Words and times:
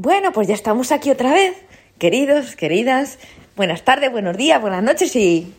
Bueno, 0.00 0.30
pues 0.30 0.46
ya 0.46 0.54
estamos 0.54 0.92
aquí 0.92 1.10
otra 1.10 1.32
vez, 1.32 1.56
queridos, 1.98 2.54
queridas. 2.54 3.18
Buenas 3.56 3.82
tardes, 3.82 4.12
buenos 4.12 4.36
días, 4.36 4.60
buenas 4.60 4.80
noches 4.80 5.16
y. 5.16 5.52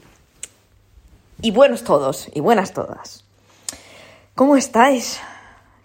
y 1.42 1.51
buenos 1.51 1.83
todos 1.83 2.30
y 2.33 2.40
buenas 2.40 2.72
todas. 2.72 3.25
¿Cómo 4.36 4.56
estáis? 4.56 5.20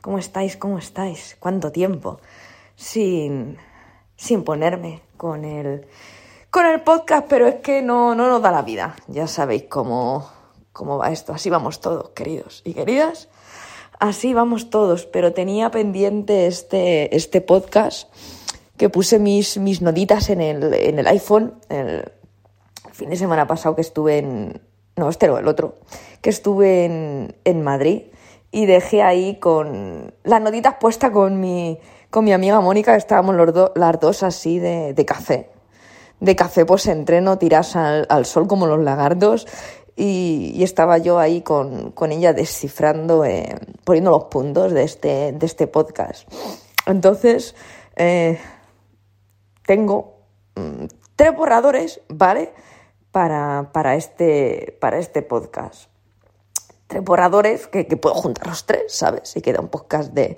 ¿Cómo 0.03 0.19
estáis? 0.19 0.57
¿Cómo 0.57 0.79
estáis? 0.79 1.37
¿Cuánto 1.41 1.73
tiempo 1.73 2.21
sin, 2.77 3.59
sin 4.15 4.45
ponerme 4.45 5.03
con 5.17 5.45
el, 5.45 5.89
con 6.51 6.65
el 6.65 6.81
podcast? 6.83 7.27
Pero 7.29 7.49
es 7.49 7.57
que 7.57 7.83
no, 7.83 8.15
no 8.15 8.29
nos 8.29 8.41
da 8.41 8.53
la 8.53 8.63
vida. 8.63 8.95
Ya 9.09 9.27
sabéis 9.27 9.65
cómo, 9.69 10.31
cómo 10.73 10.97
va 10.97 11.11
esto. 11.11 11.33
Así 11.33 11.51
vamos 11.51 11.81
todos, 11.81 12.11
queridos 12.11 12.63
y 12.65 12.75
queridas. 12.75 13.29
Así 13.99 14.33
vamos 14.33 14.71
todos. 14.71 15.07
Pero 15.07 15.33
tenía 15.33 15.73
pendiente 15.73 16.47
este, 16.47 17.17
este 17.17 17.41
podcast 17.41 18.09
que 18.77 18.89
puse 18.89 19.19
mis, 19.19 19.59
mis 19.59 19.83
notitas 19.83 20.31
en 20.31 20.41
el, 20.41 20.75
en 20.75 20.99
el 20.99 21.07
iPhone 21.07 21.55
el, 21.69 22.05
fin 22.93 23.11
de 23.11 23.17
semana 23.17 23.47
pasado 23.47 23.75
que 23.75 23.81
estuve 23.81 24.19
en... 24.19 24.63
No, 24.97 25.09
este 25.09 25.27
no, 25.27 25.39
el 25.39 25.49
otro. 25.49 25.75
Que 26.21 26.31
estuve 26.31 26.85
en, 26.85 27.35
en 27.45 27.63
Madrid 27.63 28.03
y 28.53 28.67
dejé 28.67 29.03
ahí 29.03 29.41
con 29.41 30.15
las 30.23 30.41
notitas 30.41 30.77
puestas 30.81 31.11
con 31.11 31.41
mi, 31.41 31.81
con 32.11 32.25
mi 32.25 32.33
amiga 32.33 32.61
Mónica, 32.61 32.95
estábamos 32.95 33.35
los 33.35 33.73
las 33.75 33.99
dos 33.99 34.23
así 34.23 34.61
de, 34.61 34.95
de, 34.95 35.05
café. 35.05 35.51
De 36.21 36.37
café, 36.37 36.65
pues 36.65 36.87
entreno, 36.87 37.37
tiras 37.39 37.75
al, 37.75 38.07
al 38.09 38.25
sol 38.27 38.47
como 38.47 38.67
los 38.67 38.79
lagartos. 38.79 39.49
Y, 39.97 40.53
y, 40.55 40.63
estaba 40.63 40.99
yo 40.99 41.19
ahí 41.19 41.43
con, 41.43 41.91
con 41.91 42.13
ella 42.13 42.33
descifrando, 42.33 43.25
eh, 43.25 43.57
poniendo 43.85 44.11
los 44.13 44.25
puntos 44.25 44.73
de 44.73 44.85
este, 44.85 45.33
de 45.33 45.47
este 45.47 45.67
podcast. 45.67 46.29
Entonces, 46.87 47.57
eh, 47.97 48.39
tengo 49.67 50.21
mmm, 50.57 50.87
tres 51.17 51.37
borradores, 51.37 52.01
¿vale? 52.09 52.53
Para, 53.11 53.71
para, 53.73 53.97
este, 53.97 54.77
para 54.81 54.99
este 54.99 55.23
podcast. 55.23 55.89
Tres 56.87 57.03
borradores 57.03 57.67
que, 57.67 57.87
que, 57.87 57.97
puedo 57.97 58.15
juntar 58.15 58.47
los 58.47 58.67
tres, 58.67 58.85
¿sabes? 58.89 59.37
Y 59.37 59.41
queda 59.41 59.61
un 59.61 59.69
podcast 59.69 60.13
de, 60.13 60.37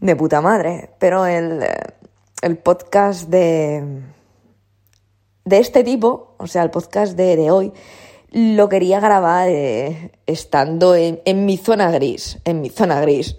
de 0.00 0.16
puta 0.16 0.40
madre. 0.40 0.90
Pero 0.98 1.26
el, 1.26 1.64
el 2.42 2.58
podcast 2.58 3.28
de, 3.28 4.02
de 5.44 5.58
este 5.58 5.84
tipo, 5.84 6.34
o 6.38 6.46
sea, 6.46 6.62
el 6.62 6.70
podcast 6.70 7.16
de, 7.16 7.36
de 7.36 7.50
hoy, 7.50 7.72
lo 8.30 8.68
quería 8.68 9.00
grabar 9.00 9.48
eh, 9.48 10.12
estando 10.26 10.94
en 10.94 11.46
mi 11.46 11.56
zona 11.56 11.90
gris, 11.90 12.38
en 12.44 12.60
mi 12.60 12.68
zona 12.68 13.00
gris 13.00 13.38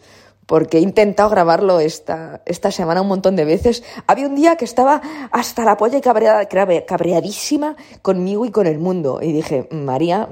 porque 0.49 0.79
he 0.79 0.81
intentado 0.81 1.29
grabarlo 1.29 1.79
esta, 1.79 2.41
esta 2.47 2.71
semana 2.71 3.03
un 3.03 3.07
montón 3.07 3.35
de 3.35 3.45
veces. 3.45 3.83
Había 4.07 4.25
un 4.25 4.33
día 4.33 4.55
que 4.55 4.65
estaba 4.65 4.99
hasta 5.31 5.63
la 5.63 5.77
polla 5.77 5.99
y 5.99 6.01
cabreada, 6.01 6.47
cabreadísima 6.87 7.75
conmigo 8.01 8.47
y 8.47 8.49
con 8.49 8.65
el 8.65 8.79
mundo. 8.79 9.19
Y 9.21 9.31
dije, 9.31 9.67
María, 9.69 10.27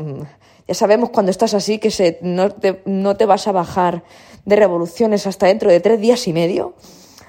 ya 0.67 0.73
sabemos 0.73 1.11
cuando 1.11 1.29
estás 1.29 1.53
así 1.53 1.77
que 1.77 2.17
no, 2.23 2.49
te, 2.49 2.81
no 2.85 3.15
te 3.15 3.27
vas 3.27 3.47
a 3.47 3.51
bajar 3.51 4.01
de 4.43 4.55
revoluciones 4.55 5.27
hasta 5.27 5.45
dentro 5.45 5.69
de 5.69 5.81
tres 5.81 6.01
días 6.01 6.27
y 6.27 6.33
medio. 6.33 6.73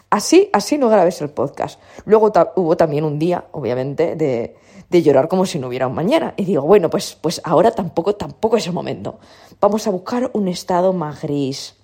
Así, 0.09 0.49
así 0.55 0.79
no 0.79 0.89
grabes 0.89 1.21
el 1.21 1.29
podcast. 1.29 1.79
Luego 2.07 2.33
hubo 2.57 2.77
también 2.79 3.05
un 3.05 3.19
día, 3.19 3.45
obviamente, 3.53 4.17
de, 4.17 4.57
de 4.89 5.03
llorar 5.03 5.29
como 5.29 5.45
si 5.45 5.59
no 5.59 5.69
hubiera 5.69 5.89
un 5.89 5.95
mañana. 5.95 6.33
Y 6.39 6.47
digo, 6.47 6.63
bueno, 6.63 6.89
pues, 6.89 7.19
pues 7.21 7.43
ahora 7.45 7.71
tampoco, 7.71 8.15
tampoco 8.15 8.57
es 8.57 8.67
el 8.67 8.73
momento. 8.73 9.19
Vamos 9.61 9.87
a 9.87 9.91
buscar 9.91 10.31
un 10.33 10.49
estado 10.49 10.95
más 10.95 11.21
gris 11.21 11.78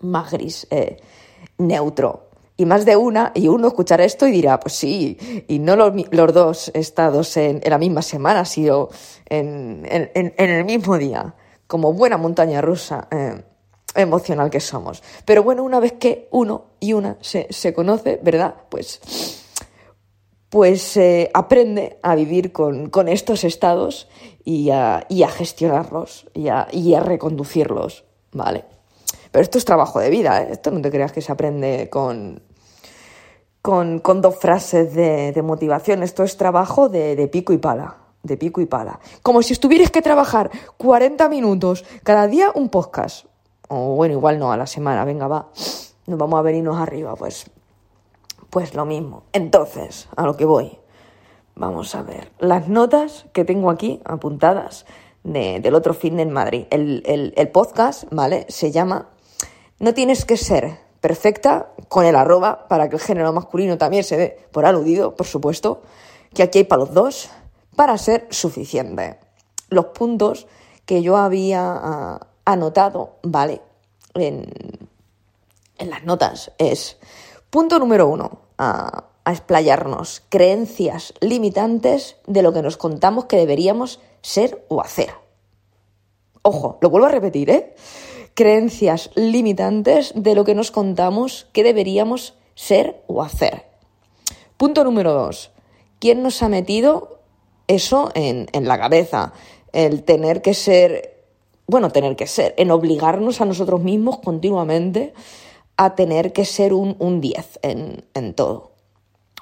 más 0.00 0.30
gris, 0.30 0.66
eh, 0.70 0.98
neutro. 1.58 2.30
Y 2.58 2.64
más 2.64 2.86
de 2.86 2.96
una, 2.96 3.32
y 3.34 3.48
uno 3.48 3.68
escuchará 3.68 4.04
esto 4.04 4.26
y 4.26 4.30
dirá, 4.30 4.58
pues 4.58 4.74
sí, 4.74 5.44
y 5.46 5.58
no 5.58 5.76
los, 5.76 5.92
los 6.10 6.32
dos 6.32 6.70
estados 6.72 7.36
en, 7.36 7.60
la 7.62 7.76
misma 7.76 8.00
semana, 8.00 8.46
sino 8.46 8.88
en, 9.26 9.86
en, 9.90 10.10
en, 10.14 10.50
el 10.50 10.64
mismo 10.64 10.96
día, 10.96 11.34
como 11.66 11.92
buena 11.92 12.16
montaña 12.16 12.62
rusa 12.62 13.08
eh, 13.10 13.42
emocional 13.94 14.48
que 14.48 14.60
somos. 14.60 15.02
Pero 15.26 15.42
bueno, 15.42 15.64
una 15.64 15.80
vez 15.80 15.92
que 15.92 16.28
uno 16.30 16.68
y 16.80 16.94
una 16.94 17.18
se, 17.20 17.46
se 17.50 17.74
conoce, 17.74 18.20
¿verdad? 18.22 18.54
Pues, 18.70 19.02
pues 20.48 20.96
eh, 20.96 21.30
aprende 21.34 21.98
a 22.02 22.14
vivir 22.14 22.52
con, 22.52 22.88
con 22.88 23.08
estos 23.08 23.44
estados 23.44 24.08
y 24.44 24.70
a, 24.70 25.04
y 25.10 25.24
a 25.24 25.28
gestionarlos 25.28 26.28
y 26.32 26.48
a, 26.48 26.68
y 26.72 26.94
a 26.94 27.00
reconducirlos, 27.00 28.04
¿vale? 28.32 28.64
Pero 29.36 29.44
esto 29.44 29.58
es 29.58 29.66
trabajo 29.66 30.00
de 30.00 30.08
vida, 30.08 30.40
¿eh? 30.40 30.48
esto 30.52 30.70
no 30.70 30.80
te 30.80 30.90
creas 30.90 31.12
que 31.12 31.20
se 31.20 31.30
aprende 31.30 31.90
con, 31.90 32.40
con, 33.60 33.98
con 33.98 34.22
dos 34.22 34.38
frases 34.38 34.94
de, 34.94 35.42
motivación, 35.44 36.02
esto 36.02 36.24
es 36.24 36.38
trabajo 36.38 36.88
de, 36.88 37.28
pico 37.30 37.52
y 37.52 37.58
pala, 37.58 37.98
de 38.22 38.38
pico 38.38 38.62
y 38.62 38.64
pala. 38.64 38.98
Como 39.20 39.42
si 39.42 39.52
estuvieras 39.52 39.90
que 39.90 40.00
trabajar 40.00 40.50
40 40.78 41.28
minutos 41.28 41.84
cada 42.02 42.26
día 42.28 42.50
un 42.54 42.70
podcast. 42.70 43.26
O 43.68 43.94
bueno, 43.94 44.14
igual 44.14 44.38
no, 44.38 44.52
a 44.52 44.56
la 44.56 44.66
semana, 44.66 45.04
venga, 45.04 45.28
va, 45.28 45.50
nos 46.06 46.18
vamos 46.18 46.38
a 46.38 46.42
venirnos 46.42 46.78
arriba, 46.78 47.14
pues, 47.14 47.50
pues 48.48 48.74
lo 48.74 48.86
mismo. 48.86 49.24
Entonces, 49.34 50.08
a 50.16 50.24
lo 50.24 50.38
que 50.38 50.46
voy, 50.46 50.78
vamos 51.54 51.94
a 51.94 52.00
ver, 52.00 52.32
las 52.38 52.68
notas 52.68 53.26
que 53.34 53.44
tengo 53.44 53.68
aquí 53.68 54.00
apuntadas 54.06 54.86
de, 55.24 55.60
del 55.60 55.74
otro 55.74 55.92
fin 55.92 56.20
en 56.20 56.30
Madrid. 56.30 56.64
El, 56.70 57.02
el, 57.04 57.34
el 57.36 57.48
podcast, 57.48 58.04
¿vale? 58.10 58.46
Se 58.48 58.72
llama 58.72 59.10
no 59.78 59.94
tienes 59.94 60.24
que 60.24 60.36
ser 60.36 60.78
perfecta 61.00 61.72
con 61.88 62.04
el 62.04 62.16
arroba 62.16 62.66
para 62.68 62.88
que 62.88 62.96
el 62.96 63.02
género 63.02 63.32
masculino 63.32 63.78
también 63.78 64.04
se 64.04 64.16
dé 64.16 64.38
por 64.50 64.66
aludido, 64.66 65.14
por 65.14 65.26
supuesto, 65.26 65.82
que 66.34 66.42
aquí 66.42 66.58
hay 66.58 66.64
para 66.64 66.80
los 66.80 66.94
dos, 66.94 67.30
para 67.76 67.96
ser 67.98 68.26
suficiente. 68.30 69.18
Los 69.68 69.86
puntos 69.86 70.46
que 70.84 71.02
yo 71.02 71.16
había 71.16 72.20
uh, 72.22 72.26
anotado, 72.44 73.16
¿vale? 73.22 73.60
En, 74.14 74.48
en, 75.78 75.90
las 75.90 76.04
notas 76.04 76.52
es, 76.58 76.96
punto 77.50 77.78
número 77.78 78.08
uno, 78.08 78.40
uh, 78.58 78.62
a 79.26 79.32
explayarnos 79.32 80.22
creencias 80.28 81.12
limitantes 81.20 82.16
de 82.26 82.42
lo 82.42 82.52
que 82.52 82.62
nos 82.62 82.76
contamos 82.76 83.24
que 83.24 83.36
deberíamos 83.36 84.00
ser 84.22 84.64
o 84.68 84.80
hacer. 84.80 85.10
Ojo, 86.42 86.78
lo 86.80 86.90
vuelvo 86.90 87.08
a 87.08 87.10
repetir, 87.10 87.50
¿eh? 87.50 87.74
Creencias 88.36 89.10
limitantes 89.14 90.12
de 90.14 90.34
lo 90.34 90.44
que 90.44 90.54
nos 90.54 90.70
contamos 90.70 91.48
que 91.52 91.64
deberíamos 91.64 92.34
ser 92.54 93.02
o 93.06 93.22
hacer. 93.22 93.64
Punto 94.58 94.84
número 94.84 95.12
dos. 95.12 95.50
¿Quién 95.98 96.22
nos 96.22 96.42
ha 96.42 96.48
metido 96.48 97.20
eso 97.66 98.12
en, 98.14 98.46
en 98.52 98.68
la 98.68 98.78
cabeza? 98.78 99.32
El 99.72 100.04
tener 100.04 100.42
que 100.42 100.52
ser, 100.52 101.24
bueno, 101.66 101.90
tener 101.90 102.14
que 102.14 102.26
ser, 102.26 102.54
en 102.58 102.70
obligarnos 102.70 103.40
a 103.40 103.46
nosotros 103.46 103.80
mismos 103.80 104.18
continuamente 104.18 105.14
a 105.78 105.94
tener 105.94 106.34
que 106.34 106.44
ser 106.44 106.74
un 106.74 107.20
10 107.20 107.60
en, 107.62 108.04
en, 108.12 108.34
todo. 108.34 108.72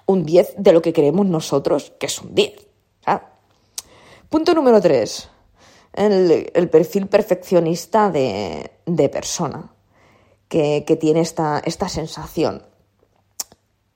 Un 0.07 0.25
10 0.25 0.55
de 0.57 0.73
lo 0.73 0.83
que 0.83 0.93
creemos 0.93 1.27
nosotros 1.27 1.93
que 1.99 2.07
es 2.07 2.21
un 2.21 2.35
10. 2.35 2.53
¿ah? 3.07 3.31
Punto 4.29 4.55
número 4.55 4.81
tres 4.81 5.29
el, 5.95 6.69
perfil 6.71 7.07
perfeccionista 7.07 8.11
de, 8.11 8.71
persona 9.13 9.73
que, 10.49 10.85
que, 10.87 10.97
tiene 10.97 11.21
esta, 11.21 11.63
esta 11.65 11.89
sensación. 11.89 12.63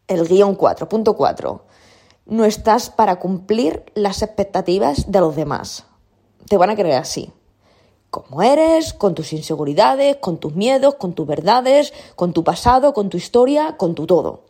El 0.07 0.27
guion 0.27 0.57
4.4. 0.57 1.61
No 2.27 2.45
estás 2.45 2.91
para 2.91 3.19
cumplir 3.19 3.85
las 3.95 4.23
expectativas 4.23 5.11
de 5.11 5.21
los 5.21 5.35
demás. 5.35 5.87
Te 6.49 6.57
van 6.57 6.71
a 6.71 6.77
creer 6.77 6.99
así. 6.99 7.33
Como 8.11 8.43
eres, 8.43 8.95
con 8.95 9.15
tus 9.15 9.33
inseguridades, 9.33 10.17
con 10.17 10.39
tus 10.39 10.55
miedos, 10.55 10.95
con 10.95 11.13
tus 11.13 11.27
verdades, 11.27 11.93
con 12.17 12.33
tu 12.33 12.43
pasado, 12.43 12.95
con 12.95 13.11
tu 13.11 13.17
historia, 13.17 13.77
con 13.77 13.95
tu 13.95 14.07
todo. 14.07 14.45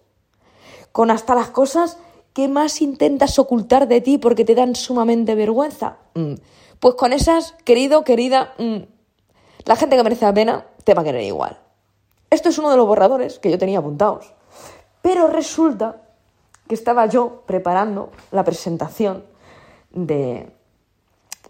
Con 0.93 1.11
hasta 1.11 1.35
las 1.35 1.51
cosas 1.51 1.99
que 2.35 2.47
más 2.47 2.81
intentas 2.83 3.39
ocultar 3.39 3.89
de 3.89 4.01
ti 4.01 4.19
porque 4.19 4.45
te 4.45 4.55
dan 4.55 4.77
sumamente 4.77 5.35
vergüenza. 5.35 5.97
Mm 6.15 6.35
pues 6.81 6.95
con 6.95 7.13
esas, 7.13 7.55
querido, 7.65 8.05
querida, 8.05 8.55
mmm, 8.59 8.79
la 9.65 9.77
gente 9.77 9.97
que 9.97 10.03
merece 10.03 10.25
la 10.25 10.35
pena 10.35 10.67
te 10.85 10.95
va 10.95 11.03
a 11.03 11.05
querer 11.05 11.23
igual. 11.23 11.59
Esto 12.31 12.49
es 12.49 12.59
uno 12.59 12.71
de 12.71 12.77
los 12.77 12.87
borradores 12.87 13.39
que 13.39 13.51
yo 13.51 13.59
tenía 13.59 13.79
apuntados. 13.79 14.33
Pero 15.03 15.29
resulta 15.29 16.03
que 16.69 16.75
estaba 16.75 17.07
yo 17.07 17.43
preparando 17.47 18.11
la 18.31 18.45
presentación 18.45 19.25
de, 19.91 20.51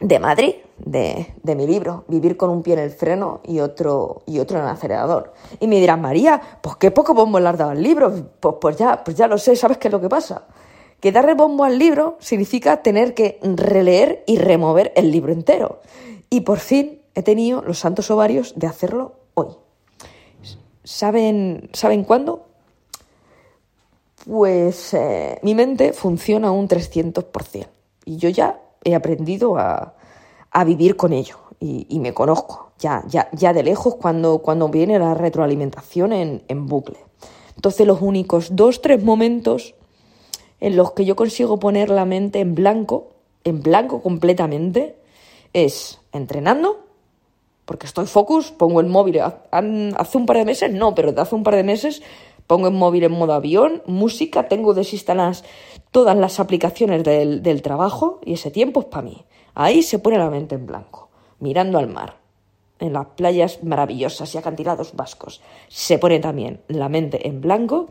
de 0.01 0.19
Madrid, 0.21 0.55
de, 0.79 1.35
de, 1.43 1.55
mi 1.57 1.67
libro, 1.67 2.05
Vivir 2.07 2.37
con 2.37 2.51
un 2.51 2.63
pie 2.63 2.75
en 2.75 2.81
el 2.81 2.91
freno 2.91 3.41
y 3.45 3.59
otro, 3.59 4.23
y 4.27 4.39
otro 4.39 4.59
en 4.59 4.65
el 4.65 4.71
acelerador. 4.71 5.33
Y 5.59 5.67
me 5.67 5.81
dirán, 5.81 6.01
María, 6.01 6.41
pues 6.61 6.77
qué 6.77 6.91
poco 6.91 7.15
bombo 7.15 7.41
le 7.41 7.49
has 7.49 7.59
dado 7.59 7.75
libro. 7.75 8.13
Pues, 8.39 8.55
pues, 8.61 8.77
ya, 8.77 9.03
pues 9.03 9.17
ya 9.17 9.27
lo 9.27 9.39
sé, 9.39 9.57
¿sabes 9.57 9.79
qué 9.79 9.89
es 9.89 9.93
lo 9.93 10.01
que 10.01 10.09
pasa? 10.09 10.45
Que 11.01 11.13
darle 11.13 11.35
bombo 11.35 11.65
al 11.65 11.79
libro 11.79 12.17
significa 12.21 12.83
tener 12.83 13.15
que 13.15 13.39
releer 13.43 14.25
y 14.27 14.39
remover 14.39 14.93
el 14.97 15.11
libro 15.11 15.33
entero. 15.33 15.81
Y 16.31 16.43
por 16.43 16.59
fin 16.59 17.01
he 17.15 17.23
tenido 17.23 17.63
los 17.63 17.79
santos 17.79 18.11
ovarios 18.11 18.55
de 18.57 18.67
hacerlo 18.67 19.15
hoy. 19.35 19.49
¿Saben, 20.85 21.71
¿saben 21.73 22.05
cuándo? 22.05 22.49
pues 24.29 24.93
eh, 24.93 25.39
mi 25.43 25.55
mente 25.55 25.93
funciona 25.93 26.51
un 26.51 26.69
300%. 26.69 27.67
Y 28.05 28.17
yo 28.17 28.29
ya 28.29 28.61
he 28.85 28.95
aprendido 28.95 29.57
a, 29.57 29.95
vivir 30.67 30.97
con 30.97 31.13
ello 31.13 31.37
y, 31.61 31.99
me 32.01 32.13
conozco 32.13 32.73
ya, 32.81 33.05
ya, 33.07 33.29
ya 33.33 33.53
de 33.53 33.63
lejos 33.63 33.95
cuando, 33.95 34.39
cuando 34.39 34.69
viene 34.69 34.99
la 34.99 35.15
retroalimentación 35.15 36.13
en, 36.13 36.43
en 36.49 36.67
bucle. 36.67 36.99
Entonces 37.55 37.87
los 37.87 38.03
únicos 38.03 38.57
dos, 38.57 38.83
tres 38.83 39.03
momentos 39.03 39.77
en 40.61 40.77
los 40.77 40.93
que 40.93 41.05
yo 41.05 41.17
consigo 41.17 41.59
poner 41.59 41.91
la 41.91 42.05
mente 42.05 42.41
en 42.41 42.55
blanco, 42.55 43.09
en 43.45 43.63
blanco 43.63 44.03
completamente, 44.03 44.97
es 45.53 46.01
entrenando, 46.13 46.81
porque 47.65 47.87
estoy 47.87 48.07
focus, 48.07 48.51
pongo 48.51 48.81
el 48.81 48.87
móvil, 48.87 49.21
hace 49.21 50.19
un 50.19 50.27
par 50.27 50.39
de 50.39 50.45
meses, 50.45 50.73
no, 50.73 50.95
pero 50.95 51.13
de 51.13 51.21
hace 51.21 51.35
un 51.35 51.43
par 51.43 51.55
de 51.55 51.65
meses 51.65 52.03
pongo 52.47 52.69
el 52.69 52.75
móvil 52.75 53.05
en 53.05 53.13
modo 53.13 53.35
avión, 53.35 53.83
música, 53.87 54.49
tengo 54.49 54.75
desinstaladas 54.75 55.45
todas 55.91 56.17
las 56.17 56.41
aplicaciones 56.41 57.05
del, 57.05 57.43
del 57.43 57.63
trabajo 57.63 58.21
y 58.25 58.35
ese 58.35 58.51
tiempo 58.51 58.81
es 58.81 58.87
para 58.87 59.03
mí. 59.03 59.25
Ahí 59.55 59.83
se 59.83 59.99
pone 59.99 60.19
la 60.19 60.31
mente 60.31 60.55
en 60.55 60.67
blanco, 60.67 61.11
mirando 61.41 61.79
al 61.79 61.89
mar, 61.89 62.17
en 62.79 62.93
las 62.93 63.07
playas 63.09 63.63
maravillosas 63.63 64.35
y 64.35 64.39
acantilados 64.39 64.95
vascos. 64.95 65.43
Se 65.69 65.99
pone 65.99 66.21
también 66.21 66.63
la 66.69 66.89
mente 66.89 67.29
en 67.29 67.41
blanco. 67.41 67.89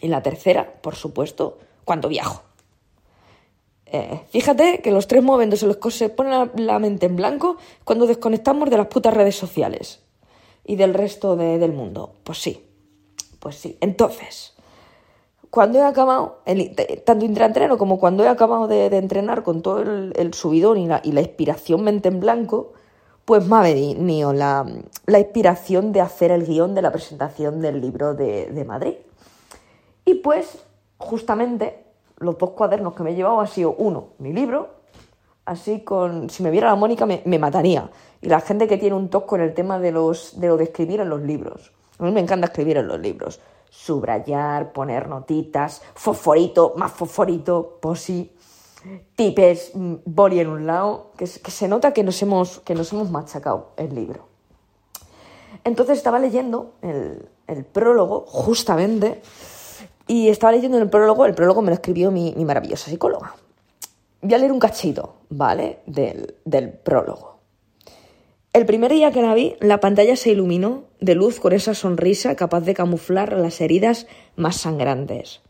Y 0.00 0.08
la 0.08 0.22
tercera, 0.22 0.80
por 0.80 0.94
supuesto, 0.94 1.58
cuando 1.84 2.08
viajo. 2.08 2.42
Eh, 3.92 4.20
fíjate 4.30 4.80
que 4.82 4.92
los 4.92 5.08
tres 5.08 5.22
momentos 5.22 5.62
en 5.62 5.68
los 5.68 5.78
que 5.78 5.90
se 5.90 6.08
pone 6.08 6.48
la, 6.56 6.78
mente 6.78 7.06
en 7.06 7.16
blanco 7.16 7.56
cuando 7.84 8.06
desconectamos 8.06 8.70
de 8.70 8.76
las 8.76 8.86
putas 8.86 9.12
redes 9.12 9.34
sociales 9.34 10.00
y 10.64 10.76
del 10.76 10.94
resto 10.94 11.34
del 11.34 11.72
mundo. 11.72 12.14
Pues 12.22 12.38
sí, 12.38 12.64
pues 13.40 13.56
sí. 13.56 13.76
Entonces, 13.80 14.54
cuando 15.50 15.80
he 15.80 15.82
acabado, 15.82 16.42
tanto 17.04 17.24
intraentreno 17.24 17.76
como 17.78 17.98
cuando 17.98 18.22
he 18.22 18.28
acabado 18.28 18.68
de, 18.68 18.86
entrenar 18.96 19.42
con 19.42 19.60
todo 19.60 19.80
el, 19.80 20.34
subidón 20.34 20.78
y 20.78 20.86
la, 20.86 21.20
inspiración 21.20 21.82
mente 21.82 22.08
en 22.08 22.20
blanco, 22.20 22.74
pues 23.24 23.44
me 23.44 23.56
ha 23.56 23.62
venido 23.62 24.32
la, 24.32 24.64
inspiración 25.08 25.90
de 25.90 26.00
hacer 26.00 26.30
el 26.30 26.46
guion 26.46 26.76
de 26.76 26.82
la 26.82 26.92
presentación 26.92 27.60
del 27.60 27.80
libro 27.80 28.14
de, 28.14 28.46
de 28.46 28.64
Madrid. 28.64 28.94
Y 30.04 30.14
pues, 30.14 30.58
justamente, 31.00 31.84
los 32.18 32.38
dos 32.38 32.50
cuadernos 32.50 32.94
que 32.94 33.02
me 33.02 33.10
he 33.10 33.14
llevado 33.14 33.40
ha 33.40 33.46
sido 33.46 33.74
uno, 33.74 34.10
mi 34.18 34.32
libro, 34.32 34.68
así 35.46 35.80
con, 35.80 36.30
si 36.30 36.42
me 36.42 36.50
viera 36.50 36.68
la 36.68 36.76
Mónica 36.76 37.06
me, 37.06 37.38
mataría. 37.38 37.90
Y 38.20 38.28
la 38.28 38.40
gente 38.40 38.68
que 38.68 38.76
tiene 38.76 38.94
un 38.94 39.08
tosco 39.08 39.36
en 39.36 39.42
el 39.42 39.54
tema 39.54 39.78
de, 39.78 39.92
los, 39.92 40.38
de 40.38 40.48
lo 40.48 40.56
de 40.56 40.64
escribir 40.64 41.00
en 41.00 41.08
los 41.08 41.22
libros. 41.22 41.72
A 41.98 42.04
mí 42.04 42.12
me 42.12 42.20
encanta 42.20 42.46
escribir 42.46 42.76
en 42.76 42.86
los 42.86 43.00
libros. 43.00 43.40
Subrayar, 43.70 44.72
poner 44.72 45.08
notitas, 45.08 45.82
fosforito, 45.94 46.74
más 46.76 46.92
fosforito, 46.92 47.78
posi, 47.80 48.30
tipes, 49.16 49.72
mm, 49.74 49.94
boli 50.04 50.40
en 50.40 50.48
un 50.48 50.66
lado, 50.66 51.12
que, 51.16 51.26
se 51.26 51.68
nota 51.68 51.92
que 51.92 52.02
nos, 52.02 52.20
hemos, 52.22 52.60
que 52.60 52.74
nos 52.74 52.92
hemos 52.92 53.10
machacado 53.10 53.70
el 53.76 53.94
libro. 53.94 54.28
Entonces 55.64 55.98
estaba 55.98 56.18
leyendo 56.18 56.74
el, 56.82 57.28
el 57.46 57.64
prólogo, 57.64 58.24
justamente, 58.26 59.22
y 60.10 60.28
estaba 60.28 60.50
leyendo 60.50 60.76
el 60.76 60.90
prólogo, 60.90 61.24
el 61.24 61.34
prólogo 61.34 61.62
me 61.62 61.68
lo 61.68 61.74
escribió 61.74 62.10
mi, 62.10 62.34
maravillosa 62.34 62.90
psicóloga. 62.90 63.36
Voy 64.20 64.34
a 64.34 64.38
leer 64.38 64.50
un 64.50 64.58
cachito, 64.58 65.18
¿vale? 65.28 65.78
Del, 65.86 66.34
del 66.44 66.72
prólogo. 66.72 67.38
El 68.52 68.66
primer 68.66 68.90
día 68.90 69.12
que 69.12 69.22
la 69.22 69.34
vi, 69.34 69.54
la 69.60 69.78
pantalla 69.78 70.16
se 70.16 70.30
iluminó 70.30 70.82
de 70.98 71.14
luz 71.14 71.38
con 71.38 71.52
esa 71.52 71.74
sonrisa 71.74 72.34
capaz 72.34 72.62
de 72.62 72.74
camuflar 72.74 73.34
las 73.34 73.60
heridas 73.60 74.08
más 74.34 74.56
sangrantes. 74.56 75.42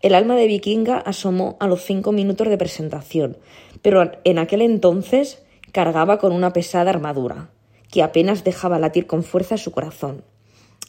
El 0.00 0.14
alma 0.14 0.36
de 0.36 0.46
vikinga 0.46 0.96
asomó 0.96 1.58
a 1.60 1.66
los 1.66 1.82
cinco 1.84 2.12
minutos 2.12 2.48
de 2.48 2.56
presentación, 2.56 3.36
pero 3.82 4.10
en 4.24 4.38
aquel 4.38 4.62
entonces 4.62 5.42
cargaba 5.70 6.16
con 6.16 6.32
una 6.32 6.54
pesada 6.54 6.88
armadura, 6.88 7.50
que 7.90 8.02
apenas 8.02 8.42
dejaba 8.42 8.78
latir 8.78 9.06
con 9.06 9.22
fuerza 9.22 9.58
su 9.58 9.70
corazón. 9.70 10.24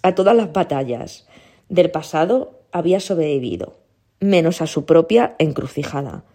A 0.04 0.16
todas 0.16 0.38
las 0.38 0.54
batallas 0.54 1.28
del 1.68 1.92
pasado 1.92 2.63
había 2.74 3.00
sobrevivido, 3.00 3.76
menos 4.20 4.62
a 4.62 4.68
su 4.68 4.86
propia 4.86 5.36
encrucijada, 5.38 6.26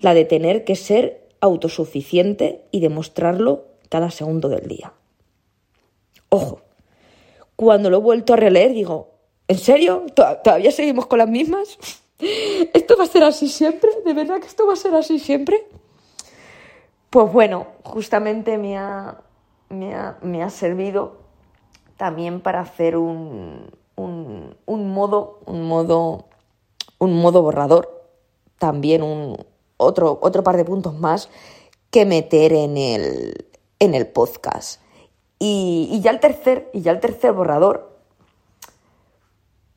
la 0.00 0.14
de 0.14 0.24
tener 0.24 0.64
que 0.64 0.74
ser 0.74 1.28
autosuficiente 1.40 2.64
y 2.72 2.80
demostrarlo 2.80 3.66
cada 3.88 4.10
segundo 4.10 4.48
del 4.48 4.66
día. 4.66 4.94
Ojo, 6.30 6.62
cuando 7.56 7.90
lo 7.90 7.98
he 7.98 8.00
vuelto 8.00 8.32
a 8.32 8.36
releer 8.36 8.72
digo, 8.72 9.10
¿en 9.46 9.58
serio? 9.58 10.06
¿Todavía 10.14 10.72
seguimos 10.72 11.06
con 11.06 11.18
las 11.18 11.28
mismas? 11.28 11.78
¿Esto 12.72 12.96
va 12.96 13.04
a 13.04 13.08
ser 13.08 13.24
así 13.24 13.48
siempre? 13.48 13.90
¿De 14.04 14.14
verdad 14.14 14.40
que 14.40 14.46
esto 14.46 14.66
va 14.66 14.72
a 14.72 14.76
ser 14.76 14.94
así 14.94 15.18
siempre? 15.18 15.66
Pues 17.10 17.30
bueno, 17.30 17.66
justamente 17.82 18.56
me 18.56 18.78
ha, 18.78 19.20
me 19.68 19.94
ha, 19.94 20.16
me 20.22 20.42
ha 20.42 20.48
servido 20.48 21.18
también 21.98 22.40
para 22.40 22.60
hacer 22.60 22.96
un, 22.96 23.70
un, 23.96 24.56
modo, 24.66 25.40
un 25.46 25.66
modo, 25.66 26.26
un 26.98 27.20
modo 27.20 27.42
borrador, 27.42 27.88
también 28.58 29.02
un 29.02 29.36
otro, 29.76 30.18
otro 30.22 30.42
par 30.42 30.56
de 30.56 30.64
puntos 30.64 30.94
más 30.94 31.28
que 31.90 32.06
meter 32.06 32.52
en 32.52 32.76
el, 32.76 33.46
en 33.78 33.94
el 33.94 34.06
podcast. 34.06 34.80
Y, 35.38 36.00
ya 36.02 36.12
el 36.12 36.20
tercer, 36.20 36.70
y 36.72 36.82
ya 36.82 36.92
el 36.92 37.00
tercer 37.00 37.32
borrador, 37.32 37.90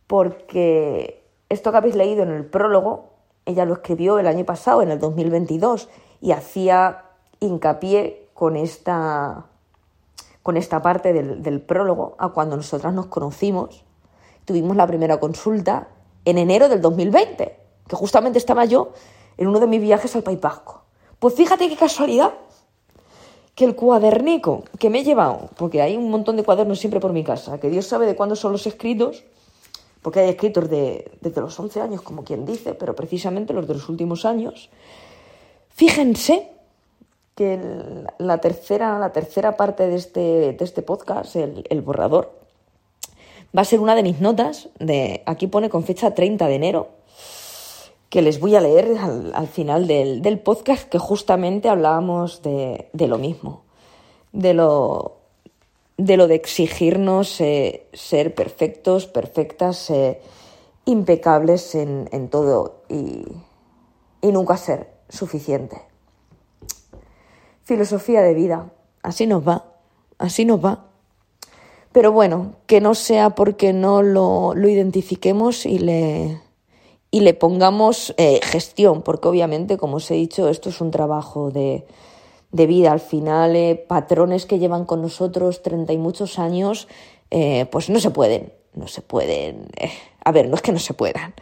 porque 0.05 1.23
esto 1.49 1.71
que 1.71 1.77
habéis 1.77 1.95
leído 1.95 2.23
en 2.23 2.31
el 2.31 2.45
prólogo, 2.45 3.09
ella 3.45 3.65
lo 3.65 3.73
escribió 3.73 4.19
el 4.19 4.27
año 4.27 4.45
pasado, 4.45 4.81
en 4.81 4.91
el 4.91 4.99
2022, 4.99 5.89
y 6.21 6.31
hacía 6.31 7.05
hincapié 7.39 8.27
con 8.33 8.55
esta, 8.55 9.47
con 10.43 10.57
esta 10.57 10.81
parte 10.81 11.13
del, 11.13 11.41
del 11.41 11.61
prólogo 11.61 12.15
a 12.19 12.29
cuando 12.29 12.55
nosotras 12.57 12.93
nos 12.93 13.07
conocimos 13.07 13.84
tuvimos 14.45 14.75
la 14.77 14.87
primera 14.87 15.19
consulta 15.19 15.89
en 16.23 16.37
enero 16.37 16.69
del 16.69 16.81
2020, 16.81 17.59
que 17.87 17.95
justamente 17.95 18.39
estaba 18.39 18.65
yo 18.65 18.93
en 19.37 19.47
uno 19.47 19.59
de 19.59 19.67
mis 19.67 19.81
viajes 19.81 20.15
al 20.15 20.23
País 20.23 20.39
Vasco. 20.39 20.83
Pues 21.19 21.33
fíjate 21.33 21.67
qué 21.69 21.75
casualidad 21.75 22.33
que 23.55 23.65
el 23.65 23.75
cuadernico 23.75 24.63
que 24.79 24.89
me 24.89 24.99
he 24.99 25.03
llevado, 25.03 25.49
porque 25.57 25.81
hay 25.81 25.95
un 25.95 26.09
montón 26.09 26.35
de 26.35 26.43
cuadernos 26.43 26.79
siempre 26.79 26.99
por 26.99 27.13
mi 27.13 27.23
casa, 27.23 27.59
que 27.59 27.69
Dios 27.69 27.87
sabe 27.87 28.05
de 28.05 28.15
cuándo 28.15 28.35
son 28.35 28.51
los 28.51 28.67
escritos, 28.67 29.23
porque 30.01 30.19
hay 30.19 30.29
escritos 30.29 30.69
de, 30.69 31.11
desde 31.21 31.41
los 31.41 31.57
11 31.57 31.81
años, 31.81 32.01
como 32.01 32.23
quien 32.23 32.45
dice, 32.45 32.73
pero 32.73 32.95
precisamente 32.95 33.53
los 33.53 33.67
de 33.67 33.75
los 33.75 33.89
últimos 33.89 34.25
años. 34.25 34.69
Fíjense 35.69 36.51
que 37.33 37.59
la, 38.17 38.37
tercera, 38.39 38.99
la 38.99 39.11
tercera 39.11 39.57
parte 39.57 39.87
de 39.87 39.95
este, 39.95 40.53
de 40.53 40.63
este 40.63 40.81
podcast, 40.81 41.35
el, 41.35 41.65
el 41.69 41.81
borrador, 41.81 42.44
va 43.55 43.61
a 43.61 43.65
ser 43.65 43.79
una 43.79 43.95
de 43.95 44.03
mis 44.03 44.19
notas, 44.19 44.69
de, 44.79 45.23
aquí 45.25 45.47
pone 45.47 45.69
con 45.69 45.83
fecha 45.83 46.13
30 46.13 46.47
de 46.47 46.55
enero, 46.55 46.89
que 48.09 48.21
les 48.21 48.39
voy 48.39 48.55
a 48.55 48.61
leer 48.61 48.97
al, 48.97 49.47
final 49.47 49.87
del, 49.87 50.39
podcast, 50.39 50.89
que 50.89 50.99
justamente 50.99 51.69
hablábamos 51.69 52.41
de, 52.41 52.89
lo 52.93 53.17
mismo, 53.17 53.63
de 54.31 54.53
lo, 54.53 55.17
de 55.97 56.17
de 56.17 56.35
exigirnos 56.35 57.39
eh, 57.41 57.87
ser 57.93 58.35
perfectos, 58.35 59.07
perfectas, 59.07 59.89
eh, 59.89 60.21
impecables 60.85 61.75
en, 61.75 62.09
en 62.11 62.29
todo 62.29 62.83
y, 62.89 63.25
y 64.21 64.31
nunca 64.31 64.57
ser 64.57 64.91
suficiente. 65.09 65.81
Filosofía 67.63 68.21
de 68.21 68.33
vida, 68.33 68.71
así 69.01 69.25
nos 69.27 69.47
va, 69.47 69.65
así 70.19 70.45
nos 70.45 70.63
va. 70.63 70.94
Pero 71.95 72.11
bueno, 72.11 72.55
que 72.67 72.81
no 72.81 72.93
sea 72.93 73.29
porque 73.29 73.71
no 73.71 74.01
lo, 74.01 74.53
identifiquemos 74.53 75.65
y 75.65 75.79
le, 75.79 76.41
y 77.09 77.21
le 77.21 77.33
pongamos 77.33 78.13
eh, 78.17 78.41
gestión, 78.43 79.01
porque 79.01 79.29
obviamente, 79.29 79.77
como 79.77 79.95
os 79.95 80.11
he 80.11 80.15
dicho, 80.15 80.49
esto 80.49 80.67
es 80.67 80.81
un 80.81 80.91
trabajo 80.91 81.51
de, 81.51 81.85
vida. 82.51 82.91
Al 82.91 82.99
final, 82.99 83.55
eh, 83.55 83.81
patrones 83.87 84.45
que 84.45 84.59
llevan 84.59 84.83
con 84.83 85.01
nosotros 85.01 85.61
treinta 85.61 85.93
y 85.93 85.97
muchos 85.97 86.37
años, 86.37 86.89
eh, 87.31 87.65
pues 87.71 87.89
no 87.89 88.01
se 88.01 88.11
pueden, 88.11 88.51
no 88.73 88.89
se 88.89 89.01
pueden. 89.01 89.69
a 90.25 90.31
ver, 90.33 90.49
no 90.49 90.55
es 90.55 90.61
que 90.61 90.73
no 90.73 90.79
se 90.79 90.93
puedan, 90.93 91.33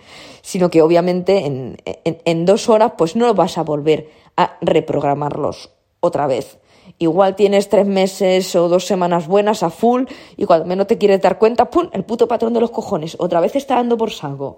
sino 0.44 0.70
que 0.70 0.84
obviamente 0.84 1.48
en, 1.48 1.78
en 2.04 2.46
dos 2.46 2.70
horas, 2.70 2.92
pues 2.96 3.16
no 3.16 3.34
vas 3.34 3.58
a 3.58 3.64
volver 3.64 4.12
a 4.38 4.56
reprogramarlos 4.62 5.72
otra 6.00 6.28
vez. 6.28 6.60
Igual 7.00 7.36
tienes 7.36 7.70
tres 7.70 7.88
meses 7.88 8.56
o 8.56 8.70
dos 8.70 8.86
semanas 8.86 9.28
buenas 9.28 9.64
a 9.64 9.70
full 9.70 10.04
y 10.38 10.46
cuando 10.46 10.66
menos 10.66 10.88
te 10.88 10.98
quieres 10.98 11.22
dar 11.22 11.38
cuenta, 11.38 11.70
¡pum! 11.70 11.90
El 11.92 12.04
puto 12.04 12.28
patrón 12.28 12.54
de 12.54 12.62
los 12.62 12.72
cojones 12.72 13.16
otra 13.20 13.42
vez 13.42 13.56
está 13.56 13.76
dando 13.76 13.98
por 13.98 14.12
saco. 14.12 14.58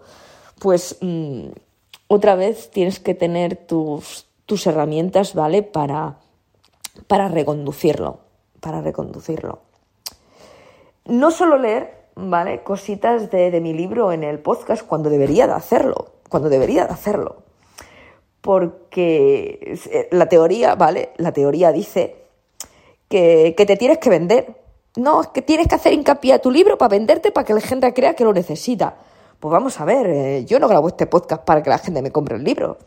Pues 0.60 0.98
mm, 1.02 1.48
otra 2.08 2.36
vez 2.36 2.70
tienes 2.72 3.00
que 3.00 3.14
tener 3.14 3.56
tus, 3.56 4.28
tus 4.46 4.68
herramientas, 4.68 5.34
¿vale? 5.34 5.64
Para, 5.64 6.18
para 7.08 7.28
reconducirlo, 7.30 8.20
para 8.60 8.82
reconducirlo. 8.82 9.60
No 11.06 11.32
solo 11.32 11.58
leer, 11.58 12.10
¿vale? 12.16 12.64
Cositas 12.64 13.32
de, 13.32 13.52
de 13.52 13.62
mi 13.62 13.74
libro 13.74 14.12
en 14.12 14.24
el 14.24 14.40
podcast 14.40 14.86
cuando 14.86 15.10
debería 15.10 15.48
de 15.48 15.54
hacerlo, 15.54 16.12
cuando 16.30 16.50
debería 16.50 16.86
de 16.86 16.94
hacerlo. 16.94 17.45
Porque 18.46 19.76
eh, 19.92 20.08
la 20.12 20.30
teoría, 20.30 20.76
¿vale? 20.76 21.10
La 21.18 21.32
teoría 21.32 21.72
dice 21.72 22.16
que, 23.10 23.56
que 23.58 23.66
te 23.66 23.76
tienes 23.76 23.98
que 23.98 24.12
vender. 24.12 24.62
No, 24.98 25.22
es 25.22 25.30
que 25.30 25.42
tienes 25.42 25.68
que 25.68 25.74
hacer 25.74 25.94
hincapié 25.94 26.34
a 26.34 26.40
tu 26.40 26.52
libro 26.52 26.78
para 26.78 26.90
venderte, 26.90 27.32
para 27.32 27.44
que 27.44 27.56
la 27.56 27.60
gente 27.60 27.92
crea 27.92 28.14
que 28.14 28.24
lo 28.24 28.34
necesita. 28.34 28.98
Pues 29.40 29.52
vamos 29.52 29.82
a 29.82 29.86
ver, 29.86 30.06
eh, 30.06 30.46
yo 30.46 30.60
no 30.60 30.68
grabo 30.68 30.90
este 30.90 31.08
podcast 31.08 31.44
para 31.44 31.64
que 31.64 31.72
la 31.72 31.80
gente 31.80 32.04
me 32.04 32.12
compre 32.12 32.36
el 32.36 32.44
libro. 32.44 32.78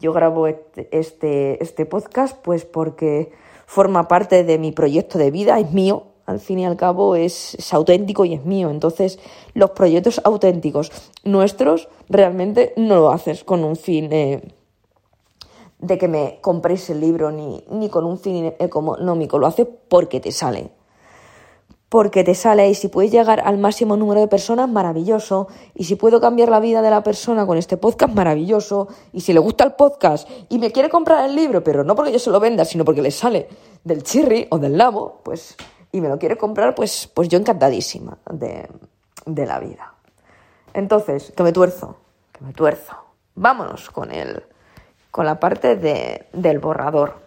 Yo 0.00 0.12
grabo 0.12 0.46
este, 0.46 0.88
este, 0.92 1.60
este 1.60 1.86
podcast 1.86 2.38
pues 2.40 2.64
porque 2.64 3.32
forma 3.66 4.06
parte 4.06 4.44
de 4.44 4.58
mi 4.58 4.70
proyecto 4.70 5.18
de 5.18 5.32
vida, 5.32 5.58
es 5.58 5.72
mío, 5.72 6.04
al 6.30 6.38
fin 6.38 6.60
y 6.60 6.66
al 6.66 6.76
cabo 6.76 7.16
es, 7.16 7.56
auténtico 7.72 8.24
y 8.24 8.34
es 8.34 8.44
mío. 8.44 8.70
Entonces, 8.70 9.18
los 9.54 9.70
proyectos 9.70 10.20
auténticos 10.24 10.92
nuestros 11.24 11.88
realmente 12.08 12.72
no 12.76 12.96
lo 12.96 13.10
haces 13.10 13.42
con 13.42 13.64
un 13.64 13.76
fin 13.76 14.08
de 15.80 15.98
que 15.98 16.08
me 16.08 16.38
compréis 16.40 16.90
el 16.90 17.00
libro 17.00 17.30
ni, 17.32 17.64
ni 17.70 17.88
con 17.88 18.04
un 18.04 18.18
fin 18.18 18.54
económico, 18.58 19.38
lo 19.38 19.46
haces 19.46 19.66
porque 19.88 20.20
te 20.20 20.32
sale. 20.32 20.70
Porque 21.88 22.22
te 22.22 22.36
sale 22.36 22.68
y 22.68 22.74
si 22.74 22.86
puedes 22.86 23.10
llegar 23.10 23.40
al 23.44 23.58
máximo 23.58 23.96
número 23.96 24.20
de 24.20 24.28
personas, 24.28 24.68
maravilloso. 24.68 25.48
Y 25.74 25.84
si 25.84 25.96
puedo 25.96 26.20
cambiar 26.20 26.48
la 26.48 26.60
vida 26.60 26.82
de 26.82 26.90
la 26.90 27.02
persona 27.02 27.46
con 27.46 27.58
este 27.58 27.76
podcast, 27.76 28.14
maravilloso. 28.14 28.86
Y 29.12 29.22
si 29.22 29.32
le 29.32 29.40
gusta 29.40 29.64
el 29.64 29.72
podcast 29.72 30.28
y 30.48 30.58
me 30.60 30.70
quiere 30.70 30.88
comprar 30.88 31.28
el 31.28 31.34
libro, 31.34 31.64
pero 31.64 31.82
no 31.82 31.96
porque 31.96 32.12
yo 32.12 32.20
se 32.20 32.30
lo 32.30 32.38
venda, 32.38 32.64
sino 32.64 32.84
porque 32.84 33.02
le 33.02 33.10
sale 33.10 33.48
del 33.82 34.04
chirri 34.04 34.46
o 34.50 34.58
del 34.58 34.76
nabo, 34.76 35.20
pues 35.24 35.56
y 35.92 36.00
me 36.00 36.08
lo 36.08 36.18
quiere 36.18 36.36
comprar, 36.36 36.74
pues, 36.74 37.08
pues 37.12 37.28
yo 37.28 37.38
encantadísima 37.38 38.18
de, 38.30 38.68
de 39.26 39.46
la 39.46 39.58
vida. 39.58 39.94
Entonces, 40.72 41.32
que 41.36 41.42
me 41.42 41.52
tuerzo, 41.52 41.96
que 42.32 42.44
me 42.44 42.52
tuerzo. 42.52 42.94
Vámonos 43.34 43.90
con 43.90 44.12
el, 44.12 44.44
con 45.10 45.26
la 45.26 45.40
parte 45.40 45.76
de, 45.76 46.26
del 46.32 46.58
borrador. 46.58 47.20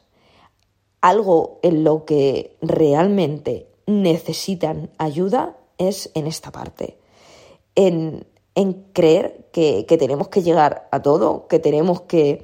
algo 1.01 1.59
en 1.63 1.85
lo 1.85 2.05
que 2.05 2.57
realmente 2.61 3.67
necesitan 3.85 4.89
ayuda 4.97 5.55
es 5.77 6.11
en 6.13 6.27
esta 6.27 6.51
parte. 6.51 6.97
En, 7.75 8.27
en 8.55 8.73
creer 8.91 9.47
que, 9.53 9.85
que 9.87 9.97
tenemos 9.97 10.27
que 10.27 10.43
llegar 10.43 10.89
a 10.91 11.01
todo, 11.01 11.47
que 11.47 11.59
tenemos 11.59 12.01
que 12.01 12.43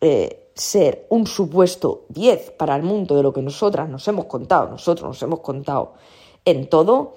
eh, 0.00 0.50
ser 0.54 1.06
un 1.10 1.26
supuesto 1.26 2.06
10 2.08 2.52
para 2.52 2.76
el 2.76 2.82
mundo 2.82 3.16
de 3.16 3.22
lo 3.22 3.32
que 3.32 3.42
nosotras 3.42 3.88
nos 3.88 4.06
hemos 4.08 4.26
contado, 4.26 4.68
nosotros 4.68 5.08
nos 5.08 5.22
hemos 5.22 5.40
contado 5.40 5.94
en 6.44 6.68
todo, 6.68 7.14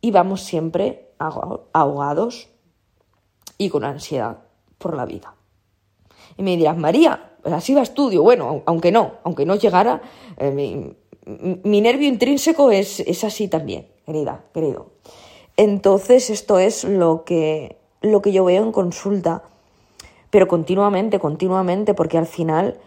y 0.00 0.10
vamos 0.10 0.42
siempre 0.42 1.10
ahogados 1.18 2.48
y 3.56 3.68
con 3.68 3.84
ansiedad 3.84 4.38
por 4.78 4.96
la 4.96 5.04
vida. 5.04 5.34
Y 6.36 6.42
me 6.42 6.56
dirás, 6.56 6.76
María, 6.76 7.32
pues 7.42 7.54
así 7.54 7.74
va 7.74 7.82
estudio. 7.82 8.22
Bueno, 8.22 8.62
aunque 8.66 8.92
no, 8.92 9.14
aunque 9.24 9.44
no 9.44 9.56
llegara, 9.56 10.00
eh, 10.36 10.94
mi, 11.64 11.80
nervio 11.80 12.08
intrínseco 12.08 12.70
es, 12.70 13.00
es 13.00 13.24
así 13.24 13.48
también, 13.48 13.88
querida, 14.06 14.44
querido. 14.54 14.92
Entonces, 15.56 16.30
esto 16.30 16.58
es 16.58 16.84
lo 16.84 17.24
que, 17.24 17.78
lo 18.00 18.22
que 18.22 18.32
yo 18.32 18.44
veo 18.44 18.62
en 18.62 18.70
consulta 18.70 19.42
pero 20.30 20.48
continuamente, 20.48 21.18
continuamente, 21.18 21.94
porque 21.94 22.18
al 22.18 22.26
final 22.26 22.78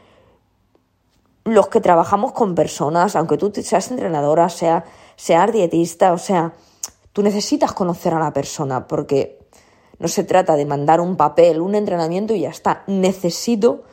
los 1.43 1.67
que 1.69 1.81
trabajamos 1.81 2.33
con 2.33 2.53
personas, 2.55 3.15
aunque 3.15 3.37
tú 3.37 3.51
seas 3.53 3.89
entrenadora, 3.89 4.49
sea, 4.49 4.85
seas 5.15 5.51
dietista, 5.51 6.13
o 6.13 6.17
sea, 6.17 6.53
tú 7.13 7.23
necesitas 7.23 7.73
conocer 7.73 8.13
a 8.13 8.19
la 8.19 8.31
persona, 8.31 8.87
porque 8.87 9.39
no 9.97 10.07
se 10.07 10.23
trata 10.23 10.55
de 10.55 10.65
mandar 10.65 11.01
un 11.01 11.15
papel, 11.15 11.61
un 11.61 11.75
entrenamiento 11.75 12.33
y 12.33 12.41
ya 12.41 12.49
está. 12.49 12.83
Necesito, 12.87 13.83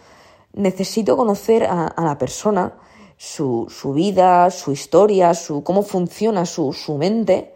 necesito 0.53 1.17
conocer 1.17 1.65
a, 1.65 1.95
la 1.97 2.19
persona, 2.19 2.75
su, 3.17 3.67
su, 3.69 3.93
vida, 3.93 4.51
su 4.51 4.73
historia, 4.73 5.35
su, 5.35 5.63
cómo 5.65 5.83
funciona 5.83 6.47
su, 6.47 6.73
su 6.73 6.97
mente, 6.97 7.55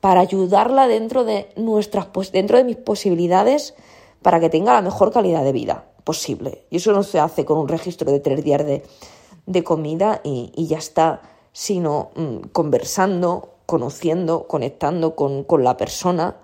para 0.00 0.20
ayudarla 0.20 0.86
dentro 0.86 1.24
de 1.24 1.48
nuestras 1.56 2.08
dentro 2.32 2.56
de 2.56 2.64
mis 2.64 2.76
posibilidades 2.76 3.74
para 4.22 4.40
que 4.40 4.50
tenga 4.50 4.74
la 4.74 4.82
mejor 4.82 5.12
calidad 5.12 5.44
de 5.44 5.52
vida 5.52 5.84
posible. 6.04 6.64
Y 6.70 6.76
eso 6.76 6.92
no 6.92 7.02
se 7.02 7.20
hace 7.20 7.44
con 7.44 7.58
un 7.58 7.68
registro 7.68 8.10
de 8.10 8.20
tres 8.20 8.42
días 8.44 8.64
de, 8.64 9.64
comida 9.64 10.20
y, 10.24 10.66
ya 10.66 10.78
está, 10.78 11.22
sino 11.52 12.10
mm, 12.16 12.48
conversando, 12.52 13.54
conociendo, 13.66 14.46
conectando 14.46 15.14
con, 15.14 15.44
la 15.62 15.76
persona 15.76 16.36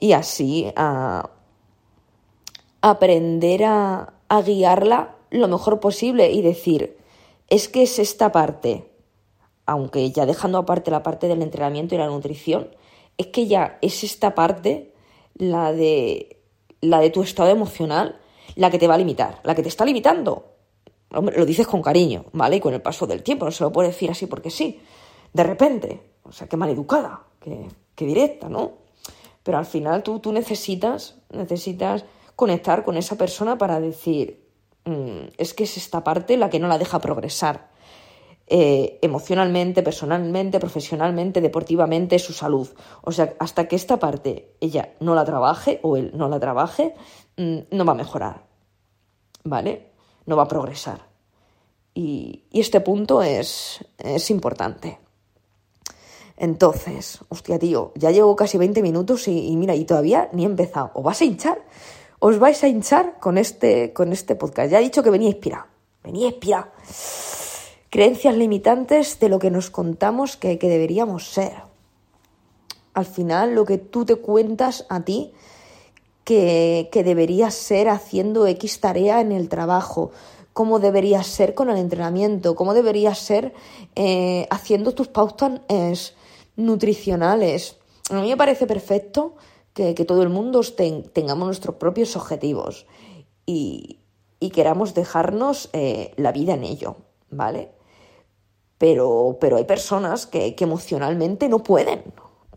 y 0.00 0.12
así 0.12 0.72
a 0.76 1.30
aprender 2.80 3.64
a 3.64 4.12
guiarla 4.44 5.16
lo 5.30 5.48
mejor 5.48 5.80
posible 5.80 6.30
y 6.30 6.42
decir, 6.42 6.96
es 7.48 7.68
que 7.68 7.82
es 7.82 7.98
esta 7.98 8.32
parte, 8.32 8.90
aunque 9.66 10.10
ya 10.10 10.26
dejando 10.26 10.58
aparte 10.58 10.90
la 10.90 11.02
parte 11.02 11.28
del 11.28 11.42
entrenamiento 11.42 11.94
y 11.94 11.98
la 11.98 12.06
nutrición, 12.06 12.68
es 13.16 13.28
que 13.28 13.46
ya 13.46 13.78
es 13.82 14.04
esta 14.04 14.34
parte 14.34 14.94
la 15.34 15.72
de 15.72 16.37
la 16.80 17.00
de 17.00 17.10
tu 17.10 17.22
estado 17.22 17.50
emocional, 17.50 18.20
la 18.54 18.70
que 18.70 18.78
te 18.78 18.86
va 18.86 18.94
a 18.94 18.98
limitar, 18.98 19.40
la 19.44 19.54
que 19.54 19.62
te 19.62 19.68
está 19.68 19.84
limitando. 19.84 20.54
Hombre, 21.10 21.38
lo 21.38 21.46
dices 21.46 21.66
con 21.66 21.82
cariño, 21.82 22.26
¿vale? 22.32 22.56
Y 22.56 22.60
con 22.60 22.74
el 22.74 22.82
paso 22.82 23.06
del 23.06 23.22
tiempo, 23.22 23.44
no 23.44 23.50
se 23.50 23.64
lo 23.64 23.72
puede 23.72 23.88
decir 23.88 24.10
así 24.10 24.26
porque 24.26 24.50
sí. 24.50 24.80
De 25.32 25.42
repente, 25.42 26.00
o 26.22 26.32
sea, 26.32 26.48
qué 26.48 26.56
maleducada, 26.56 27.22
qué, 27.40 27.68
qué 27.94 28.04
directa, 28.04 28.48
¿no? 28.48 28.72
Pero 29.42 29.58
al 29.58 29.66
final 29.66 30.02
tú, 30.02 30.20
tú 30.20 30.32
necesitas, 30.32 31.16
necesitas 31.30 32.04
conectar 32.36 32.84
con 32.84 32.96
esa 32.96 33.16
persona 33.16 33.56
para 33.56 33.80
decir, 33.80 34.46
mm, 34.84 35.34
es 35.38 35.54
que 35.54 35.64
es 35.64 35.76
esta 35.76 36.04
parte 36.04 36.36
la 36.36 36.50
que 36.50 36.60
no 36.60 36.68
la 36.68 36.78
deja 36.78 37.00
progresar. 37.00 37.70
Eh, 38.50 38.98
emocionalmente, 39.02 39.82
personalmente, 39.82 40.58
profesionalmente, 40.58 41.42
deportivamente, 41.42 42.18
su 42.18 42.32
salud. 42.32 42.68
O 43.02 43.12
sea, 43.12 43.34
hasta 43.38 43.68
que 43.68 43.76
esta 43.76 43.98
parte 43.98 44.54
ella 44.60 44.94
no 45.00 45.14
la 45.14 45.26
trabaje 45.26 45.80
o 45.82 45.98
él 45.98 46.12
no 46.14 46.28
la 46.30 46.40
trabaje, 46.40 46.94
mm, 47.36 47.58
no 47.70 47.84
va 47.84 47.92
a 47.92 47.96
mejorar. 47.96 48.46
¿Vale? 49.44 49.92
No 50.24 50.36
va 50.36 50.44
a 50.44 50.48
progresar. 50.48 51.06
Y, 51.92 52.44
este 52.52 52.80
punto 52.80 53.22
es, 53.22 53.84
es 53.98 54.30
importante. 54.30 54.98
Entonces, 56.38 57.18
hostia, 57.28 57.58
tío, 57.58 57.92
ya 57.96 58.12
llevo 58.12 58.34
casi 58.34 58.56
20 58.56 58.80
minutos 58.80 59.28
y, 59.28 59.54
mira, 59.56 59.74
y 59.74 59.84
todavía 59.84 60.30
ni 60.32 60.44
he 60.44 60.46
empezado. 60.46 60.92
¿Os 60.94 61.02
vas 61.02 61.20
a 61.20 61.24
hinchar? 61.24 61.58
¿Os 62.20 62.38
vais 62.38 62.62
a 62.64 62.68
hinchar 62.68 63.18
con 63.18 63.36
este, 63.36 63.92
con 63.92 64.12
este 64.12 64.36
podcast? 64.36 64.70
Ya 64.70 64.78
he 64.78 64.82
dicho 64.82 65.02
que 65.02 65.10
venía 65.10 65.28
inspirado. 65.28 65.66
Venía 66.02 66.28
inspirado. 66.28 66.68
Creencias 67.90 68.36
limitantes 68.36 69.18
de 69.18 69.28
lo 69.28 69.38
que 69.38 69.50
nos 69.50 69.70
contamos 69.70 70.36
que, 70.36 70.58
que 70.58 70.68
deberíamos 70.68 71.30
ser. 71.32 71.54
Al 72.94 73.06
final, 73.06 73.54
lo 73.54 73.64
que 73.64 73.78
tú 73.78 74.04
te 74.04 74.16
cuentas 74.16 74.84
a 74.88 75.04
ti 75.04 75.32
que, 76.24 76.88
que 76.92 77.04
deberías 77.04 77.54
ser 77.54 77.88
haciendo 77.88 78.46
X 78.46 78.80
tarea 78.80 79.20
en 79.20 79.32
el 79.32 79.48
trabajo, 79.48 80.10
cómo 80.58 80.80
deberías 80.80 81.28
ser 81.28 81.54
con 81.54 81.70
el 81.70 81.76
entrenamiento, 81.76 82.56
cómo 82.56 82.74
deberías 82.74 83.20
ser 83.20 83.54
eh, 83.94 84.48
haciendo 84.50 84.92
tus 84.92 85.06
pautas 85.06 86.14
nutricionales. 86.56 87.76
A 88.10 88.20
mí 88.20 88.28
me 88.28 88.36
parece 88.36 88.66
perfecto 88.66 89.36
que, 89.72 89.94
todo 90.04 90.24
el 90.24 90.30
mundo 90.30 90.60
tengamos 91.12 91.46
nuestros 91.46 91.76
propios 91.76 92.16
objetivos 92.16 92.86
y, 93.46 94.00
queramos 94.52 94.94
dejarnos 94.94 95.70
eh, 95.72 96.12
la 96.16 96.32
vida 96.32 96.54
en 96.54 96.64
ello, 96.64 96.96
¿vale? 97.30 97.70
Pero, 98.78 99.36
pero 99.40 99.56
hay 99.56 99.64
personas 99.64 100.26
que, 100.26 100.54
emocionalmente 100.58 101.48
no 101.48 101.58
pueden. 101.58 102.02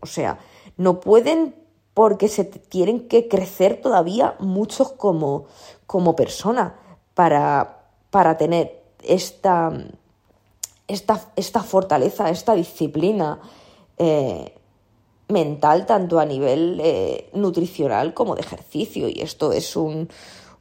O 0.00 0.06
sea, 0.06 0.38
no 0.76 1.00
pueden 1.00 1.54
porque 1.94 2.28
se 2.28 2.44
tienen 2.44 3.08
que 3.08 3.28
crecer 3.28 3.80
todavía 3.82 4.36
muchos 4.38 4.92
como, 4.92 5.46
como 5.86 6.16
persona 6.16 6.76
para, 7.14 7.86
para 8.10 8.38
tener 8.38 8.82
esta, 9.02 9.72
esta, 10.88 11.20
esta 11.36 11.62
fortaleza, 11.62 12.30
esta 12.30 12.54
disciplina, 12.54 13.40
eh, 13.98 14.54
mental, 15.28 15.86
tanto 15.86 16.20
a 16.20 16.24
nivel 16.24 16.80
eh, 16.82 17.30
nutricional 17.32 18.14
como 18.14 18.34
de 18.34 18.42
ejercicio. 18.42 19.08
Y 19.08 19.20
esto 19.20 19.52
es 19.52 19.76
un, 19.76 20.08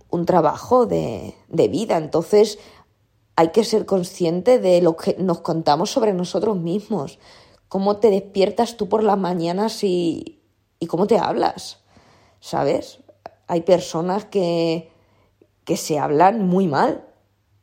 un 0.09 0.25
trabajo 0.25 0.85
de, 0.85 1.35
de, 1.47 1.67
vida. 1.67 1.97
Entonces 1.97 2.59
hay 3.35 3.49
que 3.49 3.63
ser 3.63 3.85
consciente 3.85 4.59
de 4.59 4.81
lo 4.81 4.95
que 4.95 5.15
nos 5.19 5.41
contamos 5.41 5.89
sobre 5.89 6.13
nosotros 6.13 6.57
mismos. 6.57 7.19
Cómo 7.67 7.97
te 7.97 8.09
despiertas 8.09 8.77
tú 8.77 8.89
por 8.89 9.03
las 9.03 9.17
mañanas 9.17 9.83
y, 9.83 10.41
y 10.79 10.87
cómo 10.87 11.07
te 11.07 11.17
hablas. 11.17 11.79
¿Sabes? 12.39 12.99
Hay 13.47 13.61
personas 13.61 14.25
que, 14.25 14.91
que 15.63 15.77
se 15.77 15.99
hablan 15.99 16.47
muy 16.47 16.67
mal. 16.67 17.07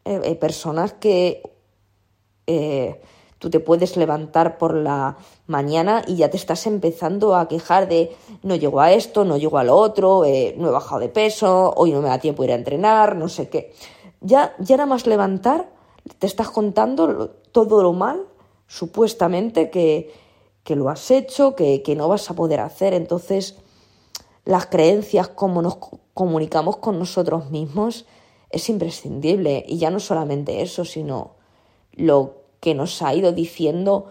Eh, 0.05 0.21
hay 0.25 0.35
personas 0.37 0.93
que 0.95 1.43
Tú 3.39 3.51
te 3.51 3.61
puedes 3.61 3.97
levantar 3.97 4.59
por 4.59 4.75
la 4.75 5.17
mañana 5.47 6.03
y 6.07 6.17
ya 6.17 6.29
te 6.29 6.37
estás 6.37 6.67
empezando 6.67 7.37
a 7.37 7.47
quejar 7.47 7.89
de 7.89 8.17
no 8.43 8.57
llego 8.57 8.81
a 8.81 8.93
esto, 8.93 9.25
no 9.25 9.37
llego 9.37 9.59
a 9.59 9.65
lo 9.65 9.77
otro, 9.77 10.25
eh, 10.25 10.55
no 10.59 10.69
he 10.69 10.73
bajado 10.73 11.01
de 11.01 11.09
peso, 11.09 11.73
hoy 11.77 11.93
no 11.93 12.03
me 12.03 12.09
da 12.09 12.19
tiempo 12.19 12.43
ir 12.43 12.51
a 12.51 12.57
entrenar, 12.57 13.15
no 13.15 13.29
sé 13.29 13.49
qué. 13.49 13.73
Ya, 14.21 14.55
ya 14.59 14.77
nada 14.77 14.87
más 14.87 15.07
levantar, 15.07 15.71
te 16.19 16.27
estás 16.27 16.51
contando 16.51 17.31
todo 17.53 17.83
lo 17.83 17.93
mal, 17.93 18.27
supuestamente, 18.67 19.71
que, 19.71 20.13
que 20.65 20.77
lo 20.77 20.89
has 20.89 21.11
hecho, 21.11 21.55
que, 21.55 21.83
que 21.83 21.97
no 21.97 22.09
vas 22.09 22.31
a 22.31 22.35
poder 22.35 22.61
hacer. 22.61 22.95
Entonces, 22.95 23.57
las 24.45 24.67
creencias, 24.67 25.29
cómo 25.29 25.63
nos 25.63 25.79
comunicamos 26.15 26.79
con 26.79 26.99
nosotros 26.99 27.51
mismos, 27.51 28.07
es 28.51 28.69
imprescindible. 28.69 29.65
Y 29.69 29.79
ya 29.79 29.91
no 29.91 30.01
solamente 30.01 30.63
eso, 30.63 30.85
sino 30.85 31.37
lo 31.93 32.43
que 32.61 32.75
nos 32.75 33.03
ha 33.03 33.15
ido 33.15 33.33
diciendo 33.33 34.07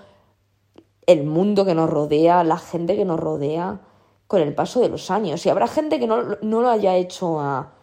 el 1.06 1.24
mundo 1.24 1.66
que 1.66 1.74
nos 1.74 1.90
rodea, 1.90 2.44
la 2.44 2.58
gente 2.58 2.96
que 2.96 3.06
nos 3.06 3.20
rodea 3.20 3.82
con 4.28 4.42
el 4.42 4.54
paso 4.54 4.82
de 4.82 4.90
los 4.90 5.10
años. 5.10 5.46
Y 5.46 5.50
habrá 5.50 5.68
gente 5.68 6.00
que 6.00 6.08
no, 6.08 6.22
lo 6.22 6.70
haya 6.70 6.96
hecho 6.98 7.40
a, 7.40 7.74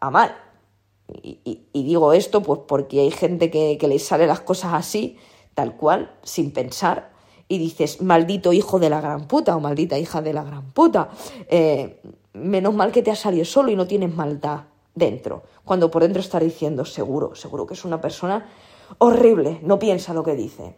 a 0.00 0.10
mal. 0.10 0.34
Y, 1.22 1.60
digo 1.72 2.12
esto 2.12 2.42
pues 2.42 2.60
porque 2.66 3.00
hay 3.00 3.10
gente 3.10 3.50
que, 3.50 3.76
que 3.78 3.88
le 3.88 3.98
sale 3.98 4.26
las 4.26 4.40
cosas 4.40 4.74
así, 4.74 5.16
tal 5.54 5.76
cual, 5.76 6.14
sin 6.22 6.52
pensar, 6.52 7.12
y 7.52 7.58
dices, 7.58 8.00
maldito 8.00 8.54
hijo 8.54 8.78
de 8.78 8.88
la 8.88 9.02
gran 9.02 9.26
puta 9.28 9.54
o 9.54 9.60
maldita 9.60 9.98
hija 9.98 10.22
de 10.22 10.32
la 10.32 10.42
gran 10.42 10.70
puta. 10.72 11.10
Eh, 11.48 12.00
menos 12.32 12.72
mal 12.72 12.92
que 12.92 13.02
te 13.02 13.10
has 13.10 13.18
salido 13.18 13.44
solo 13.44 13.70
y 13.70 13.76
no 13.76 13.86
tienes 13.86 14.14
maldad 14.14 14.60
dentro. 14.94 15.42
Cuando 15.64 15.90
por 15.90 16.02
dentro 16.02 16.20
estás 16.20 16.42
diciendo, 16.42 16.86
seguro, 16.86 17.34
seguro 17.34 17.66
que 17.66 17.74
es 17.74 17.84
una 17.84 18.00
persona 18.00 18.48
horrible, 18.96 19.60
no 19.62 19.78
piensa 19.78 20.14
lo 20.14 20.22
que 20.24 20.34
dice. 20.34 20.76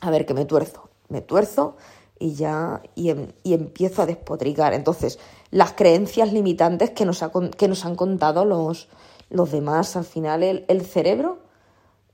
A 0.00 0.10
ver, 0.10 0.24
que 0.24 0.32
me 0.32 0.46
tuerzo, 0.46 0.88
me 1.10 1.20
tuerzo 1.20 1.76
y 2.18 2.32
ya 2.32 2.82
y, 2.94 3.10
em, 3.10 3.28
empiezo 3.44 4.00
a 4.00 4.06
despotricar. 4.06 4.72
Entonces, 4.72 5.18
las 5.50 5.72
creencias 5.72 6.32
limitantes 6.32 6.90
que 6.90 7.04
nos, 7.04 7.22
que 7.58 7.68
nos 7.68 7.84
han 7.84 7.96
contado 7.96 8.46
los, 8.46 8.88
los 9.30 9.50
demás, 9.50 9.96
al 9.96 10.04
final 10.04 10.42
el, 10.42 10.64
el 10.68 10.82
cerebro 10.82 11.38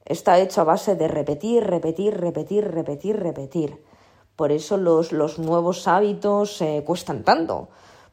está 0.05 0.39
hecho 0.39 0.61
a 0.61 0.65
base 0.65 0.95
de 0.95 1.09
repetir, 1.09 1.65
repetir, 1.65 2.17
repetir, 2.17 2.65
repetir, 2.65 3.17
repetir. 3.17 3.83
Por 4.37 4.53
eso 4.53 4.77
los, 4.77 5.13
los 5.13 5.39
nuevos 5.39 5.89
hábitos 5.89 6.63
cuestan 6.85 7.25
tanto, 7.25 7.69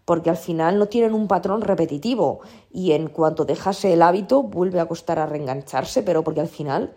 porque 0.06 0.30
al 0.30 0.38
final 0.38 0.80
no 0.80 0.88
tienen 0.88 1.14
un 1.14 1.28
patrón 1.28 1.62
repetitivo 1.62 2.40
y 2.72 2.94
en 2.94 3.08
cuanto 3.08 3.46
dejas 3.46 3.84
el 3.86 4.02
hábito 4.02 4.42
vuelve 4.42 4.80
a 4.80 4.88
costar 4.88 5.20
a 5.20 5.26
reengancharse, 5.26 6.02
pero 6.02 6.24
porque 6.24 6.42
al 6.42 6.48
final 6.48 6.94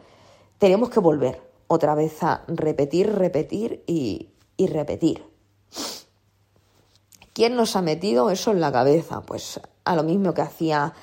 tenemos 0.59 0.91
que 0.91 1.01
volver 1.01 1.43
otra 1.69 1.95
vez 1.95 2.23
a 2.23 2.45
repetir, 2.47 3.13
repetir 3.13 3.83
y, 3.87 4.31
repetir. 4.59 5.25
¿Quién 7.33 7.57
nos 7.57 7.77
ha 7.77 7.83
metido 7.83 8.31
eso 8.31 8.53
en 8.53 8.61
la 8.61 8.73
cabeza? 8.73 9.23
Pues 9.23 9.61
a 9.85 9.97
lo 9.97 10.03
mismo 10.05 10.33
que 10.33 10.43
hacía, 10.43 10.95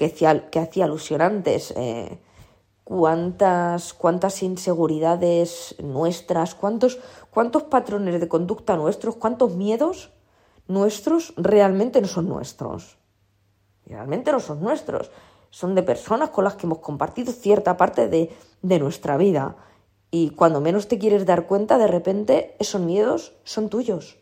que 0.00 0.06
hacía, 0.06 0.48
que 0.48 0.82
alusión 0.82 1.20
antes. 1.20 1.74
Eh, 1.76 2.18
cuántas, 2.84 3.92
cuántas 3.92 4.42
inseguridades 4.42 5.74
nuestras, 5.78 6.54
cuántos, 6.54 6.98
cuántos 7.30 7.64
patrones 7.64 8.18
de 8.18 8.26
conducta 8.26 8.78
nuestros, 8.78 9.16
cuántos 9.16 9.54
miedos 9.56 10.10
nuestros 10.68 11.34
realmente 11.36 12.00
no 12.00 12.08
son 12.08 12.30
nuestros. 12.30 12.96
Realmente 13.84 14.32
no 14.32 14.40
son 14.40 14.62
nuestros. 14.62 15.10
Son 15.50 15.74
de 15.74 15.82
personas 15.82 16.30
con 16.30 16.44
las 16.44 16.54
que 16.54 16.64
hemos 16.64 16.78
compartido 16.78 17.30
cierta 17.30 17.76
parte 17.76 18.08
de, 18.08 18.34
de 18.62 18.78
nuestra 18.78 19.18
vida. 19.18 19.56
Y 20.10 20.30
cuando 20.30 20.62
menos 20.62 20.88
te 20.88 20.98
quieres 20.98 21.26
dar 21.26 21.46
cuenta, 21.46 21.76
de 21.76 21.88
repente 21.88 22.56
esos 22.58 22.80
miedos 22.80 23.34
son 23.44 23.68
tuyos. 23.68 24.16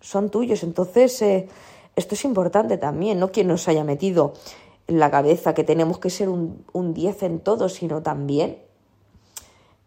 Son 0.00 0.30
tuyos. 0.30 0.62
Entonces, 0.62 1.20
eh, 1.22 1.48
esto 1.96 2.14
es 2.14 2.24
importante 2.24 2.78
también, 2.78 3.18
no 3.18 3.30
quien 3.30 3.48
nos 3.48 3.68
haya 3.68 3.84
metido 3.84 4.34
en 4.86 4.98
la 4.98 5.10
cabeza 5.10 5.54
que 5.54 5.64
tenemos 5.64 5.98
que 5.98 6.10
ser 6.10 6.28
un, 6.28 6.64
un 6.72 6.94
10 6.94 7.22
en 7.22 7.40
todo, 7.40 7.68
sino 7.68 8.02
también 8.02 8.58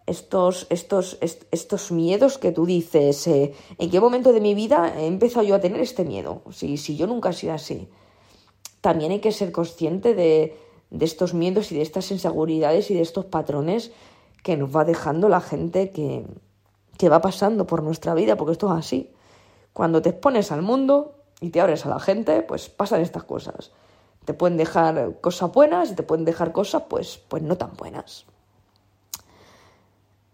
estos, 0.05 0.67
estos, 0.69 1.17
estos 1.21 1.91
miedos 1.91 2.37
que 2.37 2.51
tú 2.51 2.65
dices, 2.65 3.25
eh, 3.27 3.53
¿en 3.77 3.89
qué 3.89 3.99
momento 3.99 4.33
de 4.33 4.41
mi 4.41 4.53
vida 4.53 4.93
he 4.97 5.07
empezado 5.07 5.45
yo 5.45 5.55
a 5.55 5.59
tener 5.59 5.81
este 5.81 6.05
miedo? 6.05 6.43
Si, 6.51 6.77
si 6.77 6.95
yo 6.95 7.07
nunca 7.07 7.29
he 7.29 7.33
sido 7.33 7.53
así. 7.53 7.87
También 8.81 9.11
hay 9.11 9.19
que 9.19 9.31
ser 9.31 9.51
consciente 9.51 10.13
de, 10.13 10.55
de 10.91 11.05
estos 11.05 11.33
miedos 11.33 11.71
y 11.71 11.75
de 11.75 11.81
estas 11.81 12.11
inseguridades 12.11 12.91
y 12.91 12.93
de 12.93 13.01
estos 13.01 13.25
patrones 13.25 13.91
que 14.43 14.57
nos 14.57 14.75
va 14.75 14.85
dejando 14.85 15.27
la 15.27 15.41
gente 15.41 15.89
que, 15.89 16.25
que 16.97 17.09
va 17.09 17.19
pasando 17.19 17.65
por 17.65 17.81
nuestra 17.81 18.13
vida, 18.13 18.37
porque 18.37 18.51
esto 18.51 18.67
es 18.67 18.79
así. 18.79 19.11
Cuando 19.73 20.03
te 20.03 20.09
expones 20.09 20.51
al 20.51 20.61
mundo 20.61 21.15
y 21.41 21.49
te 21.49 21.61
abres 21.61 21.85
a 21.85 21.89
la 21.89 21.99
gente, 21.99 22.41
pues 22.41 22.69
pasan 22.69 23.01
estas 23.01 23.23
cosas. 23.23 23.71
Te 24.25 24.33
pueden 24.33 24.57
dejar 24.57 25.19
cosas 25.21 25.51
buenas 25.51 25.91
y 25.91 25.95
te 25.95 26.03
pueden 26.03 26.25
dejar 26.25 26.51
cosas 26.51 26.83
pues, 26.89 27.19
pues 27.27 27.43
no 27.43 27.57
tan 27.57 27.73
buenas 27.75 28.25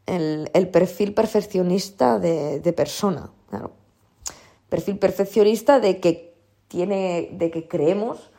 el, 0.05 0.69
perfil 0.71 1.13
perfeccionista 1.13 2.19
de, 2.19 2.73
persona. 2.75 3.29
Perfil 4.69 4.97
perfeccionista 4.97 5.79
de 5.79 5.99
que 5.99 6.35
tiene, 6.67 7.29
de 7.33 7.51
que 7.51 7.67
creemos 7.67 8.31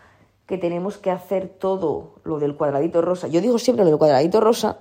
que 0.47 0.59
tenemos 0.59 0.99
que 0.99 1.11
hacer 1.11 1.49
todo 1.49 2.15
lo 2.25 2.39
del 2.39 2.57
cuadradito 2.57 3.01
rosa. 3.01 3.29
Yo 3.29 3.41
digo 3.41 3.59
siempre 3.59 3.85
lo 3.85 3.91
del 3.91 3.99
cuadradito 3.99 4.41
rosa 4.41 4.79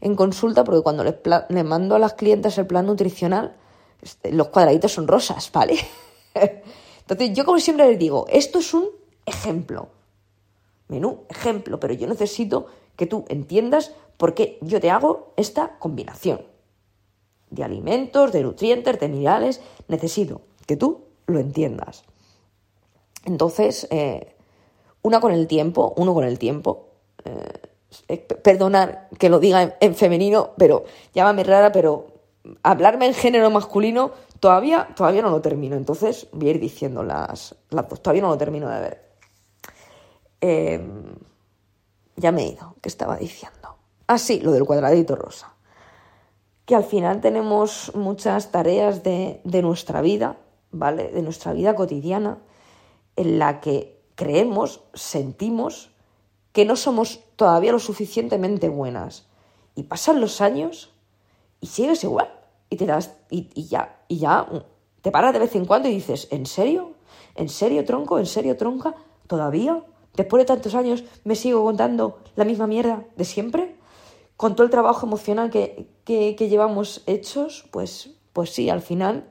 en 0.00 0.16
consulta 0.16 0.64
porque 0.64 0.82
cuando 0.82 1.04
les, 1.04 1.64
mando 1.64 1.94
a 1.94 1.98
las 1.98 2.14
clientes 2.14 2.58
el 2.58 2.66
plan 2.66 2.86
nutricional, 2.86 3.54
este, 4.00 4.32
los 4.32 4.48
cuadraditos 4.48 4.92
son 4.92 5.06
rosas, 5.06 5.50
¿vale? 5.52 5.76
Entonces 7.12 7.36
yo 7.36 7.44
como 7.44 7.58
siempre 7.60 7.88
les 7.88 7.98
digo, 7.98 8.26
esto 8.28 8.58
es 8.58 8.72
un 8.74 8.88
ejemplo. 9.26 9.88
Menú, 10.88 11.24
ejemplo, 11.28 11.78
pero 11.78 11.94
yo 11.94 12.06
necesito 12.06 12.66
que 12.96 13.06
tú 13.06 13.24
entiendas 13.28 13.92
porque 14.16 14.58
yo 14.60 14.80
te 14.80 14.90
hago 14.90 15.32
esta 15.36 15.78
combinación 15.78 16.42
de 17.50 17.64
alimentos, 17.64 18.32
de 18.32 18.42
nutrientes, 18.42 18.98
de 18.98 19.08
minerales. 19.08 19.60
Necesito 19.88 20.42
que 20.66 20.76
tú 20.76 21.04
lo 21.26 21.38
entiendas. 21.38 22.04
Entonces, 23.24 23.86
eh, 23.90 24.34
una 25.02 25.20
con 25.20 25.32
el 25.32 25.46
tiempo, 25.46 25.92
uno 25.96 26.14
con 26.14 26.24
el 26.24 26.38
tiempo, 26.38 26.88
eh, 27.24 27.60
eh, 28.08 28.18
perdonar 28.18 29.08
que 29.18 29.28
lo 29.28 29.38
diga 29.38 29.76
en, 29.80 29.94
femenino, 29.94 30.52
pero 30.56 30.84
llámame 31.14 31.44
rara, 31.44 31.72
pero 31.72 32.06
hablarme 32.62 33.06
en 33.06 33.14
género 33.14 33.50
masculino 33.50 34.12
todavía, 34.40 34.88
todavía 34.96 35.22
no 35.22 35.30
lo 35.30 35.40
termino. 35.40 35.76
Entonces 35.76 36.28
voy 36.32 36.48
a 36.48 36.50
ir 36.52 36.60
diciendo 36.60 37.02
las, 37.02 37.54
las 37.70 37.88
dos. 37.88 38.02
Todavía 38.02 38.22
no 38.22 38.28
lo 38.28 38.38
termino 38.38 38.68
de 38.68 38.80
ver. 38.80 39.12
Em, 40.40 41.14
ya 42.16 42.32
me 42.32 42.42
he 42.42 42.48
ido. 42.48 42.74
¿Qué 42.80 42.88
estaba 42.88 43.16
diciendo? 43.16 43.76
Ah, 44.06 44.18
sí, 44.18 44.40
lo 44.40 44.52
del 44.52 44.64
cuadradito 44.64 45.16
rosa. 45.16 45.54
Que 46.66 46.74
al 46.74 46.84
final 46.84 47.20
tenemos 47.20 47.92
muchas 47.94 48.50
tareas 48.50 49.02
de, 49.02 49.40
de 49.44 49.62
nuestra 49.62 50.00
vida, 50.00 50.36
¿vale? 50.70 51.08
De 51.08 51.22
nuestra 51.22 51.52
vida 51.52 51.74
cotidiana, 51.74 52.38
en 53.16 53.38
la 53.38 53.60
que 53.60 54.00
creemos, 54.14 54.82
sentimos 54.94 55.90
que 56.52 56.64
no 56.64 56.76
somos 56.76 57.20
todavía 57.36 57.72
lo 57.72 57.78
suficientemente 57.78 58.68
buenas. 58.68 59.26
Y 59.74 59.84
pasan 59.84 60.20
los 60.20 60.40
años 60.40 60.91
y 61.62 61.68
sigues 61.68 62.04
igual. 62.04 62.28
Y 62.68 62.76
te 62.76 62.84
das, 62.84 63.14
y, 63.30 63.48
ya, 63.66 64.00
y 64.08 64.18
ya 64.18 64.46
te 65.00 65.10
paras 65.10 65.32
de 65.32 65.38
vez 65.38 65.54
en 65.54 65.64
cuando 65.64 65.88
y 65.88 65.94
dices, 65.94 66.28
¿en 66.30 66.44
serio? 66.44 66.92
¿En 67.34 67.48
serio, 67.48 67.84
tronco? 67.84 68.18
¿En 68.18 68.26
serio, 68.26 68.56
tronca? 68.56 68.94
¿Todavía? 69.26 69.82
Después 70.14 70.42
de 70.42 70.46
tantos 70.46 70.74
años 70.74 71.04
me 71.24 71.36
sigo 71.36 71.64
contando 71.64 72.18
la 72.36 72.44
misma 72.44 72.66
mierda 72.66 73.04
de 73.16 73.24
siempre. 73.24 73.76
Con 74.36 74.54
todo 74.54 74.64
el 74.64 74.70
trabajo 74.70 75.06
emocional 75.06 75.50
que, 75.50 75.88
que, 76.04 76.34
llevamos 76.48 77.02
hechos, 77.06 77.64
pues, 77.70 78.10
pues 78.32 78.50
sí, 78.50 78.68
al 78.68 78.82
final 78.82 79.28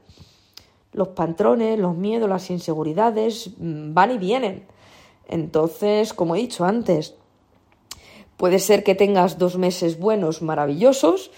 los 0.93 1.09
patrones, 1.09 1.77
los 1.79 1.95
miedos, 1.95 2.29
las 2.29 2.49
inseguridades 2.49 3.51
mm, 3.57 3.93
van 3.93 4.11
y 4.11 4.17
vienen. 4.17 4.65
Entonces, 5.27 6.13
como 6.13 6.35
he 6.35 6.39
dicho 6.39 6.63
antes, 6.63 7.15
puede 8.37 8.59
ser 8.59 8.83
que 8.83 8.95
tengas 8.95 9.37
dos 9.37 9.57
meses 9.57 9.99
buenos, 9.99 10.41
maravillosos, 10.41 11.31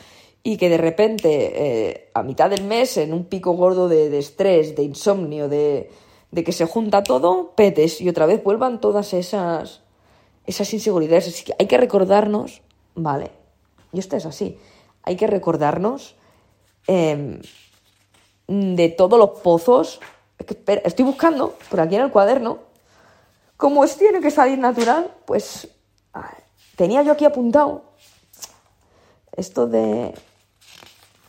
y 0.44 0.58
que 0.58 0.70
de 0.70 0.78
repente, 0.78 1.30
eh, 1.32 2.12
a 2.14 2.22
mitad 2.22 2.50
del 2.50 2.66
mes, 2.66 2.98
en 2.98 3.14
un 3.14 3.26
pico 3.26 3.54
gordo 3.54 3.88
de, 3.88 4.18
estrés, 4.20 4.76
de 4.76 4.84
insomnio, 4.84 5.48
de, 5.48 5.90
de, 6.32 6.44
que 6.44 6.52
se 6.52 6.66
junta 6.66 7.02
todo, 7.02 7.54
petes 7.56 8.02
y 8.02 8.10
otra 8.10 8.26
vez 8.26 8.44
vuelvan 8.44 8.82
todas 8.82 9.14
esas, 9.14 9.82
esas 10.46 10.74
inseguridades. 10.74 11.30
Así 11.30 11.46
que 11.46 11.56
hay 11.58 11.68
que 11.68 11.78
recordarnos, 11.78 12.62
vale, 12.94 13.32
y 13.94 14.00
esto 14.00 14.18
es 14.18 14.26
así, 14.26 14.58
hay 15.04 15.16
que 15.16 15.28
recordarnos 15.28 16.16
em, 16.88 17.40
de 18.48 18.90
todos 18.90 19.18
los 19.18 19.40
pozos. 19.40 20.02
estoy 20.84 21.06
buscando 21.06 21.56
por 21.70 21.80
aquí 21.80 21.96
en 21.96 22.02
el 22.02 22.12
cuaderno 22.12 22.74
como 23.64 23.86
es 23.86 23.96
tiene 23.98 24.20
que 24.20 24.30
salir 24.30 24.60
natural, 24.60 25.10
pues 25.26 25.70
tenía 26.76 27.02
yo 27.02 27.14
aquí 27.14 27.24
apuntado 27.24 27.84
esto 29.32 29.68
de, 29.68 30.14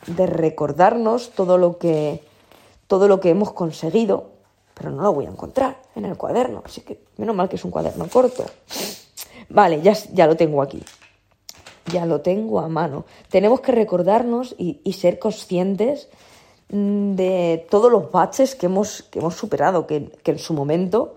de 0.07 0.27
recordarnos 0.27 1.31
todo 1.31 1.59
lo 1.59 1.79
que 1.79 2.23
todo 2.87 3.09
lo 3.09 3.21
que 3.21 3.31
hemos 3.31 3.53
conseguido, 3.53 4.31
pero 4.75 4.91
no 4.91 5.03
lo 5.03 5.13
voy 5.13 5.27
a 5.27 5.31
encontrar 5.31 5.81
en 5.95 6.05
el 6.05 6.17
cuaderno, 6.17 6.63
así 6.65 6.83
que 6.83 7.01
menos 7.17 7.35
mal 7.35 7.49
que 7.49 7.57
es 7.57 7.65
un 7.65 7.71
cuaderno 7.71 8.07
corto. 8.09 8.45
Vale, 9.49 9.81
ya, 9.83 9.93
ya 10.13 10.27
lo 10.27 10.37
tengo 10.37 10.63
aquí. 10.63 10.83
Ya 11.93 12.07
lo 12.07 12.21
tengo 12.21 12.61
a 12.61 12.69
mano. 12.69 13.05
Tenemos 13.29 13.61
que 13.61 13.73
recordarnos 13.73 14.55
y, 14.59 14.93
ser 14.93 15.19
conscientes 15.19 16.09
de 16.69 17.67
todos 17.71 17.93
los 17.93 18.11
baches 18.11 18.55
que 18.55 18.67
hemos, 18.67 19.03
que 19.03 19.19
hemos 19.19 19.35
superado, 19.35 19.87
que, 19.87 20.11
que 20.23 20.33
en 20.33 20.39
su 20.39 20.55
momento 20.55 21.17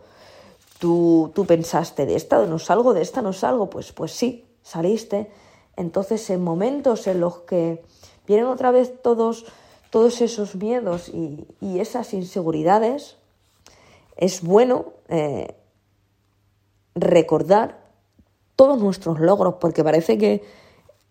tú, 0.79 1.31
tú 1.33 1.45
pensaste, 1.45 2.05
de 2.05 2.15
esta 2.15 2.45
no 2.45 2.59
salgo, 2.59 2.93
de 2.93 3.01
esta 3.01 3.21
no 3.21 3.33
salgo, 3.33 3.69
pues, 3.69 3.93
pues 3.93 4.11
sí, 4.11 4.45
saliste. 4.61 5.31
Entonces, 5.75 6.29
en 6.29 6.43
momentos 6.43 7.07
en 7.07 7.21
los 7.21 7.39
que 7.39 7.83
vienen 8.27 8.47
otra 8.47 8.71
vez 8.71 9.01
todos, 9.01 9.45
todos 9.89 10.21
esos 10.21 10.55
miedos 10.55 11.09
y, 11.09 11.45
esas 11.79 12.13
inseguridades, 12.13 13.17
es 14.17 14.41
bueno 14.41 14.93
eh, 15.09 15.55
recordar 16.95 17.79
todos 18.55 18.79
nuestros 18.79 19.19
logros, 19.19 19.55
porque 19.59 19.83
parece 19.83 20.17
que 20.17 20.43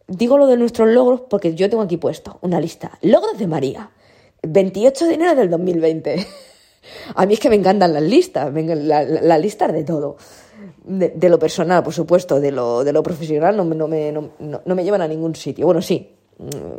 digo 0.08 0.38
lo 0.38 0.46
de 0.46 0.56
nuestros 0.56 0.88
logros 0.88 1.22
porque 1.22 1.54
yo 1.54 1.68
tengo 1.70 1.82
aquí 1.82 1.96
puesto 1.96 2.38
una 2.42 2.60
lista. 2.60 2.98
Logros 3.02 3.38
de 3.38 3.46
María, 3.46 3.90
28 4.42 5.06
de 5.06 5.14
enero 5.14 5.34
del 5.34 5.50
2020. 5.50 6.26
A 7.14 7.26
mí 7.26 7.34
es 7.34 7.40
que 7.40 7.50
me 7.50 7.56
encantan 7.56 7.92
las 7.92 8.02
listas, 8.02 8.52
las 8.52 9.40
listas 9.40 9.72
de 9.72 9.84
todo. 9.84 10.16
De, 10.84 11.28
lo 11.28 11.38
personal, 11.38 11.82
por 11.82 11.92
supuesto, 11.92 12.38
de 12.40 12.52
lo, 12.52 12.84
de 12.84 12.92
lo 12.92 13.02
profesional 13.02 13.56
no, 13.56 13.64
no, 13.64 13.88
me, 13.88 14.12
no, 14.12 14.30
no, 14.38 14.74
me 14.74 14.84
llevan 14.84 15.02
a 15.02 15.08
ningún 15.08 15.34
sitio. 15.34 15.66
Bueno, 15.66 15.82
sí, 15.82 16.15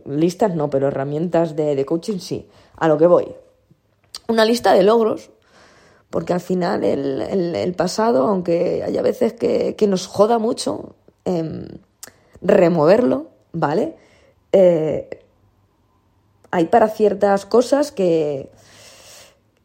listas 0.05 0.55
no, 0.55 0.69
pero 0.69 0.87
herramientas 0.87 1.55
de, 1.55 1.75
de, 1.75 1.85
coaching 1.85 2.19
sí. 2.19 2.47
A 2.75 2.87
lo 2.87 2.97
que 2.97 3.07
voy. 3.07 3.27
Una 4.27 4.45
lista 4.45 4.73
de 4.73 4.83
logros, 4.83 5.29
porque 6.09 6.33
al 6.33 6.41
final 6.41 6.83
el, 6.83 7.21
el, 7.55 7.73
pasado, 7.73 8.27
aunque 8.27 8.83
haya 8.83 9.01
veces 9.01 9.33
que, 9.33 9.75
que 9.75 9.87
nos 9.87 10.07
joda 10.07 10.37
mucho, 10.37 10.95
em, 11.25 11.67
removerlo, 12.41 13.27
¿vale? 13.51 13.95
Eh, 14.51 15.09
hay 16.51 16.65
para 16.65 16.89
ciertas 16.89 17.45
cosas 17.45 17.91
que 17.91 18.49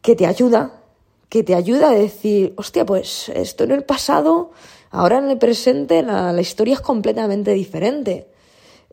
que 0.02 0.16
te 0.16 0.26
ayuda, 0.26 0.83
que 1.28 1.44
te 1.44 1.55
ayuda 1.55 1.90
a 1.90 1.94
decir, 1.94 2.52
hostia, 2.57 2.85
pues 2.85 3.31
esto 3.31 3.64
en 3.64 3.70
el 3.70 3.85
pasado, 3.85 4.50
ahora 4.90 5.18
en 5.18 5.31
el 5.31 5.38
presente 5.38 6.02
la, 6.02 6.38
historia 6.38 6.74
es 6.74 6.81
completamente 6.81 7.52
diferente. 7.52 8.26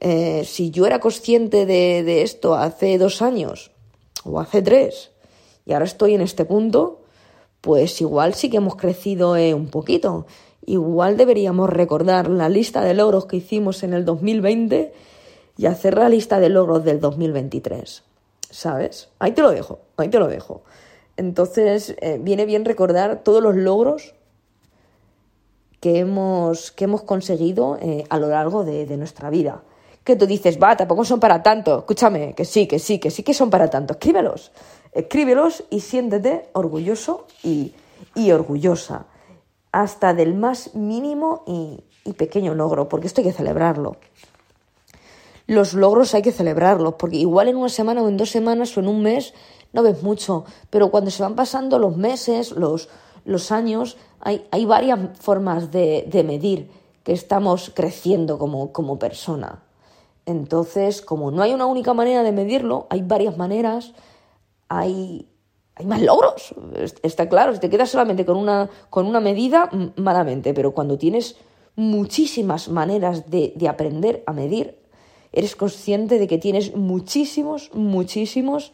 Eh, 0.02 0.46
si 0.46 0.72
yo 0.72 0.86
era 0.86 1.00
consciente 1.00 1.66
de, 1.66 2.22
esto 2.22 2.56
hace 2.56 2.98
dos 2.98 3.22
años 3.22 3.72
o 4.24 4.40
hace 4.40 4.62
tres 4.62 5.12
y 5.66 5.74
ahora 5.74 5.86
estoy 5.86 6.14
en 6.16 6.22
este 6.22 6.46
punto, 6.46 7.02
pues 7.62 8.00
igual 8.00 8.34
sí 8.34 8.50
que 8.50 8.58
hemos 8.58 8.76
crecido 8.76 9.36
eh, 9.36 9.54
un 9.54 9.68
poquito. 9.68 10.26
Igual 10.66 11.18
deberíamos 11.18 11.70
recordar 11.70 12.30
la 12.30 12.48
lista 12.48 12.82
de 12.82 12.94
logros 12.94 13.26
que 13.26 13.38
hicimos 13.38 13.84
en 13.84 13.94
el 13.94 14.06
2020 14.06 14.94
y 15.58 15.66
hacer 15.66 15.98
la 15.98 16.08
lista 16.08 16.40
de 16.40 16.50
logros 16.50 16.86
del 16.86 17.02
2023. 17.02 18.04
¿Sabes? 18.50 19.10
Ahí 19.20 19.34
te 19.34 19.42
lo 19.42 19.52
dejo, 19.52 19.80
ahí 19.98 20.10
te 20.10 20.20
lo 20.20 20.28
dejo. 20.28 20.64
Entonces, 21.18 21.96
eh, 22.00 22.18
viene 22.22 22.46
bien 22.46 22.64
recordar 22.66 23.24
todos 23.24 23.44
los 23.44 23.56
logros 23.56 24.16
que 25.82 26.00
hemos, 26.00 26.72
que 26.72 26.86
hemos 26.86 27.04
conseguido 27.04 27.78
a 28.10 28.20
lo 28.20 28.30
largo 28.30 28.64
de, 28.64 28.98
nuestra 28.98 29.30
vida. 29.30 29.64
Que 30.10 30.16
tú 30.16 30.26
dices, 30.26 30.58
va, 30.58 30.76
tampoco 30.76 31.06
son 31.06 31.20
para 31.20 31.44
tanto. 31.44 31.78
Escúchame, 31.78 32.34
que 32.34 32.44
sí, 32.44 32.66
que 32.66 32.80
sí, 32.80 32.98
que 32.98 33.12
sí 33.12 33.22
que 33.22 33.36
son 33.36 33.52
para 33.52 33.70
tanto. 33.70 33.94
Escríbelos. 33.94 34.52
Escríbelos 34.92 35.66
y 35.70 35.82
siéntete 35.82 36.50
orgulloso 36.54 37.28
y, 37.44 37.76
orgullosa. 38.32 39.06
Hasta 39.72 40.16
del 40.16 40.34
más 40.34 40.74
mínimo 40.74 41.44
y, 41.46 41.84
y 42.06 42.14
pequeño 42.14 42.56
logro, 42.56 42.90
porque 42.90 43.06
esto 43.06 43.22
hay 43.22 43.28
que 43.28 43.34
celebrarlo 43.34 43.98
los 45.46 45.74
logros 45.74 46.16
hay 46.16 46.22
que 46.24 46.32
celebrarlos, 46.32 46.94
porque 46.94 47.18
igual 47.18 47.48
en 47.48 47.58
una 47.58 47.70
semana 47.70 48.04
o 48.04 48.08
en 48.08 48.18
dos 48.18 48.30
semanas 48.30 48.76
o 48.78 48.82
en 48.82 48.88
un 48.88 49.02
mes 49.02 49.34
no 49.74 49.82
ves 49.82 50.04
mucho, 50.04 50.46
pero 50.70 50.92
cuando 50.92 51.12
se 51.12 51.24
van 51.24 51.36
pasando 51.36 51.80
los 51.80 51.98
meses, 51.98 52.52
los, 52.52 52.90
los 53.26 53.52
años, 53.52 53.98
hay, 54.22 54.48
hay 54.52 54.66
varias 54.66 55.00
formas 55.20 55.72
de, 55.72 56.08
de, 56.08 56.24
medir 56.24 56.70
que 57.04 57.14
estamos 57.14 57.72
creciendo 57.74 58.38
como, 58.38 58.72
como 58.72 59.00
persona. 59.00 59.64
Entonces, 60.30 61.02
como 61.02 61.32
no 61.32 61.42
hay 61.42 61.56
una 61.56 61.66
única 61.66 61.96
manera 61.96 62.22
de 62.22 62.32
medirlo, 62.32 62.86
hay 62.92 63.02
varias 63.02 63.36
maneras, 63.36 63.94
hay, 64.68 65.28
más 65.84 66.04
logros. 66.04 66.54
Está 67.02 67.28
claro, 67.28 67.56
si 67.56 67.60
te 67.60 67.70
quedas 67.72 67.90
solamente 67.90 68.28
con 68.28 68.38
una, 68.38 68.70
con 68.92 69.08
una 69.08 69.20
medida, 69.22 69.72
malamente, 69.96 70.54
pero 70.54 70.72
cuando 70.76 71.00
tienes 71.00 71.36
muchísimas 71.76 72.70
maneras 72.70 73.32
de, 73.32 73.54
de 73.56 73.68
aprender 73.68 74.24
a 74.28 74.34
medir, 74.34 74.78
eres 75.32 75.56
consciente 75.56 76.20
de 76.20 76.28
que 76.28 76.38
tienes 76.38 76.76
muchísimos, 76.76 77.72
muchísimos 77.74 78.74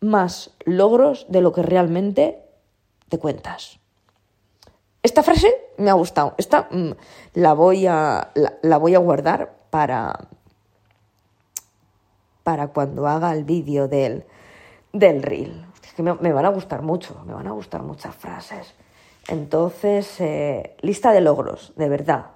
más 0.00 0.50
logros 0.66 1.24
de 1.30 1.40
lo 1.40 1.54
que 1.54 1.62
realmente 1.62 2.42
te 3.08 3.18
cuentas. 3.18 3.80
Esta 5.02 5.22
frase 5.22 5.54
me 5.78 5.90
ha 5.90 5.94
gustado. 5.94 6.34
Esta 6.38 6.68
mm, 6.70 6.90
la, 7.34 7.52
voy 7.54 7.86
a, 7.86 8.30
la, 8.62 8.78
voy 8.78 8.94
a 8.94 8.98
guardar 8.98 9.63
para, 9.74 10.28
para 12.44 12.68
cuando 12.68 13.08
haga 13.08 13.32
el 13.32 13.42
vídeo 13.42 13.88
del, 13.88 14.22
del 14.92 15.20
reel. 15.20 15.66
que 15.96 16.02
me, 16.04 16.32
van 16.32 16.44
a 16.44 16.50
gustar 16.50 16.82
mucho, 16.82 17.24
me 17.26 17.34
van 17.34 17.48
a 17.48 17.50
gustar 17.50 17.82
muchas 17.82 18.14
frases. 18.14 18.72
Entonces, 19.26 20.20
eh, 20.20 20.76
lista 20.80 21.10
de 21.10 21.20
logros, 21.20 21.72
de 21.74 21.88
verdad. 21.88 22.26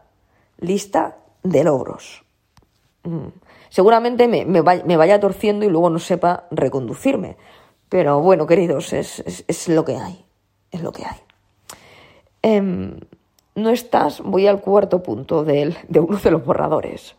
Lista 0.59 1.19
de 1.45 1.63
logros. 1.63 2.25
Mm. 3.05 3.29
Seguramente 3.69 4.27
me, 4.27 4.45
me, 4.45 4.97
vaya 4.97 5.21
torciendo 5.21 5.65
y 5.65 5.69
luego 5.69 5.91
no 5.91 6.01
sepa 6.01 6.49
reconducirme. 6.51 7.37
Pero 7.89 8.21
bueno, 8.21 8.49
queridos, 8.49 8.93
es, 8.93 9.69
lo 9.69 9.85
que 9.85 9.97
hay. 9.97 10.25
Es 10.73 10.83
lo 10.83 10.91
que 10.91 11.05
hay. 11.05 11.21
Em, 12.43 12.99
no 13.55 13.71
estás, 13.71 14.23
voy 14.23 14.49
al 14.49 14.61
cuarto 14.61 15.05
punto 15.05 15.45
de 15.45 15.73
uno 16.01 16.19
de 16.19 16.31
los 16.33 16.45
borradores. 16.45 17.15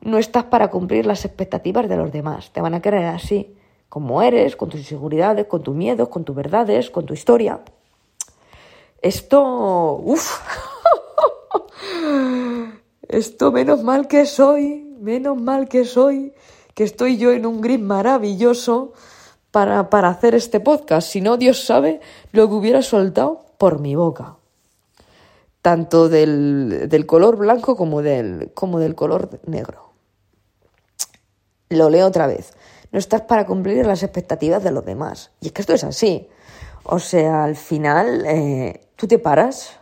No 0.00 0.18
estás 0.18 0.44
para 0.44 0.68
cumplir 0.70 1.06
las 1.06 1.24
expectativas 1.24 1.88
de 1.88 1.96
los 1.96 2.12
demás. 2.12 2.50
Te 2.52 2.60
van 2.60 2.74
a 2.74 2.80
querer 2.80 3.06
así, 3.06 3.56
como 3.88 4.22
eres, 4.22 4.56
con 4.56 4.68
tus 4.68 4.80
inseguridades, 4.80 5.46
con 5.46 5.62
tus 5.62 5.74
miedos, 5.74 6.08
con 6.08 6.24
tus 6.24 6.36
verdades, 6.36 6.90
con 6.90 7.06
tu 7.06 7.14
historia. 7.14 7.60
Esto, 9.02 10.00
uff, 10.02 10.40
esto 13.08 13.52
menos 13.52 13.82
mal 13.82 14.08
que 14.08 14.26
soy, 14.26 14.96
menos 15.00 15.40
mal 15.40 15.68
que 15.68 15.84
soy, 15.84 16.32
que 16.74 16.84
estoy 16.84 17.16
yo 17.16 17.32
en 17.32 17.46
un 17.46 17.60
gris 17.60 17.80
maravilloso 17.80 18.92
para, 19.50 19.88
para 19.90 20.08
hacer 20.08 20.34
este 20.34 20.60
podcast. 20.60 21.08
Si 21.08 21.20
no, 21.20 21.36
Dios 21.36 21.64
sabe 21.64 22.00
lo 22.32 22.48
que 22.48 22.54
hubiera 22.54 22.82
soltado 22.82 23.40
por 23.58 23.80
mi 23.80 23.94
boca. 23.94 24.36
Tanto 25.62 26.08
del, 26.08 26.88
del 26.88 27.06
color 27.06 27.36
blanco 27.36 27.76
como 27.76 28.02
del, 28.02 28.52
como 28.54 28.78
del 28.78 28.94
color 28.94 29.40
negro. 29.46 29.85
Lo 31.68 31.90
leo 31.90 32.06
otra 32.06 32.26
vez. 32.26 32.54
No 32.92 32.98
estás 32.98 33.22
para 33.22 33.46
cumplir 33.46 33.84
las 33.86 34.02
expectativas 34.02 34.62
de 34.62 34.70
los 34.70 34.84
demás. 34.84 35.32
Y 35.40 35.46
es 35.46 35.52
que 35.52 35.62
esto 35.62 35.74
es 35.74 35.84
así. 35.84 36.28
O 36.84 36.98
sea, 36.98 37.44
al 37.44 37.56
final 37.56 38.24
eh, 38.26 38.88
tú 38.96 39.08
te 39.08 39.18
paras 39.18 39.78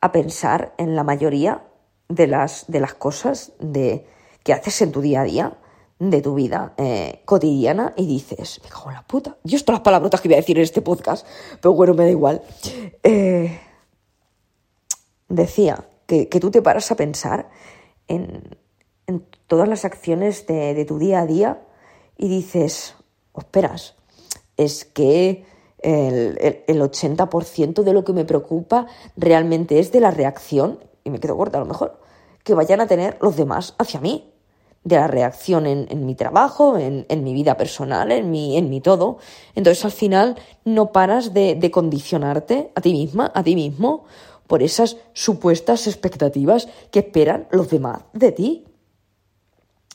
a 0.00 0.12
pensar 0.12 0.74
en 0.78 0.94
la 0.94 1.02
mayoría 1.02 1.64
de 2.08 2.26
las, 2.26 2.66
de 2.68 2.80
las 2.80 2.94
cosas 2.94 3.52
de, 3.58 4.06
que 4.42 4.52
haces 4.52 4.80
en 4.82 4.92
tu 4.92 5.00
día 5.00 5.22
a 5.22 5.24
día, 5.24 5.58
de 5.98 6.20
tu 6.20 6.34
vida 6.34 6.74
eh, 6.76 7.22
cotidiana, 7.24 7.94
y 7.96 8.06
dices, 8.06 8.60
me 8.62 8.68
cago 8.68 8.90
en 8.90 8.94
la 8.94 9.06
puta. 9.06 9.36
Yo 9.42 9.56
esto 9.56 9.72
las 9.72 9.80
palabrotas 9.80 10.20
que 10.20 10.28
voy 10.28 10.34
a 10.34 10.38
decir 10.38 10.56
en 10.56 10.64
este 10.64 10.82
podcast, 10.82 11.26
pero 11.60 11.74
bueno, 11.74 11.94
me 11.94 12.04
da 12.04 12.10
igual. 12.10 12.42
Eh, 13.02 13.58
decía 15.28 15.84
que, 16.06 16.26
tú 16.26 16.50
te 16.50 16.62
paras 16.62 16.90
a 16.90 16.96
pensar 16.96 17.50
en, 18.06 18.56
todas 19.46 19.68
las 19.68 19.84
acciones 19.84 20.46
de, 20.46 20.74
de, 20.74 20.84
tu 20.84 20.98
día 20.98 21.20
a 21.20 21.26
día 21.26 21.62
y 22.16 22.28
dices, 22.28 22.94
esperas, 23.36 23.94
es 24.56 24.84
que 24.84 25.44
el, 25.78 26.64
el, 26.66 26.80
80% 26.80 27.82
de 27.82 27.92
lo 27.92 28.04
que 28.04 28.12
me 28.12 28.24
preocupa 28.24 28.86
realmente 29.16 29.78
es 29.78 29.92
de 29.92 30.00
la 30.00 30.10
reacción, 30.10 30.80
y 31.04 31.10
me 31.10 31.20
quedo 31.20 31.36
corta 31.36 31.58
a 31.58 31.60
lo 31.60 31.66
mejor, 31.66 32.00
que 32.42 32.54
vayan 32.54 32.80
a 32.80 32.86
tener 32.86 33.18
los 33.20 33.36
demás 33.36 33.74
hacia 33.78 34.00
mí, 34.00 34.32
de 34.84 34.94
la 34.94 35.08
reacción 35.08 35.66
en, 35.66 36.06
mi 36.06 36.14
trabajo, 36.14 36.78
en, 36.78 37.24
mi 37.24 37.34
vida 37.34 37.56
personal, 37.56 38.12
en 38.12 38.30
mi, 38.30 38.56
en 38.56 38.70
mi 38.70 38.80
todo. 38.80 39.18
Entonces 39.56 39.84
al 39.84 39.90
final 39.90 40.36
no 40.64 40.92
paras 40.92 41.34
de, 41.34 41.56
de 41.56 41.70
condicionarte 41.72 42.70
a 42.72 42.80
ti 42.80 42.92
misma, 42.92 43.32
a 43.34 43.42
ti 43.42 43.56
mismo, 43.56 44.04
por 44.46 44.62
esas 44.62 44.96
supuestas 45.12 45.88
expectativas 45.88 46.68
que 46.92 47.00
esperan 47.00 47.48
los 47.50 47.68
demás 47.68 48.02
de 48.12 48.30
ti. 48.30 48.64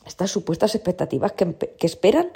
Estas 0.06 0.30
supuestas 0.30 0.74
expectativas 0.74 1.32
que, 1.32 1.54
que 1.54 1.86
esperan 1.86 2.30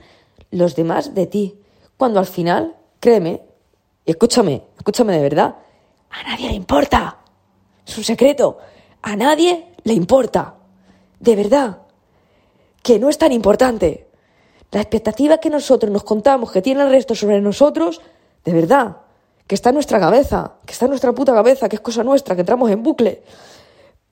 los 0.51 0.77
demás 0.77 1.15
de 1.15 1.27
ti. 1.27 1.61
Cuando 1.97 2.19
al 2.21 2.27
final 2.27 2.77
Créeme, 3.01 3.43
y 4.05 4.11
escúchame, 4.11 4.63
escúchame 4.77 5.13
de 5.15 5.23
verdad, 5.23 5.57
a 6.11 6.23
nadie 6.23 6.49
le 6.49 6.55
importa. 6.55 7.19
Es 7.87 7.97
un 7.99 8.05
secreto. 8.05 8.59
A 9.03 9.17
nadie 9.17 9.75
le 9.85 9.93
importa. 9.93 10.55
De 11.21 11.37
verdad. 11.37 11.83
Que 12.83 12.99
no 12.99 13.09
es 13.09 13.19
tan 13.19 13.33
importante. 13.33 14.09
La 14.71 14.81
expectativa 14.81 15.39
que 15.39 15.51
nosotros 15.51 15.93
nos 15.93 16.05
contamos 16.05 16.51
que 16.51 16.63
tiene 16.63 16.83
el 16.83 16.91
resto 16.91 17.15
sobre 17.15 17.41
nosotros, 17.41 18.01
de 18.45 18.53
verdad, 18.53 18.97
que 19.47 19.55
está 19.55 19.71
en 19.71 19.75
nuestra 19.75 20.01
cabeza, 20.01 20.55
que 20.65 20.73
está 20.73 20.87
en 20.87 20.91
nuestra 20.91 21.13
puta 21.13 21.33
cabeza, 21.33 21.69
que 21.69 21.77
es 21.77 21.83
cosa 21.83 22.03
nuestra, 22.03 22.35
que 22.35 22.41
entramos 22.41 22.71
en 22.71 22.83
bucle, 22.83 23.23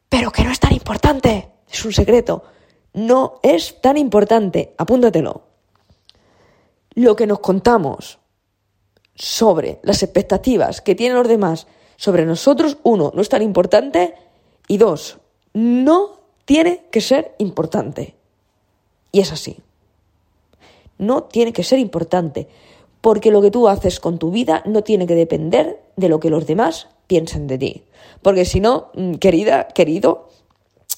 pero 0.09 0.31
que 0.31 0.45
no 0.45 0.53
es 0.53 0.61
tan 0.61 0.73
importante. 0.73 1.51
Es 1.69 1.85
un 1.85 1.93
secreto. 1.93 2.45
No 2.95 3.41
es 3.43 3.81
tan 3.81 3.97
importante. 3.97 4.73
Apúntatelo. 4.79 5.43
Lo 6.95 7.17
que 7.17 7.27
nos 7.27 7.41
contamos 7.41 8.21
sobre 9.17 9.81
las 9.83 10.03
expectativas 10.03 10.81
que 10.81 10.95
tienen 10.95 11.19
los 11.19 11.29
demás 11.29 11.67
sobre 11.97 12.25
nosotros, 12.25 12.79
uno, 12.83 13.13
no 13.15 13.21
es 13.21 13.29
tan 13.29 13.43
importante 13.43 14.15
y 14.69 14.79
dos, 14.79 15.19
no 15.53 16.21
tiene 16.45 16.85
que 16.91 17.01
ser 17.01 17.35
importante. 17.39 18.15
Y 19.13 19.21
es 19.21 19.33
así. 19.33 19.59
No 20.99 21.25
tiene 21.25 21.53
que 21.53 21.65
ser 21.65 21.81
importante, 21.81 22.49
porque 23.01 23.33
lo 23.33 23.43
que 23.43 23.51
tú 23.51 23.69
haces 23.69 23.99
con 23.99 24.19
tu 24.19 24.31
vida 24.31 24.63
no 24.67 24.83
tiene 24.83 25.07
que 25.07 25.15
depender 25.15 25.81
de 25.97 26.09
lo 26.09 26.21
que 26.21 26.31
los 26.31 26.47
demás 26.47 26.89
piensen 27.09 27.49
de 27.49 27.59
ti. 27.59 27.85
Porque 28.23 28.45
si 28.45 28.61
no, 28.61 28.91
mm, 28.95 29.15
querida, 29.15 29.69
querido, 29.69 30.29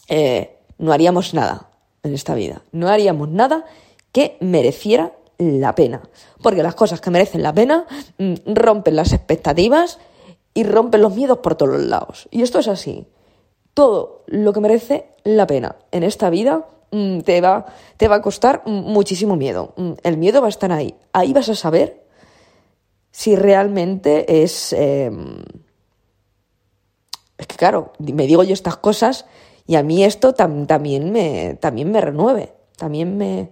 eh, 0.08 0.58
no 0.78 0.92
haríamos 0.92 1.32
nada 1.32 1.65
en 2.06 2.14
esta 2.14 2.34
vida. 2.34 2.62
No 2.72 2.88
haríamos 2.88 3.28
nada 3.28 3.64
que 4.12 4.36
mereciera 4.40 5.12
la 5.38 5.74
pena. 5.74 6.02
Porque 6.42 6.62
las 6.62 6.74
cosas 6.74 7.00
que 7.00 7.10
merecen 7.10 7.42
la 7.42 7.52
pena 7.52 7.86
mm, 8.18 8.34
rompen 8.46 8.96
las 8.96 9.12
expectativas 9.12 9.98
y 10.54 10.64
rompen 10.64 11.02
los 11.02 11.14
miedos 11.14 11.38
por 11.38 11.54
todos 11.54 11.72
los 11.72 11.82
lados. 11.82 12.28
Y 12.30 12.42
esto 12.42 12.58
es 12.58 12.68
así. 12.68 13.06
Todo 13.74 14.24
lo 14.26 14.52
que 14.52 14.60
merece 14.60 15.08
la 15.24 15.46
pena 15.46 15.76
en 15.90 16.02
esta 16.02 16.30
vida 16.30 16.66
mm, 16.90 17.20
te, 17.20 17.40
va, 17.40 17.66
te 17.96 18.08
va 18.08 18.16
a 18.16 18.22
costar 18.22 18.62
muchísimo 18.66 19.36
miedo. 19.36 19.74
Mm, 19.76 19.92
el 20.02 20.16
miedo 20.16 20.40
va 20.40 20.46
a 20.46 20.50
estar 20.50 20.72
ahí. 20.72 20.94
Ahí 21.12 21.32
vas 21.32 21.48
a 21.48 21.54
saber 21.54 22.04
si 23.10 23.36
realmente 23.36 24.42
es... 24.42 24.72
Em, 24.72 25.42
es 27.38 27.46
que 27.46 27.56
claro, 27.56 27.92
me 27.98 28.26
digo 28.26 28.42
yo 28.44 28.54
estas 28.54 28.78
cosas 28.78 29.26
y 29.66 29.76
a 29.76 29.82
mí 29.82 30.04
esto 30.04 30.32
también, 30.32 31.12
me, 31.12 31.56
también 31.60 31.90
me 31.90 32.00
renueve, 32.00 32.52
también 32.76 33.16
me, 33.16 33.50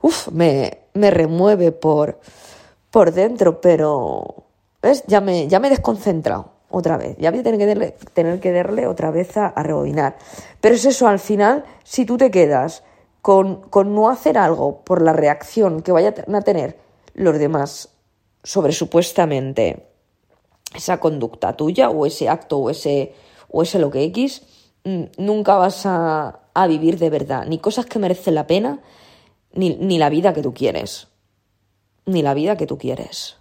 uf, 0.00 0.28
me, 0.28 0.78
me 0.94 1.10
remueve 1.10 1.72
por, 1.72 2.20
por 2.90 3.12
dentro, 3.12 3.60
pero 3.60 4.44
¿ves? 4.82 5.04
Ya, 5.06 5.20
me, 5.20 5.48
ya 5.48 5.58
me 5.58 5.68
he 5.68 5.70
desconcentrado 5.70 6.52
otra 6.70 6.96
vez, 6.96 7.16
ya 7.18 7.30
voy 7.30 7.40
a 7.40 7.42
tener 7.42 7.58
que 7.58 7.66
darle, 7.66 7.94
tener 8.12 8.40
que 8.40 8.52
darle 8.52 8.86
otra 8.86 9.10
vez 9.10 9.36
a, 9.36 9.50
rebobinar. 9.62 10.16
Pero 10.60 10.74
es 10.74 10.84
eso, 10.84 11.08
al 11.08 11.18
final, 11.18 11.64
si 11.82 12.04
tú 12.04 12.16
te 12.16 12.30
quedas 12.30 12.84
con, 13.22 13.62
con 13.62 13.94
no 13.94 14.10
hacer 14.10 14.38
algo 14.38 14.82
por 14.84 15.02
la 15.02 15.12
reacción 15.12 15.82
que 15.82 15.92
vayan 15.92 16.14
a 16.34 16.40
tener 16.42 16.78
los 17.14 17.38
demás 17.38 17.88
sobre 18.44 18.72
supuestamente 18.72 19.86
esa 20.74 21.00
conducta 21.00 21.56
tuya 21.56 21.90
o 21.90 22.06
ese 22.06 22.28
acto 22.28 22.58
o 22.58 22.70
ese, 22.70 23.14
o 23.50 23.62
ese 23.62 23.78
lo 23.78 23.90
que 23.90 24.04
X, 24.04 24.42
nunca 25.16 25.56
vas 25.56 25.86
a, 25.86 26.40
a 26.54 26.66
vivir 26.66 26.98
de 26.98 27.10
verdad, 27.10 27.46
ni 27.46 27.58
cosas 27.58 27.86
que 27.86 27.98
merecen 27.98 28.34
la 28.34 28.46
pena, 28.46 28.80
ni, 29.52 29.98
la 29.98 30.08
vida 30.08 30.32
que 30.34 30.42
tú 30.42 30.54
quieres. 30.54 31.08
Ni 32.06 32.22
la 32.22 32.34
vida 32.34 32.56
que 32.56 32.66
tú 32.66 32.78
quieres. 32.78 33.36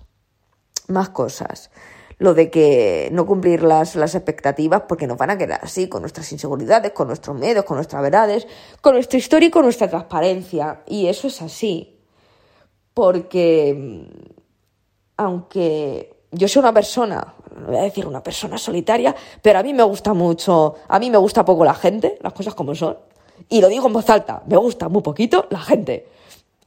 Más 0.88 1.10
cosas 1.10 1.69
lo 2.19 2.33
de 2.33 2.49
que 2.49 3.10
no 3.12 3.27
cumplir 3.27 3.62
las, 3.62 3.95
las, 3.95 4.15
expectativas 4.15 4.81
porque 4.88 5.05
nos 5.05 5.19
van 5.19 5.29
a 5.29 5.38
quedar 5.38 5.60
así, 5.62 5.88
con 5.88 6.01
nuestras 6.01 6.31
inseguridades, 6.31 6.91
con 6.91 7.05
nuestros 7.05 7.38
miedos, 7.38 7.63
con 7.63 7.77
nuestras 7.77 8.01
verdades, 8.01 8.47
con 8.81 8.95
nuestra 8.95 9.19
historia 9.19 9.49
y 9.49 9.51
con 9.51 9.62
nuestra 9.62 9.88
transparencia. 9.88 10.81
Y 10.88 11.05
eso 11.05 11.27
es 11.27 11.43
así. 11.43 11.99
Porque 12.95 14.10
aunque 15.15 16.16
yo 16.32 16.48
soy 16.48 16.60
una 16.62 16.74
persona, 16.74 17.34
voy 17.66 17.78
a 17.78 17.82
decir 17.82 18.06
una 18.06 18.22
persona 18.22 18.58
solitaria, 18.58 19.16
pero 19.42 19.60
a 19.60 19.63
mí 19.63 19.74
me 19.74 19.84
gusta 19.84 20.13
mucho, 20.13 20.76
a 20.88 21.00
mí 21.00 21.10
me 21.10 21.18
gusta 21.18 21.46
poco 21.46 21.63
la 21.63 21.74
gente, 21.74 22.18
las 22.22 22.34
cosas 22.34 22.54
como 22.54 22.76
son. 22.76 22.98
Y 23.50 23.62
lo 23.62 23.70
digo 23.70 23.88
en 23.88 23.94
voz 23.94 24.10
alta, 24.10 24.44
me 24.48 24.58
gusta 24.58 24.90
muy 24.90 25.02
poquito 25.02 25.48
la 25.50 25.60
gente, 25.60 26.08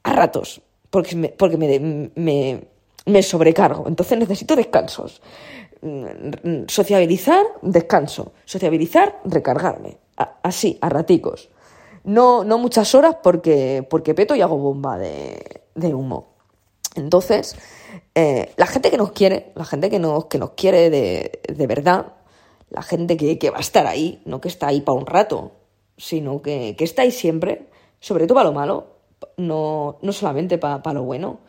a 0.02 0.12
ratos, 0.12 0.60
porque 0.88 1.16
me, 1.16 1.28
porque 1.28 1.56
me, 1.56 2.10
me, 2.14 2.64
me 3.06 3.22
sobrecargo, 3.22 3.86
entonces 3.86 4.18
necesito 4.18 4.56
descansos. 4.56 5.20
Mm, 5.82 6.66
sociabilizar, 6.68 7.46
descanso. 7.62 8.32
Sociabilizar, 8.44 9.20
recargarme. 9.24 9.98
así, 10.42 10.78
a 10.80 10.88
raticos. 10.88 11.48
No, 12.04 12.44
no 12.44 12.58
muchas 12.58 12.94
horas 12.94 13.16
porque, 13.22 13.86
porque 13.88 14.14
peto 14.14 14.34
y 14.34 14.42
hago 14.42 14.58
bomba 14.58 14.98
de, 14.98 15.62
de 15.74 15.94
humo. 15.94 16.34
Entonces, 16.96 17.56
eh, 18.14 18.52
la 18.56 18.66
gente 18.66 18.90
que 18.90 18.96
nos 18.96 19.12
quiere, 19.12 19.52
la 19.54 19.64
gente 19.64 19.90
que 19.90 19.98
nos, 19.98 20.26
que 20.26 20.38
nos 20.38 20.50
quiere 20.50 20.90
de, 20.90 21.40
de 21.48 21.66
verdad, 21.66 22.14
la 22.68 22.82
gente 22.82 23.16
que, 23.16 23.38
que, 23.38 23.50
va 23.50 23.58
a 23.58 23.60
estar 23.60 23.86
ahí, 23.86 24.22
no 24.24 24.40
que 24.40 24.48
está 24.48 24.68
ahí 24.68 24.80
para 24.80 24.98
un 24.98 25.06
rato, 25.06 25.52
sino 25.96 26.42
que, 26.42 26.74
que 26.76 26.84
estáis 26.84 27.16
siempre, 27.16 27.68
sobre 28.00 28.26
todo 28.26 28.36
para 28.36 28.48
lo 28.48 28.54
malo, 28.54 28.86
no, 29.36 29.98
no 30.02 30.12
solamente 30.12 30.58
para, 30.58 30.92
lo 30.92 31.02
bueno, 31.02 31.40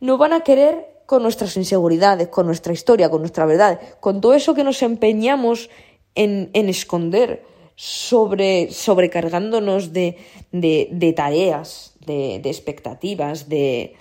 nos 0.00 0.18
van 0.18 0.32
a 0.32 0.40
querer 0.40 1.02
con 1.06 1.22
nuestras 1.22 1.56
inseguridades, 1.56 2.28
con 2.28 2.46
nuestra 2.46 2.72
historia, 2.72 3.10
con 3.10 3.20
nuestra 3.20 3.46
verdad, 3.46 3.80
con 4.00 4.20
todo 4.20 4.34
eso 4.34 4.54
que 4.54 4.64
nos 4.64 4.82
empeñamos 4.82 5.70
en, 6.14 6.50
en 6.52 6.68
esconder, 6.68 7.42
sobre, 7.76 8.70
sobrecargándonos 8.70 9.92
de, 9.92 10.16
de, 10.52 11.12
tareas, 11.16 11.94
de 12.06 12.40
expectativas, 12.44 13.48
de, 13.48 13.96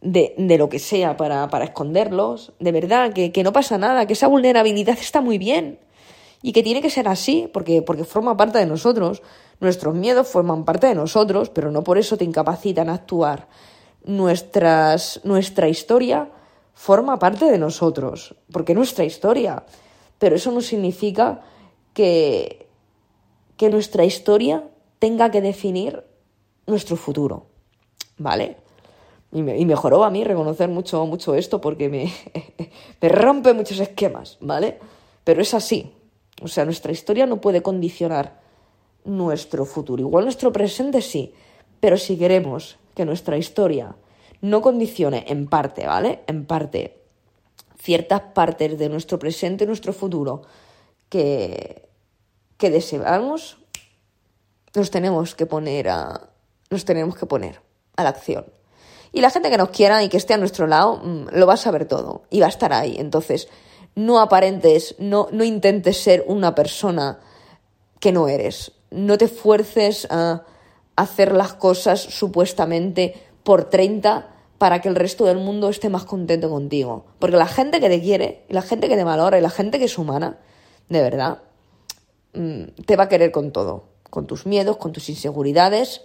de, 0.00 0.34
de, 0.38 0.58
lo 0.58 0.68
que 0.68 0.78
sea 0.78 1.16
para, 1.16 1.48
para 1.48 1.66
esconderlos. 1.66 2.52
De 2.58 2.72
verdad, 2.72 3.12
que, 3.12 3.32
que 3.32 3.42
no 3.42 3.52
pasa 3.52 3.78
nada, 3.78 4.06
que 4.06 4.14
esa 4.14 4.28
vulnerabilidad 4.28 4.98
está 4.98 5.20
muy 5.20 5.38
bien 5.38 5.78
y 6.42 6.52
que 6.52 6.62
tiene 6.62 6.80
que 6.80 6.90
ser 6.90 7.08
así 7.08 7.48
porque, 7.52 7.82
porque 7.82 8.04
forma 8.04 8.36
parte 8.36 8.58
de 8.58 8.66
nosotros. 8.66 9.22
Nuestros 9.60 9.94
miedos 9.94 10.26
forman 10.26 10.64
parte 10.64 10.86
de 10.86 10.94
nosotros, 10.94 11.50
pero 11.50 11.70
no 11.70 11.84
por 11.84 11.98
eso 11.98 12.16
te 12.16 12.24
incapacitan 12.24 12.88
a 12.88 12.94
actuar. 12.94 13.48
Nuestras, 14.04 15.20
nuestra 15.24 15.68
historia 15.68 16.30
forma 16.72 17.18
parte 17.18 17.44
de 17.44 17.58
nosotros, 17.58 18.34
porque 18.50 18.74
nuestra 18.74 19.04
historia. 19.04 19.64
Pero 20.18 20.36
eso 20.36 20.50
no 20.50 20.62
significa 20.62 21.42
que, 21.92 22.68
que 23.58 23.68
nuestra 23.68 24.04
historia 24.04 24.64
tenga 24.98 25.30
que 25.30 25.42
definir 25.42 26.04
nuestro 26.66 26.96
futuro. 26.96 27.46
¿Vale? 28.16 28.56
Y 29.32 29.42
me, 29.42 29.52
a 29.52 30.10
mí 30.10 30.24
reconocer 30.24 30.68
mucho, 30.68 31.06
mucho 31.06 31.34
esto 31.34 31.60
porque 31.60 31.88
me, 31.88 32.12
me 33.00 33.08
rompe 33.08 33.54
muchos 33.54 33.78
esquemas, 33.78 34.38
¿vale? 34.40 34.78
Pero 35.24 35.42
es 35.42 35.54
así. 35.54 35.92
O 36.42 36.48
sea, 36.48 36.64
nuestra 36.64 36.90
historia 36.90 37.26
no 37.26 37.40
puede 37.40 37.62
condicionar 37.62 38.40
nuestro 39.04 39.64
futuro. 39.64 40.02
Igual 40.02 40.24
nuestro 40.24 40.52
presente 40.52 41.00
sí, 41.00 41.32
pero 41.78 41.96
si 41.96 42.16
queremos 42.16 42.78
que 42.94 43.04
nuestra 43.04 43.36
historia 43.36 43.94
no 44.40 44.62
condicione 44.62 45.24
en 45.28 45.46
parte, 45.46 45.86
¿vale? 45.86 46.20
En 46.26 46.46
parte 46.46 47.00
ciertas 47.80 48.20
partes 48.34 48.78
de 48.78 48.88
nuestro 48.88 49.18
presente 49.18 49.64
y 49.64 49.66
nuestro 49.66 49.92
futuro 49.92 50.42
que, 51.08 51.88
que 52.58 52.70
deseamos, 52.70 53.58
nos 54.74 54.90
tenemos 54.90 55.34
que 55.34 55.46
poner 55.46 55.88
a, 55.88 56.30
nos 56.68 56.84
tenemos 56.84 57.16
que 57.16 57.26
poner 57.26 57.60
a 57.96 58.04
la 58.04 58.10
acción. 58.10 58.44
Y 59.12 59.20
la 59.20 59.30
gente 59.30 59.50
que 59.50 59.58
nos 59.58 59.70
quiera 59.70 60.02
y 60.02 60.08
que 60.08 60.16
esté 60.16 60.34
a 60.34 60.38
nuestro 60.38 60.66
lado 60.66 60.98
mm, 61.02 61.28
lo 61.32 61.46
va 61.46 61.54
a 61.54 61.58
saber 61.58 61.86
todo 61.86 62.22
y 62.30 62.40
va 62.40 62.46
a 62.46 62.50
estar 62.50 62.72
ahí. 62.72 62.96
Entonces, 62.98 63.48
no 63.94 64.20
aparentes, 64.20 64.94
no, 64.98 65.28
no 65.32 65.44
intentes 65.44 65.98
ser 65.98 66.24
una 66.26 66.54
persona 66.54 67.20
que 67.98 68.12
no 68.12 68.28
eres. 68.28 68.72
No 68.90 69.18
te 69.18 69.28
fuerces 69.28 70.06
a 70.10 70.44
hacer 70.96 71.32
las 71.32 71.54
cosas 71.54 72.00
supuestamente 72.00 73.14
por 73.42 73.64
30 73.64 74.28
para 74.58 74.80
que 74.80 74.88
el 74.88 74.96
resto 74.96 75.24
del 75.24 75.38
mundo 75.38 75.70
esté 75.70 75.88
más 75.88 76.04
contento 76.04 76.50
contigo. 76.50 77.06
Porque 77.18 77.36
la 77.36 77.46
gente 77.46 77.80
que 77.80 77.88
te 77.88 78.00
quiere, 78.00 78.44
la 78.48 78.62
gente 78.62 78.88
que 78.88 78.96
te 78.96 79.04
valora, 79.04 79.38
y 79.38 79.40
la 79.40 79.48
gente 79.48 79.78
que 79.78 79.86
es 79.86 79.96
humana, 79.96 80.38
de 80.88 81.00
verdad, 81.00 81.38
mm, 82.34 82.82
te 82.84 82.96
va 82.96 83.04
a 83.04 83.08
querer 83.08 83.32
con 83.32 83.52
todo. 83.52 83.84
Con 84.10 84.26
tus 84.26 84.44
miedos, 84.44 84.76
con 84.76 84.92
tus 84.92 85.08
inseguridades, 85.08 86.02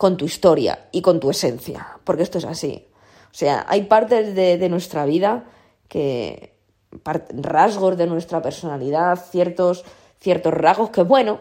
con 0.00 0.16
tu 0.16 0.24
historia 0.24 0.88
y 0.92 1.02
con 1.02 1.20
tu 1.20 1.28
esencia, 1.28 1.98
porque 2.04 2.22
esto 2.22 2.38
es 2.38 2.46
así. 2.46 2.86
O 3.24 3.34
sea, 3.34 3.66
hay 3.68 3.82
partes 3.82 4.34
de, 4.34 4.68
nuestra 4.70 5.04
vida 5.04 5.44
que, 5.88 6.56
rasgos 7.04 7.98
de 7.98 8.06
nuestra 8.06 8.40
personalidad, 8.40 9.22
ciertos, 9.30 9.84
ciertos 10.18 10.54
rasgos 10.54 10.88
que, 10.88 11.02
bueno, 11.02 11.40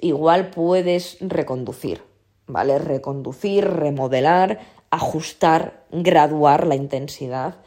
igual 0.00 0.50
puedes 0.50 1.18
reconducir, 1.20 2.02
¿vale? 2.48 2.80
Reconducir, 2.80 3.70
remodelar, 3.70 4.58
ajustar, 4.90 5.84
graduar 5.92 6.66
la 6.66 6.74
intensidad, 6.74 7.58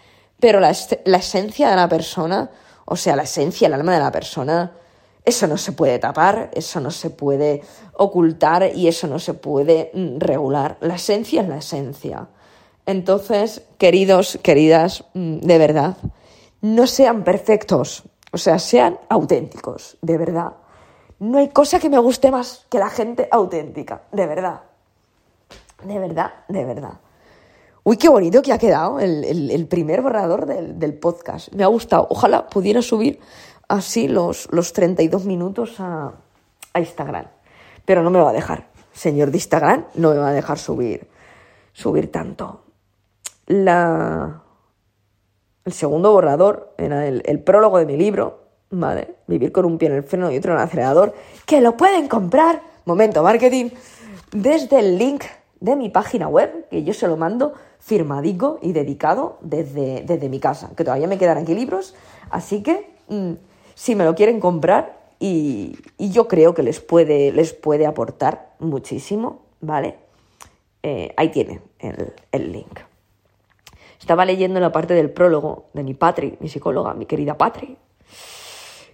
pero 0.42 0.60
la, 0.60 0.76
la 1.06 1.18
esencia 1.20 1.70
de 1.70 1.78
la 1.78 1.88
persona, 1.88 2.52
o 2.84 2.98
sea, 2.98 3.16
la 3.16 3.24
esencia, 3.24 3.70
el 3.70 3.76
alma 3.76 3.94
de 3.94 4.00
la 4.02 4.12
persona, 4.12 4.74
eso 5.24 5.48
no 5.48 5.58
se 5.58 5.72
puede 5.72 6.00
tapar, 6.00 6.50
eso 6.54 6.80
no 6.80 6.90
se 6.90 7.10
puede 7.10 7.62
ocultar 7.94 8.72
y 8.76 8.88
eso 8.88 9.08
no 9.08 9.20
se 9.20 9.34
puede 9.34 9.92
mm, 9.94 10.18
regular. 10.20 10.78
La 10.82 10.96
esencia 10.96 11.42
es 11.42 11.48
la 11.48 11.58
esencia. 11.58 12.28
Entonces, 12.86 13.64
queridos, 13.78 14.40
queridas, 14.42 15.06
mm, 15.14 15.40
de 15.40 15.58
verdad, 15.58 15.98
no 16.62 16.88
sean 16.88 17.24
perfectos, 17.24 18.04
o 18.32 18.38
sea, 18.38 18.58
sean 18.58 18.98
auténticos, 19.10 19.98
de 20.02 20.18
verdad. 20.18 20.54
No 21.20 21.38
hay 21.38 21.50
cosa 21.50 21.80
que 21.80 21.90
me 21.90 22.00
guste 22.00 22.32
más 22.32 22.66
que 22.70 22.80
la 22.80 22.90
gente 22.90 23.28
auténtica, 23.32 24.04
de 24.12 24.26
verdad. 24.26 24.62
De 25.84 26.00
verdad, 26.00 26.32
de 26.48 26.66
verdad. 26.66 26.94
Uy, 27.84 27.98
qué 27.98 28.10
bonito 28.10 28.42
que 28.42 28.54
ha 28.54 28.60
quedado 28.60 29.00
el, 29.00 29.68
primer 29.68 30.02
borrador 30.02 30.46
del, 30.46 30.78
del 30.78 30.94
podcast. 30.94 31.52
Me 31.54 31.64
ha 31.64 31.68
gustado. 31.68 32.08
Ojalá 32.12 32.48
pudiera 32.48 32.84
subir 32.84 33.20
así 33.72 34.08
los, 34.08 34.50
los 34.52 34.74
32 34.74 35.26
minutos 35.26 35.80
a, 35.80 36.12
a 36.74 36.80
Instagram. 36.80 37.26
Pero 37.86 38.04
no 38.04 38.10
me 38.10 38.20
va 38.20 38.30
a 38.30 38.34
dejar. 38.34 38.68
Señor 38.94 39.32
de 39.32 39.38
Instagram, 39.38 39.86
no 39.96 40.12
me 40.12 40.18
va 40.18 40.30
a 40.30 40.34
dejar 40.34 40.60
subir, 40.60 41.08
subir 41.72 42.12
tanto. 42.12 42.64
La, 43.48 44.42
el 45.64 45.74
segundo 45.74 46.12
borrador 46.12 46.74
era 46.78 47.08
el, 47.08 47.24
el, 47.26 47.40
prólogo 47.40 47.78
de 47.78 47.86
mi 47.86 47.96
libro, 47.96 48.42
¿vale? 48.70 49.16
Vivir 49.28 49.52
con 49.52 49.66
un 49.66 49.78
pie 49.78 49.88
en 49.88 49.96
el 49.96 50.04
freno 50.04 50.30
y 50.32 50.38
otro 50.38 50.52
en 50.52 50.60
el 50.60 50.64
acelerador, 50.66 51.16
que 51.46 51.62
lo 51.62 51.78
pueden 51.78 52.08
comprar, 52.10 52.62
momento 52.86 53.24
marketing, 53.24 53.70
desde 54.34 54.80
el 54.80 54.98
link 54.98 55.24
de 55.62 55.76
mi 55.78 55.90
página 55.90 56.28
web, 56.28 56.68
que 56.70 56.84
yo 56.84 56.94
se 56.94 57.08
lo 57.08 57.16
mando 57.16 57.54
firmadico 57.80 58.60
y 58.62 58.74
dedicado 58.74 59.38
desde, 59.42 60.02
desde 60.02 60.30
mi 60.30 60.40
casa, 60.40 60.72
que 60.76 60.84
todavía 60.84 61.08
me 61.08 61.18
quedan 61.18 61.38
aquí 61.38 61.56
libros, 61.56 61.96
así 62.30 62.62
que 62.62 62.94
mm, 63.08 63.34
si 63.82 63.96
me 63.96 64.06
lo 64.06 64.14
quieren 64.14 64.40
comprar 64.40 65.00
y, 65.20 65.76
yo 65.98 66.28
creo 66.28 66.54
que 66.54 66.62
les 66.62 66.80
puede, 66.80 67.32
les 67.32 67.52
puede 67.52 67.88
aportar 67.88 68.52
muchísimo, 68.60 69.42
¿vale? 69.60 69.96
Eh, 70.84 71.12
ahí 71.18 71.30
tiene 71.30 71.62
el, 71.80 72.52
link. 72.52 72.80
Estaba 74.00 74.24
leyendo 74.24 74.60
la 74.60 74.72
parte 74.72 74.94
del 74.94 75.10
prólogo 75.10 75.66
de 75.74 75.82
mi 75.82 75.96
Patri, 75.96 76.38
mi 76.42 76.48
psicóloga, 76.48 76.94
mi 76.94 77.08
querida 77.08 77.40
Patri, 77.40 77.76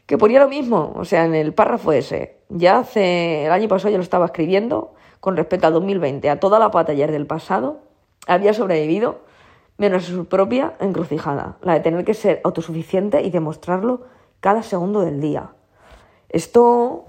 que 0.05 0.17
ponía 0.17 0.39
lo 0.39 0.47
mismo, 0.47 0.93
o 0.95 1.03
sea, 1.03 1.25
en 1.25 1.35
el 1.35 1.53
párrafo 1.53 1.91
ese. 1.91 2.37
Ya 2.47 2.79
hace, 2.79 3.45
el 3.47 3.51
año 3.51 3.67
pasado 3.67 3.89
ya 3.89 3.97
lo 3.97 4.03
estaba 4.03 4.27
escribiendo 4.27 4.93
con 5.19 5.35
respecto 5.35 5.67
a 5.67 5.71
2020, 5.71 6.29
a 6.29 6.39
toda 6.39 6.59
la 6.59 6.69
batalla 6.69 7.07
del 7.07 7.27
pasado, 7.27 7.81
había 8.25 8.53
sobrevivido 8.53 9.19
menos 9.77 10.05
a 10.05 10.07
su 10.07 10.27
propia 10.27 10.75
encrucijada, 10.79 11.57
la 11.61 11.73
de 11.73 11.81
tener 11.81 12.05
que 12.05 12.13
ser 12.13 12.39
autosuficiente 12.45 13.21
y 13.21 13.31
demostrarlo 13.31 14.15
cada 14.39 14.63
segundo 14.63 15.01
del 15.01 15.21
día. 15.21 15.51
Esto, 16.29 17.05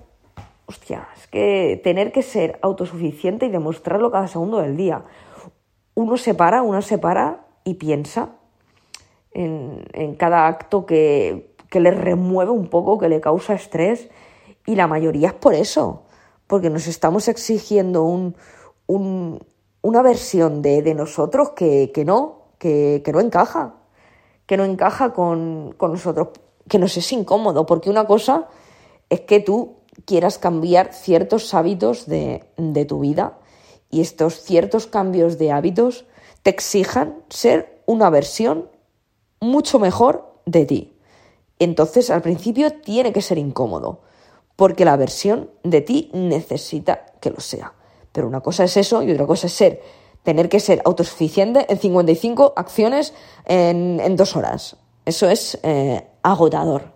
hostia, 0.67 1.09
es 1.17 1.27
que 1.27 1.81
tener 1.83 2.12
que 2.12 2.23
ser 2.23 2.59
autosuficiente 2.62 3.47
y 3.47 3.51
demostrarlo 3.51 4.11
cada 4.11 4.29
segundo 4.29 4.59
del 4.59 4.77
día. 4.77 5.05
Uno 5.95 6.17
se 6.17 6.35
para, 6.35 6.62
uno 6.62 6.83
se 6.83 6.99
para 6.99 7.47
y 7.64 7.75
piensa 7.75 8.31
en, 9.33 9.85
en 9.93 10.14
cada 10.14 10.47
acto 10.47 10.87
que, 10.87 11.55
que 11.71 11.81
le 11.81 11.91
remueve 11.91 12.51
un 12.51 12.69
poco, 12.69 12.99
que 12.99 13.09
le 13.09 13.21
causa 13.21 13.55
estrés. 13.55 14.09
Y 14.67 14.75
la 14.75 14.87
mayoría 14.87 15.29
es 15.29 15.35
por 15.35 15.55
eso, 15.55 16.05
porque 16.47 16.71
nos 16.71 16.87
estamos 16.87 17.29
exigiendo 17.29 18.05
un, 18.05 18.37
un, 18.87 19.45
una 19.83 20.03
versión 20.03 20.62
de, 20.62 20.83
de 20.83 20.95
nosotros 20.95 21.51
que, 21.51 21.91
que 21.93 22.05
no, 22.05 22.43
que, 22.59 23.03
que, 23.05 23.12
no 23.12 23.21
encaja, 23.21 23.75
que 24.47 24.57
no 24.57 24.64
encaja 24.64 25.12
con, 25.12 25.75
con 25.77 25.93
nosotros 25.93 26.29
que 26.69 26.79
nos 26.79 26.97
es 26.97 27.13
incómodo, 27.13 27.67
porque 27.67 27.91
una 27.91 28.07
cosa 28.07 28.49
es 29.09 29.21
que 29.21 29.41
tú 29.41 29.77
quieras 30.05 30.39
cambiar 30.39 30.93
ciertos 30.95 31.55
hábitos 31.55 32.07
de, 32.07 32.45
tu 32.87 33.01
vida 33.01 33.39
y 33.91 34.01
estos 34.01 34.43
ciertos 34.43 34.87
cambios 34.87 35.39
de 35.39 35.51
hábitos 35.51 36.05
te 36.43 36.51
exijan 36.51 37.17
ser 37.29 37.83
una 37.87 38.11
versión 38.11 38.69
mucho 39.41 39.79
mejor 39.79 40.33
de 40.47 40.67
ti. 40.67 40.95
Entonces, 41.59 42.11
al 42.11 42.23
principio 42.23 42.73
tiene 42.73 43.13
que 43.13 43.23
ser 43.23 43.39
incómodo, 43.39 44.03
porque 44.57 44.85
la 44.85 44.97
versión 44.97 45.51
de 45.65 45.81
ti 45.81 46.11
necesita 46.13 47.07
que 47.21 47.31
lo 47.31 47.41
sea. 47.41 47.73
Pero 48.13 48.29
una 48.29 48.41
cosa 48.41 48.65
es 48.65 48.77
eso 48.77 49.03
y 49.03 49.11
otra 49.11 49.27
cosa 49.27 49.47
es 49.49 49.53
ser, 49.53 49.83
tener 50.23 50.49
que 50.49 50.61
ser 50.61 50.83
autosuficiente 50.85 51.67
en 51.69 51.79
55 51.79 52.53
acciones 52.57 53.15
en, 53.45 54.01
en 54.01 54.17
dos 54.17 54.37
horas. 54.37 54.77
Eso 55.09 55.31
es 55.31 55.59
eh, 55.62 56.07
agotador. 56.23 56.92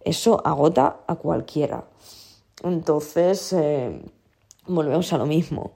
Eso 0.00 0.44
agota 0.44 1.02
a 1.06 1.14
cualquiera. 1.14 1.84
Entonces, 2.64 3.52
eh, 3.52 4.02
volvemos 4.66 5.12
a 5.12 5.18
lo 5.18 5.24
mismo. 5.24 5.70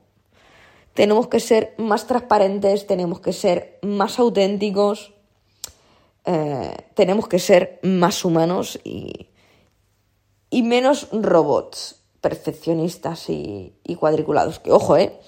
Tenemos 0.92 1.28
que 1.28 1.38
ser 1.38 1.76
más 1.78 2.08
transparentes, 2.08 2.88
tenemos 2.88 3.20
que 3.20 3.32
ser 3.32 3.78
más 3.82 4.18
auténticos, 4.18 5.14
eh, 6.24 6.74
tenemos 6.94 7.28
que 7.28 7.38
ser 7.38 7.78
más 7.84 8.24
humanos 8.24 8.80
y, 8.82 9.28
y 10.50 10.62
menos 10.64 11.10
robots 11.12 12.02
perfeccionistas 12.20 13.28
y, 13.28 13.74
cuadriculados. 14.00 14.58
Que 14.58 14.72
ojo, 14.72 14.96
¿eh? 14.96 15.20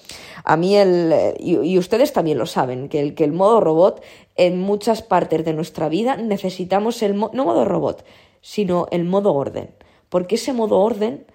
A 0.43 0.57
mí 0.57 0.75
el... 0.75 1.13
Y, 1.39 1.77
ustedes 1.77 2.11
también 2.11 2.37
lo 2.37 2.45
saben, 2.45 2.89
que 2.89 2.99
el, 2.99 3.15
que 3.15 3.23
el 3.23 3.31
modo 3.31 3.61
robot 3.61 4.01
en 4.35 4.59
muchas 4.59 5.01
partes 5.01 5.45
de 5.45 5.53
nuestra 5.53 5.89
vida 5.89 6.17
necesitamos 6.17 7.01
el... 7.01 7.17
no 7.17 7.29
modo 7.29 7.65
robot, 7.65 8.05
sino 8.41 8.87
el 8.91 9.05
modo 9.05 9.33
orden. 9.33 9.73
Porque 10.09 10.35
ese 10.35 10.53
modo 10.53 10.79
orden 10.79 11.25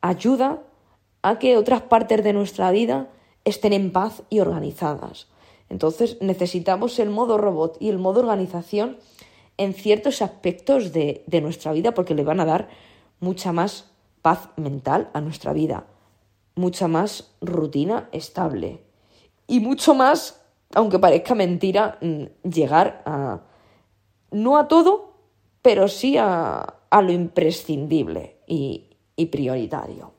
ayuda 0.00 0.62
a 1.22 1.38
que 1.38 1.56
otras 1.56 1.82
partes 1.82 2.22
de 2.22 2.32
nuestra 2.32 2.70
vida 2.70 3.08
estén 3.44 3.72
en 3.72 3.92
paz 3.92 4.22
y 4.30 4.40
organizadas. 4.40 5.28
Entonces 5.68 6.18
necesitamos 6.20 6.98
el 6.98 7.10
modo 7.10 7.38
robot 7.38 7.76
y 7.80 7.88
el 7.88 7.98
modo 7.98 8.20
organización 8.20 8.98
en 9.56 9.74
ciertos 9.74 10.22
aspectos 10.22 10.92
de, 10.92 11.22
de 11.26 11.40
nuestra 11.40 11.72
vida 11.72 11.92
porque 11.92 12.14
le 12.14 12.24
van 12.24 12.40
a 12.40 12.44
dar 12.44 12.68
mucha 13.20 13.52
más 13.52 13.90
paz 14.22 14.50
mental 14.56 15.10
a 15.12 15.20
nuestra 15.20 15.52
vida, 15.52 15.86
mucha 16.54 16.88
más 16.88 17.32
rutina 17.40 18.08
estable 18.12 18.82
y 19.46 19.60
mucho 19.60 19.94
más, 19.94 20.39
aunque 20.74 20.98
parezca 20.98 21.34
mentira, 21.34 21.98
mm, 22.00 22.48
llegar 22.48 23.02
a, 23.04 23.40
no 24.30 24.58
a 24.58 24.68
todo, 24.68 25.14
pero 25.62 25.88
sí 25.88 26.16
a, 26.16 26.60
a 26.90 27.02
lo 27.02 27.12
imprescindible 27.12 28.38
y, 28.46 28.96
y 29.16 29.26
prioritario. 29.26 30.12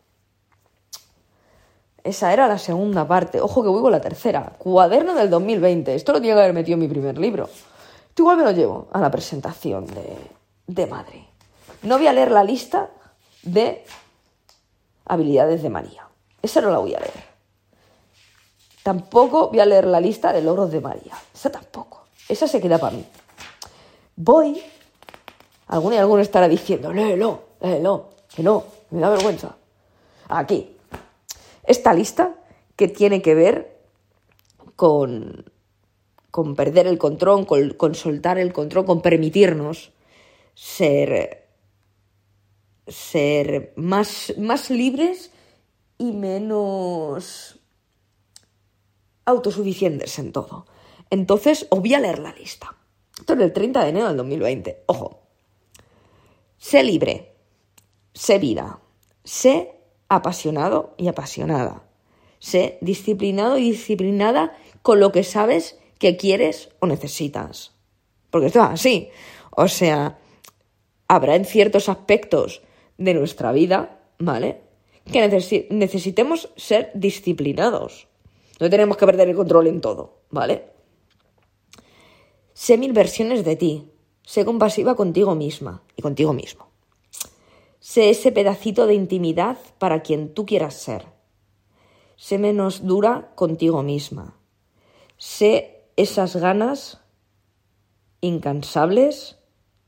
Esa 2.03 2.33
era 2.33 2.47
la 2.47 2.57
segunda 2.57 3.07
parte. 3.07 3.39
Ojo 3.39 3.61
que 3.61 3.69
voy 3.69 3.81
con 3.81 3.91
la 3.91 4.01
tercera. 4.01 4.53
Cuaderno 4.57 5.13
del 5.13 5.29
2020. 5.29 5.93
Esto 5.93 6.13
lo 6.13 6.19
tenía 6.19 6.33
que 6.33 6.41
haber 6.41 6.53
metido 6.53 6.73
en 6.75 6.79
mi 6.79 6.87
primer 6.87 7.17
libro. 7.17 7.47
Esto 8.09 8.23
igual 8.23 8.37
me 8.37 8.43
lo 8.43 8.51
llevo 8.51 8.87
a 8.91 8.99
la 8.99 9.11
presentación 9.11 9.85
de, 9.85 10.17
de 10.67 10.87
Madrid. 10.87 11.21
No 11.83 11.97
voy 11.97 12.07
a 12.07 12.13
leer 12.13 12.31
la 12.31 12.43
lista 12.43 12.89
de 13.43 13.85
habilidades 15.05 15.61
de 15.61 15.69
María. 15.69 16.07
Esa 16.41 16.61
no 16.61 16.71
la 16.71 16.79
voy 16.79 16.95
a 16.95 16.99
leer. 16.99 17.30
Tampoco 18.83 19.49
voy 19.49 19.59
a 19.59 19.65
leer 19.65 19.85
la 19.85 19.99
lista 19.99 20.33
de 20.33 20.41
logros 20.41 20.71
de 20.71 20.81
María. 20.81 21.13
Esa 21.33 21.51
tampoco. 21.51 22.05
Esa 22.27 22.47
se 22.47 22.59
queda 22.59 22.77
para 22.77 22.95
mí. 22.97 23.05
Voy. 24.15 24.61
Alguno 25.67 25.95
y 25.95 25.99
alguno 25.99 26.21
estará 26.21 26.49
diciendo, 26.49 26.91
léelo, 26.91 27.43
léelo, 27.61 28.09
que 28.35 28.43
no, 28.43 28.65
me 28.89 28.99
da 28.99 29.09
vergüenza. 29.09 29.55
Aquí, 30.27 30.75
esta 31.63 31.93
lista 31.93 32.35
que 32.75 32.89
tiene 32.89 33.21
que 33.21 33.35
ver 33.35 33.79
con, 34.75 35.45
con 36.29 36.55
perder 36.55 36.87
el 36.87 36.97
control, 36.97 37.45
con, 37.77 37.95
soltar 37.95 38.37
el 38.37 38.51
control, 38.51 38.85
con 38.85 39.01
permitirnos 39.01 39.91
ser, 40.55 41.47
ser 42.87 43.73
más, 43.77 44.33
más 44.37 44.69
libres 44.69 45.31
y 45.97 46.11
menos 46.11 47.60
autosuficientes 49.25 50.17
en 50.19 50.31
todo. 50.31 50.65
Entonces, 51.09 51.67
os 51.69 51.79
voy 51.79 51.93
a 51.93 51.99
leer 51.99 52.19
la 52.19 52.33
lista. 52.33 52.75
Esto 53.19 53.33
es 53.33 53.39
el 53.39 53.53
30 53.53 53.83
de 53.83 53.89
enero 53.89 54.07
del 54.07 54.17
2020. 54.17 54.83
Ojo. 54.87 55.21
Sé 56.57 56.83
libre. 56.83 57.35
Sé 58.13 58.39
vida. 58.39 58.79
Sé 59.23 59.75
apasionado 60.09 60.95
y 60.97 61.07
apasionada. 61.07 61.83
Sé 62.39 62.77
disciplinado 62.81 63.57
y 63.57 63.71
disciplinada 63.71 64.57
con 64.81 64.99
lo 64.99 65.11
que 65.11 65.23
sabes 65.23 65.77
que 65.99 66.17
quieres 66.17 66.69
o 66.79 66.87
necesitas. 66.87 67.73
Porque 68.31 68.47
esto 68.47 68.59
es 68.59 68.69
así. 68.69 69.09
O 69.51 69.67
sea, 69.67 70.17
habrá 71.07 71.35
en 71.35 71.45
ciertos 71.45 71.89
aspectos 71.89 72.61
de 72.97 73.13
nuestra 73.13 73.51
vida, 73.51 73.99
¿vale? 74.17 74.61
Que 75.11 75.27
necesitemos 75.69 76.49
ser 76.55 76.91
disciplinados. 76.93 78.07
No 78.61 78.69
tenemos 78.69 78.95
que 78.95 79.07
perder 79.07 79.27
el 79.27 79.35
control 79.35 79.65
en 79.65 79.81
todo, 79.81 80.19
¿vale? 80.29 80.69
Sé 82.53 82.77
mil 82.77 82.93
versiones 82.93 83.43
de 83.43 83.55
ti. 83.55 83.91
Sé 84.21 84.45
compasiva 84.45 84.95
contigo 84.95 85.33
misma 85.33 85.81
y 85.95 86.03
contigo 86.03 86.31
mismo. 86.31 86.67
Sé 87.79 88.11
ese 88.11 88.31
pedacito 88.31 88.85
de 88.85 88.93
intimidad 88.93 89.57
para 89.79 90.03
quien 90.03 90.35
tú 90.35 90.45
quieras 90.45 90.75
ser. 90.75 91.07
Sé 92.17 92.37
menos 92.37 92.85
dura 92.85 93.31
contigo 93.33 93.81
misma. 93.81 94.37
Sé 95.17 95.87
esas 95.95 96.35
ganas 96.35 97.01
incansables 98.21 99.39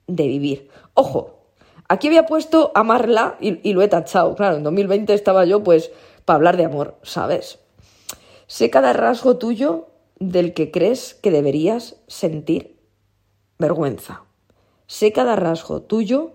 de 0.08 0.28
vivir. 0.28 0.70
Ojo, 0.96 1.46
aquí 1.88 2.08
había 2.08 2.26
puesto 2.26 2.72
amarla 2.74 3.38
y, 3.40 3.70
y 3.70 3.74
lo 3.74 3.84
he 3.84 3.88
tachado. 3.88 4.34
Claro, 4.34 4.58
en 4.58 4.64
2020 4.64 5.14
estaba 5.14 5.46
yo 5.46 5.64
pues 5.64 5.92
para 6.26 6.38
hablar 6.38 6.58
de 6.58 6.66
amor, 6.66 6.98
¿sabes? 7.04 7.63
Sé 8.54 8.70
cada 8.70 8.94
rasgo 8.94 9.38
tuyo 9.38 9.88
del 10.20 10.54
que 10.54 10.70
crees 10.70 11.16
que 11.16 11.32
deberías 11.32 11.96
sentir 12.06 12.78
vergüenza. 13.58 14.26
Sé 14.86 15.12
cada 15.12 15.36
rasgo 15.36 15.82
tuyo 15.82 16.34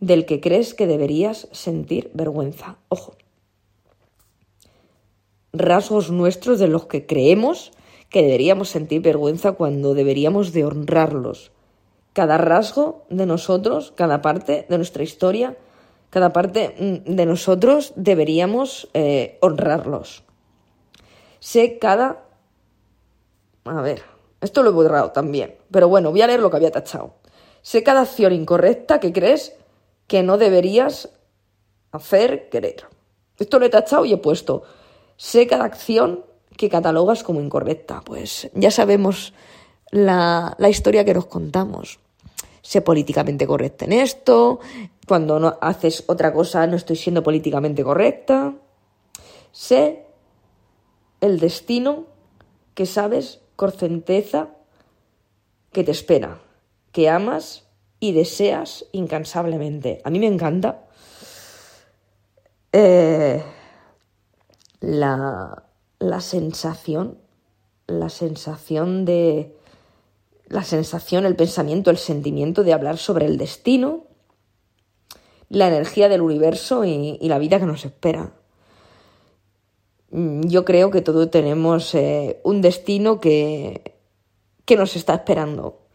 del 0.00 0.24
que 0.24 0.40
crees 0.40 0.72
que 0.72 0.86
deberías 0.86 1.46
sentir 1.52 2.10
vergüenza. 2.14 2.78
Ojo. 2.88 3.18
Rasgos 5.52 6.10
nuestros 6.10 6.58
de 6.58 6.68
los 6.68 6.86
que 6.86 7.04
creemos 7.04 7.72
que 8.08 8.22
deberíamos 8.22 8.70
sentir 8.70 9.02
vergüenza 9.02 9.52
cuando 9.52 9.92
deberíamos 9.92 10.54
de 10.54 10.64
honrarlos. 10.64 11.52
Cada 12.14 12.38
rasgo 12.38 13.04
de 13.10 13.26
nosotros, 13.26 13.92
cada 13.94 14.22
parte 14.22 14.64
de 14.70 14.76
nuestra 14.78 15.02
historia, 15.02 15.58
cada 16.08 16.32
parte 16.32 17.04
mm, 17.06 17.14
de 17.14 17.26
nosotros 17.26 17.92
deberíamos 17.94 18.88
eh, 18.94 19.36
honrarlos. 19.42 20.24
Sé 21.40 21.78
cada... 21.78 22.24
A 23.64 23.80
ver, 23.82 24.02
esto 24.40 24.62
lo 24.62 24.70
he 24.70 24.72
borrado 24.72 25.10
también, 25.10 25.56
pero 25.70 25.88
bueno, 25.88 26.10
voy 26.10 26.22
a 26.22 26.26
leer 26.26 26.40
lo 26.40 26.50
que 26.50 26.56
había 26.56 26.70
tachado. 26.70 27.14
Sé 27.62 27.82
cada 27.82 28.02
acción 28.02 28.32
incorrecta 28.32 29.00
que 29.00 29.12
crees 29.12 29.54
que 30.06 30.22
no 30.22 30.38
deberías 30.38 31.10
hacer 31.92 32.48
querer. 32.48 32.86
Esto 33.38 33.58
lo 33.58 33.66
he 33.66 33.70
tachado 33.70 34.04
y 34.04 34.12
he 34.12 34.16
puesto, 34.16 34.62
sé 35.16 35.46
cada 35.46 35.64
acción 35.64 36.24
que 36.56 36.68
catalogas 36.68 37.22
como 37.22 37.40
incorrecta. 37.40 38.00
Pues 38.04 38.50
ya 38.54 38.70
sabemos 38.70 39.34
la, 39.90 40.54
la 40.58 40.68
historia 40.68 41.04
que 41.04 41.14
nos 41.14 41.26
contamos. 41.26 41.98
Sé 42.62 42.80
políticamente 42.80 43.46
correcta 43.46 43.84
en 43.84 43.92
esto, 43.92 44.60
cuando 45.06 45.38
no 45.38 45.56
haces 45.60 46.04
otra 46.06 46.32
cosa 46.32 46.66
no 46.66 46.76
estoy 46.76 46.96
siendo 46.96 47.22
políticamente 47.22 47.82
correcta. 47.82 48.54
Sé 49.52 50.07
el 51.20 51.40
destino 51.40 52.06
que 52.74 52.86
sabes 52.86 53.40
con 53.56 53.72
certeza 53.72 54.50
que 55.72 55.84
te 55.84 55.90
espera, 55.90 56.40
que 56.92 57.08
amas 57.08 57.64
y 58.00 58.12
deseas 58.12 58.86
incansablemente. 58.92 60.00
A 60.04 60.10
mí 60.10 60.18
me 60.18 60.26
encanta 60.26 60.86
eh, 62.72 63.42
la, 64.80 65.64
la 65.98 66.20
sensación, 66.20 67.18
la 67.86 68.08
sensación 68.08 69.04
de... 69.04 69.54
La 70.46 70.64
sensación, 70.64 71.26
el 71.26 71.36
pensamiento, 71.36 71.90
el 71.90 71.98
sentimiento 71.98 72.64
de 72.64 72.72
hablar 72.72 72.96
sobre 72.96 73.26
el 73.26 73.36
destino, 73.36 74.06
la 75.50 75.68
energía 75.68 76.08
del 76.08 76.22
universo 76.22 76.84
y, 76.84 77.18
la 77.20 77.38
vida 77.38 77.58
que 77.58 77.66
nos 77.66 77.84
espera. 77.84 78.32
Mm, 80.10 80.42
yo 80.48 80.64
creo 80.64 80.90
que 80.90 81.02
todos 81.02 81.30
tenemos 81.30 81.94
eh, 81.94 82.40
un 82.44 82.60
destino 82.60 83.20
que, 83.20 83.96
que 84.64 84.76
nos 84.76 84.96
está 84.96 85.14
esperando 85.14 85.88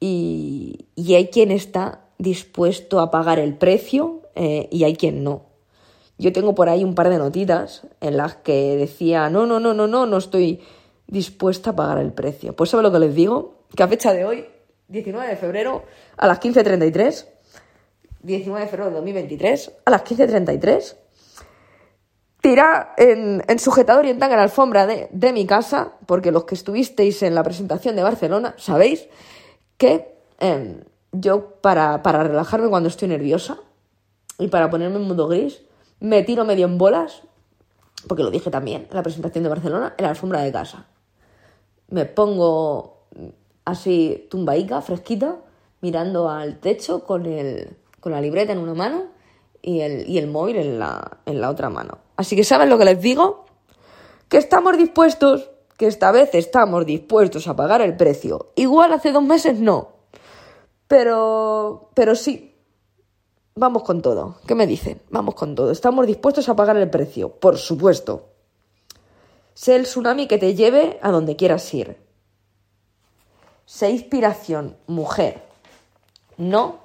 y, 0.00 0.86
hay 1.14 1.28
quien 1.28 1.50
está 1.50 2.04
dispuesto 2.18 3.00
a 3.00 3.10
pagar 3.10 3.38
el 3.38 3.56
precio 3.56 4.22
eh, 4.34 4.68
y 4.70 4.84
hay 4.84 4.96
quien 4.96 5.24
no. 5.24 5.46
Yo 6.18 6.32
tengo 6.32 6.54
por 6.54 6.68
ahí 6.68 6.82
un 6.82 6.94
par 6.94 7.08
de 7.10 7.18
notitas 7.18 7.86
en 8.00 8.16
las 8.16 8.36
que 8.36 8.76
decía, 8.76 9.30
no, 9.30 9.46
no, 9.46 9.60
no, 9.60 9.74
no, 9.74 9.86
no, 9.86 10.06
no 10.06 10.16
estoy 10.16 10.60
dispuesta 11.06 11.70
a 11.70 11.76
pagar 11.76 11.98
el 11.98 12.12
precio. 12.12 12.54
Pues 12.54 12.70
¿sabe 12.70 12.82
lo 12.82 12.92
que 12.92 12.98
les 12.98 13.14
digo? 13.14 13.62
Que 13.74 13.82
a 13.84 13.88
fecha 13.88 14.12
de 14.12 14.24
hoy, 14.24 14.46
19 14.88 15.28
de 15.28 15.36
febrero, 15.36 15.84
a 16.16 16.26
las 16.26 16.40
15.33, 16.40 17.26
19 18.22 18.64
de 18.64 18.70
febrero 18.70 18.90
de 18.90 18.96
2023, 18.96 19.72
a 19.84 19.90
las 19.90 20.04
15.33, 20.04 20.96
tira 22.48 22.94
en, 22.96 23.44
en 23.46 23.58
sujetador 23.58 24.06
y 24.06 24.08
en 24.08 24.18
tanga 24.18 24.34
la 24.34 24.44
alfombra 24.44 24.86
de, 24.86 25.10
de 25.12 25.34
mi 25.34 25.44
casa, 25.44 25.92
porque 26.06 26.32
los 26.32 26.44
que 26.44 26.54
estuvisteis 26.54 27.22
en 27.22 27.34
la 27.34 27.42
presentación 27.42 27.94
de 27.94 28.02
Barcelona 28.02 28.54
sabéis 28.56 29.06
que 29.76 30.16
em, 30.40 30.80
yo 31.12 31.60
para, 31.60 32.02
para 32.02 32.24
relajarme 32.24 32.70
cuando 32.70 32.88
estoy 32.88 33.08
nerviosa 33.08 33.58
y 34.38 34.48
para 34.48 34.70
ponerme 34.70 34.96
en 34.96 35.02
mundo 35.02 35.28
gris, 35.28 35.60
me 36.00 36.22
tiro 36.22 36.46
medio 36.46 36.64
en 36.64 36.78
bolas, 36.78 37.20
porque 38.06 38.22
lo 38.22 38.30
dije 38.30 38.50
también 38.50 38.86
en 38.88 38.96
la 38.96 39.02
presentación 39.02 39.44
de 39.44 39.50
Barcelona, 39.50 39.94
en 39.98 40.04
la 40.04 40.08
alfombra 40.08 40.40
de 40.40 40.50
casa. 40.50 40.86
Me 41.90 42.06
pongo 42.06 43.04
así 43.66 44.26
tumbaica, 44.30 44.80
fresquita, 44.80 45.36
mirando 45.82 46.30
al 46.30 46.60
techo 46.60 47.04
con, 47.04 47.26
el, 47.26 47.76
con 48.00 48.12
la 48.12 48.22
libreta 48.22 48.52
en 48.52 48.58
una 48.58 48.72
mano 48.72 49.04
y 49.60 49.80
el, 49.80 50.08
y 50.08 50.16
el 50.16 50.28
móvil 50.28 50.56
en 50.56 50.78
la, 50.78 51.18
en 51.26 51.42
la 51.42 51.50
otra 51.50 51.68
mano. 51.68 52.07
Así 52.18 52.34
que, 52.34 52.42
¿saben 52.42 52.68
lo 52.68 52.78
que 52.78 52.84
les 52.84 53.00
digo? 53.00 53.46
Que 54.28 54.38
estamos 54.38 54.76
dispuestos 54.76 55.50
que 55.76 55.86
esta 55.86 56.10
vez 56.10 56.30
estamos 56.34 56.84
dispuestos 56.84 57.46
a 57.46 57.54
pagar 57.54 57.80
el 57.80 57.96
precio. 57.96 58.50
Igual 58.56 58.92
hace 58.92 59.12
dos 59.12 59.22
meses 59.22 59.60
no. 59.60 59.92
Pero, 60.88 61.90
pero 61.94 62.16
sí. 62.16 62.56
Vamos 63.54 63.84
con 63.84 64.02
todo. 64.02 64.40
¿Qué 64.48 64.56
me 64.56 64.66
dicen? 64.66 65.00
Vamos 65.10 65.36
con 65.36 65.54
todo. 65.54 65.70
Estamos 65.70 66.08
dispuestos 66.08 66.48
a 66.48 66.56
pagar 66.56 66.76
el 66.76 66.90
precio, 66.90 67.30
por 67.30 67.56
supuesto. 67.56 68.30
Sé 69.54 69.76
el 69.76 69.84
tsunami 69.84 70.26
que 70.26 70.38
te 70.38 70.56
lleve 70.56 70.98
a 71.00 71.12
donde 71.12 71.36
quieras 71.36 71.72
ir. 71.72 71.98
Sé 73.64 73.90
inspiración, 73.90 74.76
mujer. 74.88 75.44
No 76.36 76.80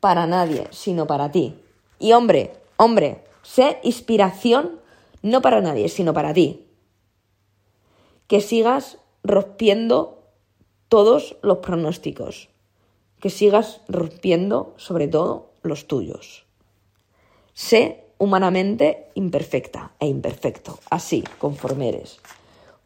para 0.00 0.26
nadie, 0.26 0.68
sino 0.70 1.06
para 1.06 1.32
ti. 1.32 1.62
Y 1.98 2.12
hombre, 2.12 2.52
hombre, 2.76 3.24
sé 3.54 3.80
inspiración 3.82 4.78
no 5.22 5.42
para 5.42 5.60
nadie, 5.60 5.88
sino 5.88 6.14
para 6.14 6.32
ti. 6.32 6.66
Que 8.28 8.40
sigas 8.40 8.98
rompiendo 9.24 10.22
todos 10.88 11.36
los 11.42 11.58
pronósticos. 11.58 12.48
Que 13.18 13.28
sigas 13.28 13.80
rompiendo 13.88 14.72
sobre 14.76 15.08
todo 15.08 15.50
los 15.62 15.88
tuyos. 15.88 16.46
Sé 17.52 18.04
humanamente 18.18 19.08
imperfecta 19.14 19.94
e 19.98 20.06
imperfecto, 20.06 20.78
así, 20.88 21.24
conforme 21.38 21.88
eres. 21.88 22.20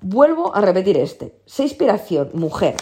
Vuelvo 0.00 0.56
a 0.56 0.62
repetir 0.62 0.96
este. 0.96 1.34
Sé 1.44 1.64
inspiración, 1.64 2.30
mujer. 2.32 2.76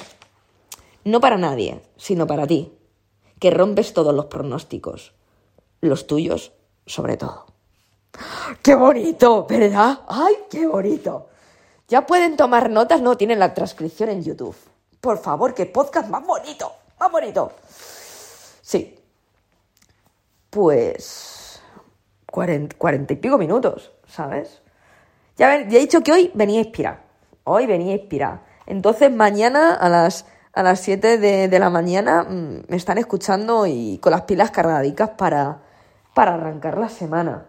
No 1.05 1.20
para 1.20 1.37
nadie, 1.37 1.83
sino 1.97 2.28
para 2.28 2.47
ti. 2.47 2.72
Que 3.41 3.51
rompes 3.51 3.93
todos 3.93 4.14
los 4.14 4.26
pronósticos. 4.26 5.14
Los 5.80 6.07
tuyos, 6.07 6.53
sobre 6.87 7.16
todo. 7.16 7.52
¡Qué 8.63 8.75
bonito! 8.75 9.47
¿Verdad? 9.49 10.01
¡Ay, 10.07 10.35
qué 10.51 10.67
bonito! 10.67 11.29
Ya 11.89 12.07
pueden 12.07 12.37
tomar 12.37 12.71
notas, 12.71 13.03
no 13.03 13.17
tienen 13.17 13.39
la 13.39 13.55
transcripción 13.55 14.09
en 14.09 14.23
YouTube. 14.23 14.57
Por 15.01 15.19
favor, 15.19 15.53
qué 15.55 15.67
podcast 15.67 16.09
más 16.09 16.25
bonito, 16.25 16.73
más 16.99 17.11
bonito. 17.11 17.53
Sí. 18.63 18.99
Pues 20.49 21.61
cuarenta, 22.27 23.13
y 23.13 23.17
pico 23.17 23.37
minutos, 23.37 23.93
¿sabes? 24.07 24.63
Ya, 25.37 25.57
he 25.57 25.65
dicho 25.65 26.03
que 26.03 26.13
hoy 26.13 26.31
venía 26.35 26.61
a 26.61 26.65
inspirar. 26.65 27.03
Hoy 27.45 27.67
venía 27.67 27.93
a 27.93 27.97
inspirar. 27.99 28.41
Entonces 28.67 29.13
mañana 29.13 29.75
a 29.75 29.89
las, 29.89 30.27
a 30.53 30.63
las 30.63 30.81
7 30.81 31.19
de, 31.19 31.59
la 31.59 31.69
mañana 31.69 32.23
mm, 32.23 32.65
me 32.69 32.77
están 32.77 32.99
escuchando 32.99 33.67
y 33.67 33.99
con 33.99 34.13
las 34.13 34.23
pilas 34.23 34.51
cargadicas 34.51 35.11
para, 35.11 35.63
para 36.15 36.35
arrancar 36.35 36.79
la 36.79 36.89
semana 36.89 37.49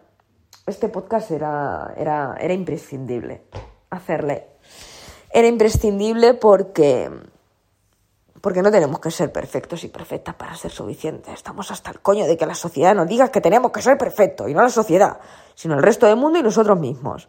este 0.66 0.90
podcast 0.90 1.32
era, 1.32 1.94
era, 1.98 2.36
era 2.40 2.54
imprescindible 2.54 3.44
hacerle. 3.90 4.48
Era 5.32 5.48
imprescindible 5.48 6.36
porque, 6.36 7.10
porque 8.40 8.62
no 8.62 8.72
tenemos 8.72 9.00
que 9.00 9.12
ser 9.12 9.32
perfectos 9.32 9.84
y 9.84 9.90
perfectas 9.90 10.36
para 10.36 10.56
ser 10.56 10.72
suficientes. 10.72 11.34
Estamos 11.34 11.72
hasta 11.72 11.92
el 11.92 12.00
coño 12.00 12.26
de 12.26 12.38
que 12.38 12.46
la 12.46 12.56
sociedad 12.56 12.96
nos 12.96 13.08
diga 13.08 13.30
que 13.30 13.42
tenemos 13.42 13.72
que 13.72 13.82
ser 13.82 13.98
perfectos, 13.98 14.50
y 14.50 14.54
no 14.54 14.62
la 14.62 14.70
sociedad, 14.70 15.20
sino 15.56 15.76
el 15.76 15.84
resto 15.84 16.06
del 16.06 16.18
mundo 16.18 16.40
y 16.40 16.44
nosotros 16.44 16.80
mismos. 16.80 17.28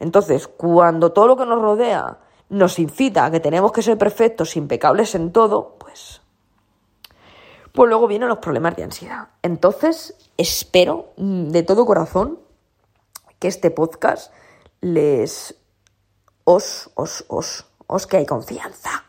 Entonces, 0.00 0.48
cuando 0.48 1.12
todo 1.12 1.28
lo 1.28 1.36
que 1.36 1.46
nos 1.46 1.60
rodea 1.60 2.18
nos 2.50 2.78
incita 2.78 3.24
a 3.24 3.30
que 3.30 3.40
tenemos 3.40 3.72
que 3.72 3.82
ser 3.82 3.96
perfectos, 3.96 4.56
impecables 4.56 5.14
en 5.14 5.32
todo, 5.32 5.76
pues 5.78 6.20
pues 7.72 7.88
luego 7.88 8.06
vienen 8.06 8.28
los 8.28 8.38
problemas 8.38 8.76
de 8.76 8.84
ansiedad. 8.84 9.30
Entonces, 9.42 10.14
espero 10.36 11.12
de 11.16 11.64
todo 11.64 11.84
corazón 11.84 12.38
que 13.44 13.48
este 13.48 13.70
podcast 13.70 14.32
les 14.80 15.54
os, 16.44 16.88
os, 16.94 17.28
os, 17.28 17.68
os 17.86 18.06
que 18.06 18.16
hay 18.16 18.24
confianza, 18.24 19.04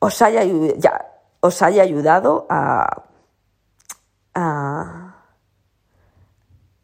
os 0.00 0.16
haya, 0.22 0.48
ya, 0.80 1.20
os 1.44 1.60
haya 1.60 1.82
ayudado 1.82 2.46
a, 2.48 3.04
a, 4.32 5.28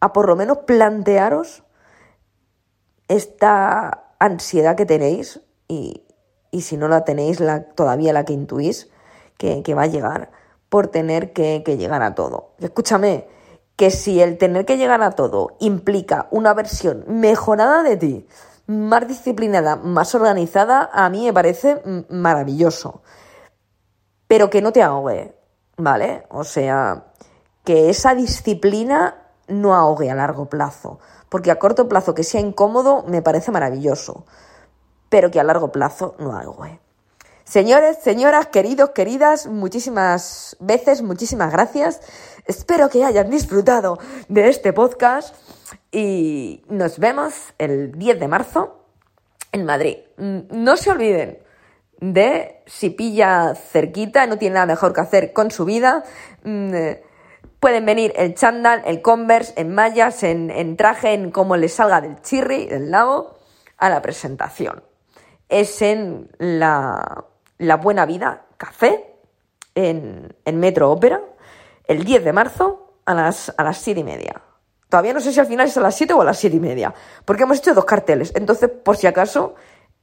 a 0.00 0.12
por 0.12 0.28
lo 0.28 0.36
menos 0.36 0.68
plantearos 0.68 1.64
esta 3.08 4.12
ansiedad 4.18 4.76
que 4.76 4.84
tenéis 4.84 5.40
y, 5.66 6.04
y 6.50 6.60
si 6.60 6.76
no 6.76 6.88
la 6.88 7.06
tenéis 7.06 7.40
la, 7.40 7.72
todavía 7.72 8.12
la 8.12 8.26
que 8.26 8.34
intuís 8.34 8.90
que, 9.38 9.62
que 9.62 9.72
va 9.72 9.84
a 9.84 9.86
llegar 9.86 10.30
por 10.68 10.88
tener 10.88 11.32
que, 11.32 11.62
que 11.64 11.78
llegar 11.78 12.02
a 12.02 12.14
todo. 12.14 12.52
Escúchame, 12.58 13.39
que 13.80 13.90
si 13.90 14.20
el 14.20 14.36
tener 14.36 14.66
que 14.66 14.76
llegar 14.76 15.00
a 15.00 15.12
todo 15.12 15.56
implica 15.58 16.28
una 16.32 16.52
versión 16.52 17.02
mejorada 17.08 17.82
de 17.82 17.96
ti, 17.96 18.28
más 18.66 19.08
disciplinada, 19.08 19.76
más 19.76 20.14
organizada, 20.14 20.90
a 20.92 21.08
mí 21.08 21.24
me 21.24 21.32
parece 21.32 21.80
maravilloso. 22.10 23.00
Pero 24.26 24.50
que 24.50 24.60
no 24.60 24.70
te 24.70 24.82
ahogue, 24.82 25.34
¿vale? 25.78 26.26
O 26.28 26.44
sea, 26.44 27.06
que 27.64 27.88
esa 27.88 28.14
disciplina 28.14 29.14
no 29.48 29.74
ahogue 29.74 30.10
a 30.10 30.14
largo 30.14 30.50
plazo. 30.50 30.98
Porque 31.30 31.50
a 31.50 31.58
corto 31.58 31.88
plazo 31.88 32.14
que 32.14 32.22
sea 32.22 32.42
incómodo 32.42 33.04
me 33.08 33.22
parece 33.22 33.50
maravilloso. 33.50 34.26
Pero 35.08 35.30
que 35.30 35.40
a 35.40 35.44
largo 35.44 35.72
plazo 35.72 36.16
no 36.18 36.36
ahogue. 36.36 36.80
Señores, 37.44 37.96
señoras, 38.00 38.46
queridos, 38.48 38.90
queridas, 38.90 39.46
muchísimas 39.46 40.56
veces, 40.60 41.02
muchísimas 41.02 41.50
gracias. 41.50 42.00
Espero 42.46 42.88
que 42.88 43.04
hayan 43.04 43.30
disfrutado 43.30 43.98
de 44.28 44.48
este 44.48 44.72
podcast 44.72 45.34
y 45.92 46.62
nos 46.68 46.98
vemos 46.98 47.34
el 47.58 47.92
10 47.92 48.20
de 48.20 48.28
marzo 48.28 48.84
en 49.52 49.64
Madrid. 49.64 49.98
Mm, 50.16 50.40
no 50.50 50.76
se 50.76 50.90
olviden 50.90 51.38
de 52.00 52.62
si 52.66 52.90
pilla 52.90 53.54
cerquita, 53.54 54.26
no 54.26 54.38
tiene 54.38 54.54
nada 54.54 54.66
mejor 54.66 54.92
que 54.92 55.00
hacer 55.00 55.32
con 55.32 55.50
su 55.50 55.64
vida. 55.64 56.04
Mm, 56.44 56.72
pueden 57.58 57.84
venir 57.84 58.12
el 58.16 58.34
chandal, 58.34 58.82
el 58.86 59.02
converse, 59.02 59.54
en 59.56 59.74
mallas, 59.74 60.22
en, 60.22 60.76
traje, 60.76 61.12
en 61.12 61.30
cómo 61.30 61.56
les 61.56 61.74
salga 61.74 62.00
del 62.00 62.20
chirri, 62.22 62.66
del 62.66 62.90
lago, 62.90 63.38
a 63.76 63.90
la 63.90 64.00
presentación. 64.00 64.82
Es 65.48 65.82
en 65.82 66.30
la 66.38 67.24
la 67.60 67.76
Buena 67.76 68.06
Vida 68.06 68.46
Café 68.56 69.14
en, 69.74 70.34
Metro 70.54 70.90
Ópera 70.90 71.20
el 71.90 72.04
10 72.04 72.24
de 72.24 72.32
marzo 72.32 72.94
a 73.04 73.14
las, 73.14 73.52
a 73.56 73.64
las 73.64 73.78
7 73.78 73.98
y 73.98 74.04
media. 74.04 74.40
Todavía 74.88 75.12
no 75.12 75.20
sé 75.20 75.32
si 75.32 75.40
al 75.40 75.46
final 75.46 75.66
es 75.66 75.76
a 75.76 75.80
las 75.80 75.96
7 75.96 76.12
o 76.12 76.20
a 76.20 76.24
las 76.24 76.38
7 76.38 76.56
y 76.56 76.60
media, 76.60 76.94
porque 77.24 77.42
hemos 77.42 77.58
hecho 77.58 77.74
dos 77.74 77.84
carteles. 77.84 78.32
Entonces, 78.36 78.70
por 78.70 78.96
si 78.96 79.08
acaso, 79.08 79.56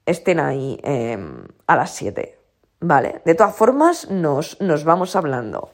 estén 0.05 0.41
ahí 0.41 0.77
em, 0.83 1.45
a 1.65 1.75
las 1.77 1.91
7. 1.91 2.39
¿Vale? 2.81 3.21
De 3.23 3.35
todas 3.35 3.55
formas, 3.55 4.11
nos, 4.11 4.59
nos 4.59 4.83
vamos 4.83 5.15
hablando. 5.15 5.69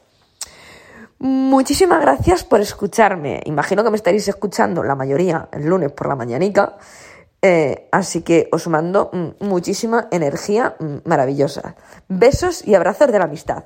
Muchísimas 1.18 2.00
gracias 2.00 2.44
por 2.44 2.60
escucharme. 2.60 3.40
Imagino 3.44 3.82
que 3.82 3.90
me 3.90 3.96
estaréis 3.96 4.28
escuchando 4.28 4.84
la 4.84 4.94
mayoría 4.94 5.48
el 5.50 5.66
lunes 5.66 5.90
por 5.90 6.06
la 6.06 6.14
mañanica. 6.14 6.76
Eh, 7.42 7.88
así 7.90 8.22
que 8.22 8.48
os 8.52 8.68
mando 8.68 9.10
mm, 9.12 9.44
muchísima 9.46 10.06
energía 10.12 10.76
mm, 10.78 11.08
maravillosa. 11.08 11.74
Besos 12.08 12.64
y 12.64 12.76
abrazos 12.76 13.10
de 13.10 13.18
la 13.18 13.24
amistad. 13.24 13.64